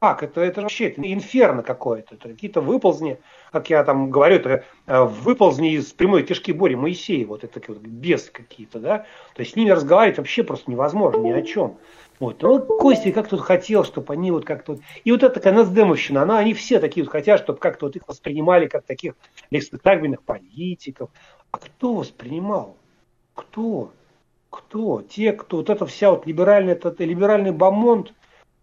Как? 0.00 0.22
Это, 0.22 0.40
это 0.40 0.62
вообще 0.62 0.88
это 0.88 1.02
инферно 1.02 1.62
какое-то. 1.62 2.14
Это 2.14 2.30
какие-то 2.30 2.62
выползни, 2.62 3.20
как 3.52 3.68
я 3.68 3.84
там 3.84 4.10
говорю, 4.10 4.36
это 4.36 4.64
э, 4.86 5.04
выползни 5.04 5.74
из 5.74 5.92
прямой 5.92 6.22
кишки 6.22 6.52
Бори 6.52 6.74
Моисея, 6.74 7.26
вот 7.26 7.44
это 7.44 7.60
вот 7.68 7.78
без 7.82 8.30
какие-то, 8.30 8.80
да. 8.80 8.98
То 9.34 9.42
есть 9.42 9.52
с 9.52 9.56
ними 9.56 9.68
разговаривать 9.68 10.16
вообще 10.16 10.42
просто 10.42 10.70
невозможно 10.70 11.20
ни 11.20 11.30
о 11.32 11.42
чем. 11.42 11.76
Вот. 12.20 12.42
Но 12.42 12.60
Костя 12.60 13.12
как 13.12 13.28
тут 13.28 13.40
хотел, 13.40 13.82
чтобы 13.82 14.12
они 14.12 14.30
вот 14.30 14.44
как-то... 14.44 14.78
И 15.04 15.10
вот 15.10 15.22
эта 15.22 15.34
такая 15.34 15.54
наздемовщина, 15.54 16.22
она, 16.22 16.38
они 16.38 16.52
все 16.52 16.78
такие 16.78 17.02
вот 17.02 17.10
хотят, 17.10 17.40
чтобы 17.40 17.58
как-то 17.58 17.86
вот 17.86 17.96
их 17.96 18.06
воспринимали 18.06 18.68
как 18.68 18.84
таких 18.84 19.14
респектабельных 19.50 20.22
политиков. 20.22 21.08
А 21.50 21.58
кто 21.58 21.94
воспринимал? 21.94 22.76
Кто? 23.34 23.90
Кто? 24.50 25.00
Те, 25.00 25.32
кто... 25.32 25.56
Вот 25.56 25.70
это 25.70 25.86
вся 25.86 26.10
вот 26.10 26.26
либеральный, 26.26 26.72
этот 26.72 27.00
либеральный 27.00 27.52
бомонд, 27.52 28.12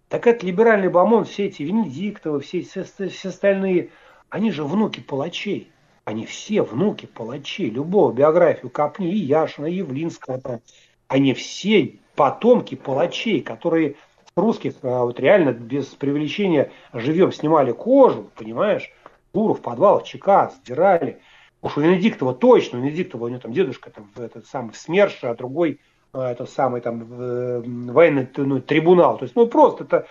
так 0.07 0.27
это 0.27 0.45
либеральный 0.45 0.89
бомонд, 0.89 1.27
все 1.27 1.47
эти 1.47 1.63
Венедиктовы, 1.63 2.41
все, 2.41 2.61
все, 2.61 2.83
все 2.83 3.29
остальные, 3.29 3.89
они 4.29 4.51
же 4.51 4.63
внуки 4.63 4.99
палачей. 4.99 5.71
Они 6.05 6.25
все 6.25 6.61
внуки 6.61 7.07
палачей. 7.07 7.69
Любого 7.69 8.13
биографию 8.13 8.69
копни, 8.69 9.11
и 9.11 9.17
Яшина, 9.17 9.65
и 9.65 9.77
Явлинского. 9.77 10.61
Они 11.07 11.33
все 11.33 11.99
потомки 12.17 12.75
палачей, 12.75 13.41
которые 13.41 13.95
русских 14.35 14.73
а, 14.81 15.05
вот 15.05 15.19
реально 15.19 15.51
без 15.51 15.85
привлечения 15.85 16.71
живем 16.91 17.31
снимали 17.31 17.71
кожу, 17.71 18.29
понимаешь, 18.35 18.91
буру 19.33 19.53
в 19.53 19.61
подвалах 19.61 20.03
ЧК 20.03 20.51
сдирали. 20.57 21.21
Уж 21.61 21.77
у 21.77 21.81
Венедиктова 21.81 22.33
точно, 22.33 22.79
у 22.79 22.81
Венедиктова 22.81 23.25
у 23.25 23.27
него 23.29 23.39
там 23.39 23.53
дедушка 23.53 23.91
там 23.91 24.11
этот 24.17 24.47
самый 24.47 24.73
СМЕРШ, 24.73 25.23
а 25.23 25.35
другой 25.35 25.79
а, 26.11 26.31
этот 26.31 26.49
самый 26.49 26.81
там 26.81 27.05
э, 27.09 27.61
военный 27.63 28.27
ну, 28.35 28.59
трибунал. 28.61 29.17
То 29.17 29.23
есть, 29.23 29.35
ну 29.35 29.47
просто 29.47 29.83
это 29.83 30.07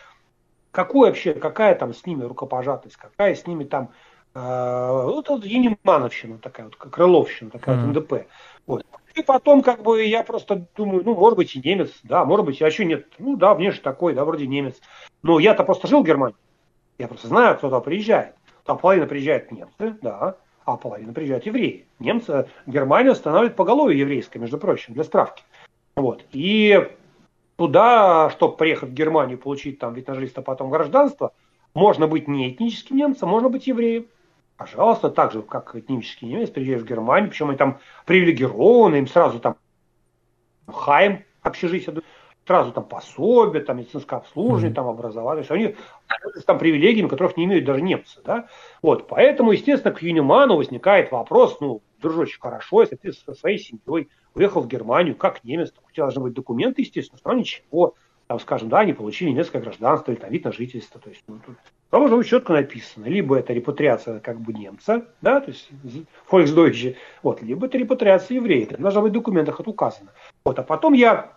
какой 0.70 1.08
вообще, 1.08 1.34
какая 1.34 1.74
там 1.74 1.92
с 1.92 2.06
ними 2.06 2.22
рукопожатость, 2.22 2.96
какая 2.96 3.34
с 3.34 3.48
ними 3.48 3.64
там 3.64 3.90
э, 4.34 4.90
вот, 5.04 5.28
вот 5.28 5.44
Енимановщина 5.44 6.38
такая, 6.38 6.66
вот 6.66 6.76
Крыловщина 6.76 7.50
такая, 7.50 7.76
mm-hmm. 7.76 7.92
вот 7.92 7.96
НДП. 7.96 8.26
Вот. 8.66 8.86
И 9.16 9.22
потом, 9.22 9.62
как 9.62 9.82
бы, 9.82 10.04
я 10.04 10.22
просто 10.22 10.66
думаю, 10.76 11.02
ну, 11.02 11.14
может 11.14 11.38
быть, 11.38 11.56
и 11.56 11.60
немец, 11.66 11.90
да, 12.02 12.26
может 12.26 12.44
быть, 12.44 12.60
а 12.60 12.66
еще 12.66 12.84
нет. 12.84 13.06
Ну, 13.18 13.36
да, 13.36 13.54
мне 13.54 13.70
же 13.70 13.80
такой, 13.80 14.14
да, 14.14 14.26
вроде 14.26 14.46
немец. 14.46 14.78
Но 15.22 15.38
я-то 15.38 15.64
просто 15.64 15.88
жил 15.88 16.02
в 16.02 16.06
Германии. 16.06 16.36
Я 16.98 17.08
просто 17.08 17.28
знаю, 17.28 17.56
кто 17.56 17.68
туда 17.68 17.80
приезжает. 17.80 18.34
Там 18.64 18.76
половина 18.76 19.06
приезжает 19.06 19.50
немцы, 19.50 19.96
да, 20.02 20.36
а 20.66 20.76
половина 20.76 21.14
приезжают 21.14 21.46
евреи. 21.46 21.86
Немцы, 21.98 22.46
Германия 22.66 23.14
становится 23.14 23.56
поголовье 23.56 23.98
еврейской, 23.98 24.36
между 24.36 24.58
прочим, 24.58 24.92
для 24.92 25.04
справки. 25.04 25.44
Вот. 25.94 26.24
И 26.32 26.86
туда, 27.56 28.28
чтобы 28.30 28.56
приехать 28.56 28.90
в 28.90 28.94
Германию, 28.94 29.38
получить 29.38 29.78
там 29.78 29.94
вид 29.94 30.08
на 30.08 30.14
жительство, 30.14 30.42
потом 30.42 30.68
гражданство, 30.68 31.32
можно 31.72 32.06
быть 32.06 32.28
не 32.28 32.50
этническим 32.50 32.96
немцем, 32.96 33.30
можно 33.30 33.48
быть 33.48 33.66
евреем. 33.66 34.06
Пожалуйста, 34.56 35.10
так 35.10 35.32
же, 35.32 35.42
как 35.42 35.74
этнический 35.76 36.28
немец, 36.28 36.50
приезжаешь 36.50 36.82
в 36.82 36.86
Германию, 36.86 37.30
причем 37.30 37.50
они 37.50 37.58
там 37.58 37.78
привилегированы, 38.06 38.96
им 38.96 39.06
сразу 39.06 39.38
там 39.38 39.56
хайм 40.66 41.24
общежитие, 41.42 42.02
сразу 42.46 42.72
там 42.72 42.84
пособие, 42.84 43.62
там 43.62 43.78
медицинское 43.78 44.16
обслуживание, 44.16 44.74
там 44.74 44.86
образование. 44.86 45.44
То 45.44 45.54
есть 45.54 45.76
они 45.76 45.76
там 46.46 46.58
привилегиями, 46.58 47.08
которых 47.08 47.36
не 47.36 47.44
имеют 47.44 47.66
даже 47.66 47.82
немцы. 47.82 48.20
Да? 48.24 48.48
Вот, 48.80 49.08
поэтому, 49.08 49.52
естественно, 49.52 49.92
к 49.92 50.00
Юниману 50.00 50.56
возникает 50.56 51.12
вопрос, 51.12 51.58
ну, 51.60 51.82
дружочек, 52.00 52.42
хорошо, 52.42 52.80
если 52.80 52.96
ты 52.96 53.12
со 53.12 53.34
своей 53.34 53.58
семьей 53.58 54.08
уехал 54.34 54.62
в 54.62 54.68
Германию, 54.68 55.16
как 55.16 55.44
немец, 55.44 55.72
у 55.86 55.92
тебя 55.92 56.04
должны 56.04 56.22
быть 56.22 56.34
документы, 56.34 56.82
естественно, 56.82 57.18
что 57.18 57.32
ничего, 57.34 57.94
там, 58.26 58.40
скажем, 58.40 58.68
да, 58.68 58.80
они 58.80 58.92
получили 58.94 59.30
немецкое 59.30 59.60
гражданство 59.60 60.12
или 60.12 60.18
там 60.18 60.30
вид 60.30 60.44
на 60.44 60.52
жительство. 60.52 61.00
То 61.00 61.10
есть, 61.10 61.24
ну, 61.26 61.40
тут 61.44 61.56
там 61.90 62.02
уже 62.02 62.28
четко 62.28 62.52
написано, 62.52 63.06
либо 63.06 63.38
это 63.38 63.52
репатриация 63.52 64.18
как 64.20 64.40
бы 64.40 64.52
немца, 64.52 65.06
да, 65.20 65.40
то 65.40 65.50
есть 65.50 65.68
Volksdeutsche, 66.30 66.96
вот, 67.22 67.42
либо 67.42 67.66
это 67.66 67.78
репатриация 67.78 68.36
еврея. 68.36 68.64
Это 68.64 68.78
должно 68.78 69.02
быть 69.02 69.12
в 69.12 69.14
документах 69.14 69.60
это 69.60 69.70
указано. 69.70 70.10
Вот, 70.44 70.58
а 70.58 70.62
потом 70.62 70.94
я 70.94 71.32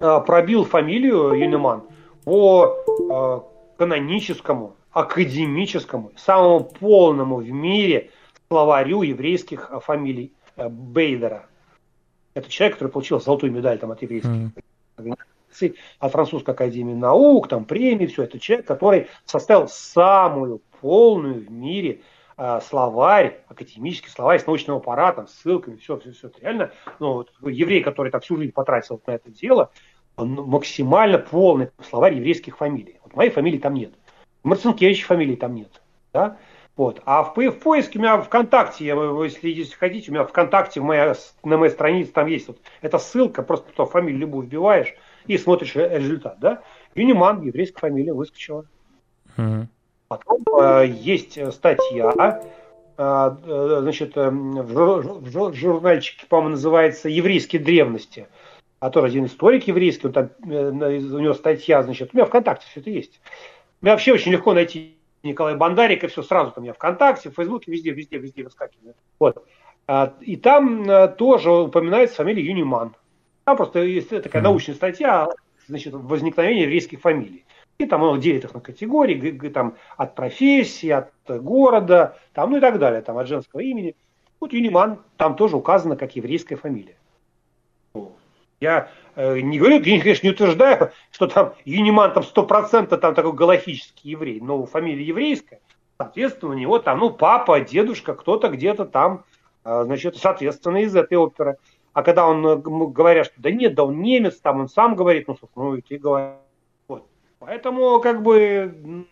э, 0.00 0.20
пробил 0.26 0.64
фамилию 0.64 1.32
Юнеман 1.34 1.84
по 2.24 2.76
э, 2.88 3.40
каноническому, 3.78 4.76
академическому, 4.90 6.12
самому 6.16 6.64
полному 6.64 7.36
в 7.36 7.50
мире 7.50 8.10
словарю 8.48 9.02
еврейских 9.02 9.70
фамилий 9.84 10.32
э, 10.56 10.68
Бейдера. 10.68 11.46
Это 12.34 12.50
человек, 12.50 12.76
который 12.76 12.90
получил 12.90 13.20
золотую 13.20 13.52
медаль 13.52 13.78
там, 13.78 13.92
от 13.92 14.02
еврейских 14.02 14.30
mm 14.30 14.50
лекций 15.54 15.76
от 15.98 16.12
Французской 16.12 16.50
академии 16.50 16.94
наук, 16.94 17.48
там 17.48 17.64
премии, 17.64 18.06
все 18.06 18.24
это 18.24 18.38
человек, 18.38 18.66
который 18.66 19.08
составил 19.24 19.68
самую 19.68 20.60
полную 20.80 21.46
в 21.46 21.50
мире 21.50 22.00
э, 22.36 22.60
словарь, 22.62 23.40
академический 23.48 24.10
словарь 24.10 24.40
с 24.40 24.46
научным 24.46 24.76
аппаратом, 24.76 25.28
ссылками, 25.28 25.76
все, 25.76 25.98
все, 25.98 26.12
все. 26.12 26.30
Реально, 26.40 26.70
ну, 26.98 27.14
вот, 27.14 27.32
еврей, 27.42 27.82
который 27.82 28.10
так 28.10 28.22
всю 28.22 28.36
жизнь 28.36 28.52
потратил 28.52 29.00
на 29.06 29.12
это 29.12 29.30
дело, 29.30 29.70
он 30.16 30.32
максимально 30.32 31.18
полный 31.18 31.70
словарь 31.88 32.14
еврейских 32.14 32.56
фамилий. 32.56 32.98
Вот 33.02 33.16
моей 33.16 33.30
фамилии 33.30 33.58
там 33.58 33.74
нет. 33.74 33.92
Марцинкевич 34.42 35.06
фамилии 35.06 35.36
там 35.36 35.54
нет. 35.54 35.80
Да? 36.12 36.36
Вот. 36.76 37.00
А 37.04 37.22
в, 37.22 37.34
в 37.36 37.58
поиске 37.60 37.98
у 37.98 38.02
меня 38.02 38.20
ВКонтакте, 38.20 38.84
если, 38.84 39.48
если 39.48 39.74
хотите, 39.74 40.10
у 40.10 40.14
меня 40.14 40.24
ВКонтакте 40.24 40.80
моя, 40.80 41.14
на 41.44 41.56
моей 41.56 41.72
странице 41.72 42.12
там 42.12 42.26
есть 42.26 42.48
вот 42.48 42.58
эта 42.82 42.98
ссылка, 42.98 43.42
просто 43.42 43.70
туда 43.72 43.86
фамилию 43.86 44.20
любую 44.20 44.46
вбиваешь 44.46 44.94
и 45.26 45.38
смотришь 45.38 45.74
результат. 45.74 46.38
Да? 46.40 46.62
Юниман, 46.94 47.42
еврейская 47.42 47.80
фамилия, 47.80 48.12
выскочила. 48.12 48.66
Mm-hmm. 49.36 49.66
Потом 50.08 50.44
э, 50.60 50.86
есть 50.86 51.38
статья, 51.52 52.42
э, 52.96 53.00
э 53.02 53.78
значит, 53.80 54.16
э, 54.16 54.30
в, 54.30 55.02
в, 55.02 55.50
в 55.50 55.54
журнальчике, 55.54 56.26
по-моему, 56.26 56.50
называется 56.50 57.08
«Еврейские 57.08 57.62
древности». 57.62 58.28
А 58.80 58.90
тоже 58.90 59.06
один 59.08 59.24
историк 59.24 59.66
еврейский, 59.66 60.08
он 60.08 60.12
там, 60.12 60.30
э, 60.46 60.68
у 60.70 61.18
него 61.18 61.32
статья, 61.34 61.82
значит, 61.82 62.10
у 62.12 62.16
меня 62.16 62.26
ВКонтакте 62.26 62.66
все 62.70 62.80
это 62.80 62.90
есть. 62.90 63.20
Мне 63.80 63.92
вообще 63.92 64.12
очень 64.12 64.32
легко 64.32 64.52
найти 64.52 64.98
Николай 65.22 65.56
Бандарик, 65.56 66.04
и 66.04 66.06
все 66.06 66.22
сразу 66.22 66.52
там 66.52 66.64
я 66.64 66.74
ВКонтакте, 66.74 67.30
в 67.30 67.34
Фейсбуке, 67.34 67.72
везде, 67.72 67.90
везде, 67.92 68.18
везде 68.18 68.44
выскакивает. 68.44 68.96
Вот. 69.18 69.42
А, 69.86 70.14
и 70.20 70.36
там 70.36 71.14
тоже 71.16 71.50
упоминается 71.50 72.16
фамилия 72.16 72.44
Юниман. 72.44 72.94
Там 73.44 73.56
просто 73.56 73.82
есть 73.82 74.08
такая 74.08 74.42
mm. 74.42 74.44
научная 74.44 74.74
статья, 74.74 75.28
значит, 75.66 75.92
возникновение 75.94 76.64
еврейских 76.64 77.00
фамилий. 77.00 77.44
И 77.78 77.86
там 77.86 78.02
он 78.02 78.20
делит 78.20 78.44
их 78.44 78.54
на 78.54 78.60
категории, 78.60 79.48
там, 79.48 79.74
от 79.96 80.14
профессии, 80.14 80.90
от 80.90 81.10
города, 81.26 82.16
там, 82.32 82.50
ну 82.50 82.58
и 82.58 82.60
так 82.60 82.78
далее, 82.78 83.02
там, 83.02 83.18
от 83.18 83.26
женского 83.26 83.60
имени. 83.60 83.96
Вот 84.40 84.52
Юниман 84.52 85.00
там 85.16 85.36
тоже 85.36 85.56
указано 85.56 85.96
как 85.96 86.14
еврейская 86.16 86.56
фамилия. 86.56 86.96
Я 88.60 88.88
э, 89.16 89.40
не 89.40 89.58
говорю, 89.58 89.80
я, 89.80 90.00
конечно, 90.00 90.26
не 90.26 90.32
утверждаю, 90.32 90.92
что 91.10 91.26
там 91.26 91.54
Юниман 91.64 92.12
там 92.12 92.22
100% 92.22 92.96
там 92.96 93.14
такой 93.14 93.32
галактический 93.32 94.10
еврей, 94.10 94.40
но 94.40 94.64
фамилия 94.64 95.04
еврейская, 95.04 95.60
соответственно, 95.98 96.52
у 96.52 96.54
него 96.58 96.78
там, 96.78 97.00
ну, 97.00 97.10
папа, 97.10 97.60
дедушка, 97.60 98.14
кто-то 98.14 98.48
где-то 98.48 98.84
там, 98.86 99.24
э, 99.64 99.82
значит, 99.84 100.16
соответственно, 100.16 100.78
из 100.78 100.94
этой 100.94 101.18
оперы. 101.18 101.58
А 101.94 102.02
когда 102.02 102.26
он 102.26 102.46
э, 102.46 102.56
говорят, 102.56 103.26
что 103.26 103.40
да 103.40 103.50
нет, 103.50 103.74
да 103.74 103.84
он 103.84 104.02
немец, 104.02 104.36
там 104.40 104.60
он 104.60 104.68
сам 104.68 104.96
говорит, 104.96 105.28
ну, 105.28 105.38
ну 105.54 105.76
и 105.76 105.80
ты 105.80 105.96
говоришь. 105.96 106.36
Вот. 106.88 107.06
Поэтому, 107.38 108.00
как 108.00 108.22
бы, 108.22 108.74
нужны 108.82 109.06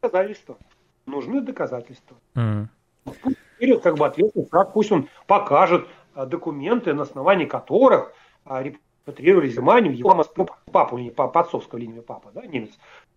доказательства. 0.00 0.56
Нужны 1.04 1.40
доказательства. 1.40 2.16
Mm. 2.36 2.66
Пусть 3.04 3.82
как 3.82 3.96
бы 3.96 4.06
ответственность, 4.06 4.50
пусть 4.72 4.92
он 4.92 5.08
покажет 5.26 5.86
документы, 6.14 6.94
на 6.94 7.02
основании 7.02 7.46
которых 7.46 8.12
репатриировали 8.46 9.48
из 9.48 9.54
Германию, 9.54 9.96
его 9.96 10.14
ну, 10.36 10.46
папу, 10.70 10.98
по, 11.16 11.28
по 11.28 11.40
отцовской 11.40 11.80
линии 11.80 12.00
папа, 12.00 12.30
да, 12.32 12.46
немец, 12.46 12.70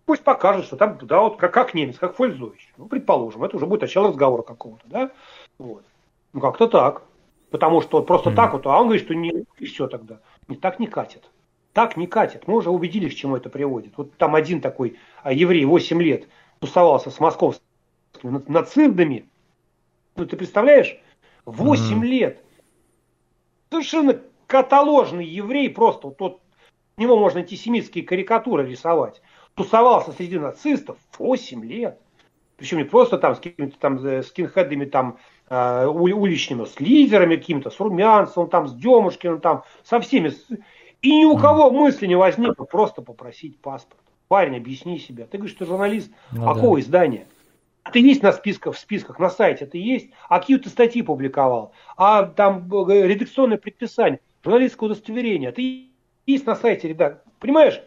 пусть 0.04 0.24
покажет, 0.24 0.64
что 0.64 0.76
там, 0.76 0.98
да, 1.02 1.20
вот 1.20 1.36
как, 1.36 1.52
как 1.52 1.74
немец, 1.74 1.98
как 1.98 2.16
Фользович. 2.16 2.72
Ну, 2.76 2.86
предположим, 2.86 3.44
это 3.44 3.56
уже 3.56 3.66
будет 3.66 3.82
начало 3.82 4.08
разговора 4.08 4.42
какого-то, 4.42 4.84
да. 4.86 5.10
Вот. 5.58 5.84
Ну, 6.32 6.40
как-то 6.40 6.66
так. 6.66 7.02
Потому 7.52 7.82
что 7.82 7.98
вот 7.98 8.06
просто 8.06 8.30
mm-hmm. 8.30 8.34
так 8.34 8.54
вот, 8.54 8.66
а 8.66 8.80
он 8.80 8.86
говорит, 8.86 9.04
что 9.04 9.14
не, 9.14 9.44
и 9.58 9.66
все 9.66 9.86
тогда. 9.86 10.20
Не 10.48 10.56
так 10.56 10.80
не 10.80 10.86
катит. 10.86 11.30
Так 11.74 11.98
не 11.98 12.06
катит. 12.06 12.48
Мы 12.48 12.56
уже 12.56 12.70
убедились, 12.70 13.14
к 13.14 13.16
чему 13.16 13.36
это 13.36 13.50
приводит. 13.50 13.92
Вот 13.98 14.14
там 14.16 14.34
один 14.34 14.62
такой 14.62 14.96
а, 15.22 15.34
еврей, 15.34 15.66
8 15.66 16.02
лет, 16.02 16.28
тусовался 16.60 17.10
с 17.10 17.20
московскими 17.20 17.62
нацистами. 18.48 19.28
Ну, 20.16 20.24
ты 20.24 20.38
представляешь? 20.38 20.98
8 21.44 22.00
mm-hmm. 22.00 22.06
лет. 22.06 22.42
Совершенно 23.70 24.18
каталожный 24.46 25.26
еврей, 25.26 25.68
просто 25.68 26.06
вот 26.06 26.16
тот, 26.16 26.40
с 26.96 26.98
него 26.98 27.18
можно 27.18 27.40
антисемитские 27.40 28.04
карикатуры 28.04 28.66
рисовать, 28.66 29.20
тусовался 29.54 30.12
среди 30.12 30.38
нацистов 30.38 30.96
8 31.18 31.62
лет. 31.66 32.00
Причем 32.56 32.78
не 32.78 32.84
просто 32.84 33.18
там 33.18 33.34
с 33.34 33.40
какими-то 33.40 33.78
там 33.78 34.02
э, 34.06 34.22
скинхедами 34.22 34.86
там 34.86 35.18
уличными, 35.52 36.64
с 36.64 36.80
лидерами 36.80 37.36
какими-то, 37.36 37.70
с 37.70 37.78
Румянцевым, 37.78 38.48
там, 38.48 38.68
с 38.68 38.74
Демушкиным, 38.74 39.40
там, 39.40 39.64
со 39.84 40.00
всеми. 40.00 40.32
И 41.02 41.16
ни 41.16 41.24
у 41.24 41.36
кого 41.36 41.70
мысли 41.70 42.06
не 42.06 42.14
возникло 42.14 42.64
просто 42.64 43.02
попросить 43.02 43.60
паспорт. 43.60 44.00
Парень, 44.28 44.56
объясни 44.56 44.98
себя. 44.98 45.26
Ты 45.26 45.38
говоришь, 45.38 45.56
ты 45.58 45.66
журналист 45.66 46.10
ну, 46.30 46.46
какого 46.46 46.76
да. 46.76 46.80
издания? 46.80 47.26
А 47.82 47.90
ты 47.90 47.98
есть 47.98 48.22
на 48.22 48.32
списках, 48.32 48.76
в 48.76 48.78
списках, 48.78 49.18
на 49.18 49.28
сайте 49.28 49.66
ты 49.66 49.78
есть? 49.78 50.10
А 50.28 50.38
какие 50.38 50.56
ты 50.56 50.68
статьи 50.70 51.02
публиковал? 51.02 51.72
А 51.96 52.24
там 52.24 52.70
э, 52.88 53.06
редакционное 53.06 53.58
предписание? 53.58 54.20
журналистское 54.44 54.88
удостоверение. 54.88 55.52
Ты 55.52 55.88
есть 56.26 56.46
на 56.46 56.56
сайте, 56.56 56.88
ребят. 56.88 57.22
Понимаешь? 57.38 57.80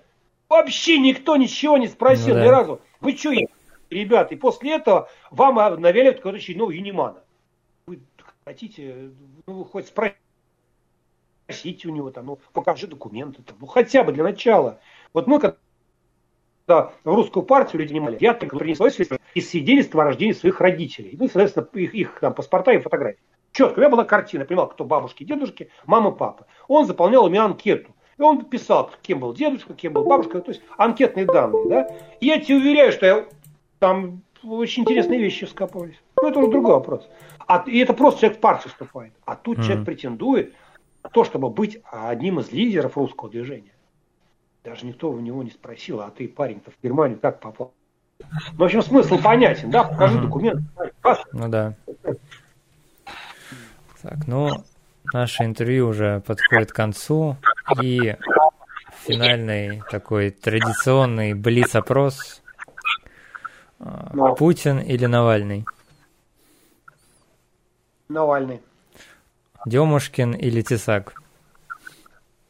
Вообще 0.50 1.00
никто 1.00 1.36
ничего 1.36 1.78
не 1.78 1.88
спросил 1.88 2.36
ну, 2.36 2.42
да. 2.42 2.46
ни 2.46 2.48
разу. 2.50 2.82
Вы 3.02 3.16
что, 3.16 3.32
ребята? 3.90 4.36
И 4.36 4.38
после 4.38 4.76
этого 4.76 5.10
вам 5.32 5.56
навяливают 5.82 6.18
какого-то 6.18 6.38
очередного 6.38 6.72
Юнимана. 6.72 7.18
Хотите, 8.48 9.10
ну, 9.48 9.64
хоть 9.64 9.88
спросите 9.88 10.20
у 11.88 11.92
него 11.92 12.12
там, 12.12 12.28
ну, 12.28 12.40
покажи 12.54 12.86
документы, 12.86 13.42
там, 13.42 13.58
ну, 13.60 13.66
хотя 13.66 14.04
бы 14.04 14.12
для 14.12 14.24
начала. 14.24 14.80
Вот 15.14 15.26
мы, 15.26 15.40
когда 15.40 15.58
в 16.68 16.92
русскую 17.06 17.44
партию 17.44 17.82
люди 17.82 17.94
не 17.94 18.00
мали, 18.00 18.20
я 18.20 18.36
только 18.36 18.56
принесла 18.56 18.90
из 19.34 19.50
свидетельства 19.50 20.04
о 20.04 20.06
рождении 20.06 20.34
своих 20.34 20.62
родителей. 20.62 21.18
Ну, 21.20 21.26
соответственно, 21.26 21.68
их, 21.74 21.96
их 21.96 22.20
там, 22.20 22.36
паспорта 22.36 22.72
и 22.72 22.78
фотографии. 22.78 23.18
Четко, 23.52 23.80
у 23.80 23.82
меня 23.82 23.90
была 23.90 24.04
картина, 24.04 24.46
понимал, 24.46 24.70
кто 24.70 24.86
бабушки, 24.86 25.24
дедушки, 25.24 25.72
мама, 25.88 26.12
папа. 26.12 26.46
Он 26.68 26.86
заполнял 26.86 27.26
у 27.26 27.30
меня 27.30 27.46
анкету. 27.46 27.96
И 28.20 28.22
он 28.22 28.46
писал, 28.46 28.92
кем 29.02 29.22
был 29.22 29.34
дедушка, 29.34 29.74
кем 29.74 29.94
был 29.94 30.04
бабушка, 30.04 30.40
то 30.40 30.52
есть 30.52 30.62
анкетные 30.78 31.26
данные, 31.26 31.68
да. 31.68 31.88
И 32.20 32.28
я 32.28 32.40
тебе 32.40 32.58
уверяю, 32.58 32.92
что 32.92 33.08
я, 33.08 33.26
там 33.80 34.22
очень 34.44 34.84
интересные 34.84 35.20
вещи 35.20 35.46
скопались. 35.46 36.00
Ну, 36.22 36.30
это 36.30 36.40
уже 36.40 36.52
другой 36.52 36.74
вопрос. 36.74 37.08
А, 37.48 37.64
и 37.68 37.78
это 37.80 37.94
просто 37.94 38.22
человек 38.22 38.38
в 38.38 38.42
партию 38.42 38.72
вступает. 38.72 39.14
А 39.26 39.36
тут 39.36 39.58
mm-hmm. 39.58 39.64
человек 39.64 39.86
претендует 39.86 40.54
на 41.04 41.10
то, 41.10 41.24
чтобы 41.24 41.50
быть 41.50 41.80
одним 41.92 42.40
из 42.40 42.52
лидеров 42.52 42.98
русского 42.98 43.30
движения. 43.30 43.74
Даже 44.64 44.86
никто 44.86 45.12
у 45.12 45.20
него 45.20 45.44
не 45.44 45.52
спросил, 45.52 46.02
а 46.02 46.10
ты, 46.10 46.28
парень-то, 46.28 46.72
в 46.72 46.84
Германию 46.84 47.20
как 47.20 47.40
попал? 47.40 47.74
Ну, 48.20 48.26
в 48.54 48.64
общем, 48.64 48.82
смысл 48.82 49.20
понятен, 49.20 49.70
да, 49.70 49.84
покажи 49.84 50.18
mm-hmm. 50.18 50.22
документ. 50.22 50.62
Ну 51.34 51.50
да. 51.50 51.74
Так, 54.02 54.28
ну, 54.28 54.50
наше 55.14 55.44
интервью 55.44 55.90
уже 55.90 56.22
подходит 56.22 56.72
к 56.72 56.76
концу, 56.76 57.38
и 57.82 58.16
финальный 59.04 59.84
такой 59.92 60.32
традиционный 60.32 61.34
блиц-опрос. 61.34 62.42
А, 63.80 64.34
Путин 64.36 64.80
или 64.80 65.06
Навальный? 65.06 65.66
Навальный. 68.10 68.62
Демушкин 69.66 70.34
или 70.34 70.62
Тесак? 70.62 71.14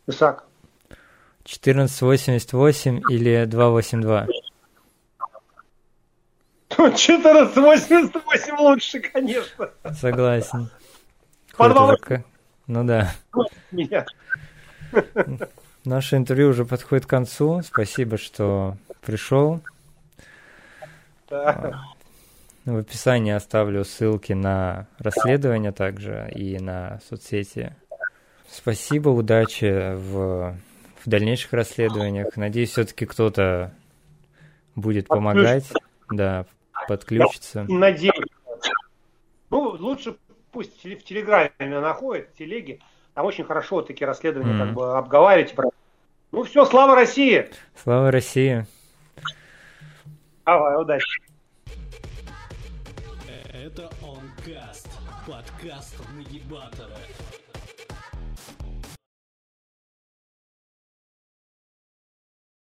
Тесак. 0.06 0.43
1488 1.43 3.01
или 3.10 3.45
282? 3.45 4.28
1488 6.70 8.58
лучше, 8.58 8.99
конечно. 8.99 9.70
Согласен. 9.93 10.70
Подвал. 11.56 11.95
Ну 12.68 12.84
да. 12.84 13.14
Меня. 13.72 14.06
Наше 15.86 16.18
интервью 16.18 16.49
уже 16.49 16.66
подходит 16.66 17.06
к 17.06 17.10
концу. 17.10 17.62
Спасибо, 17.62 18.18
что 18.18 18.76
пришел. 19.01 19.62
Да. 21.30 21.84
В 22.66 22.78
описании 22.78 23.32
оставлю 23.32 23.86
ссылки 23.86 24.34
на 24.34 24.88
расследование 24.97 25.72
также 25.72 26.32
и 26.34 26.57
на 26.57 26.99
соцсети. 27.07 27.76
Спасибо, 28.49 29.09
удачи 29.09 29.93
в, 29.93 30.55
в 31.03 31.09
дальнейших 31.09 31.53
расследованиях. 31.53 32.36
Надеюсь, 32.38 32.72
все-таки 32.72 33.05
кто-то 33.05 33.72
будет 34.76 35.07
помогать, 35.07 35.72
да, 36.09 36.47
подключиться. 36.88 37.66
Надеюсь. 37.70 38.16
Ну, 39.51 39.76
лучше 39.80 40.16
пусть 40.51 40.84
в 40.84 41.03
Телеграме 41.03 41.51
находит, 41.59 42.30
в 42.30 42.38
Телеге, 42.38 42.80
там 43.13 43.26
очень 43.26 43.43
хорошо 43.43 43.84
такие 43.84 44.07
расследования 44.07 44.53
mm. 44.53 44.59
как 44.59 44.74
бы 44.74 44.97
обговаривать. 44.97 45.53
Ну 46.32 46.43
все, 46.43 46.66
слава 46.66 46.95
России! 46.95 47.47
Слава 47.76 48.09
России! 48.09 48.66
Давай, 50.45 50.82
удачи! 50.82 51.25
Это 53.66 53.89
Онкаст, 54.03 54.88
подкаст 55.26 55.95
Нагибатора. 56.13 56.95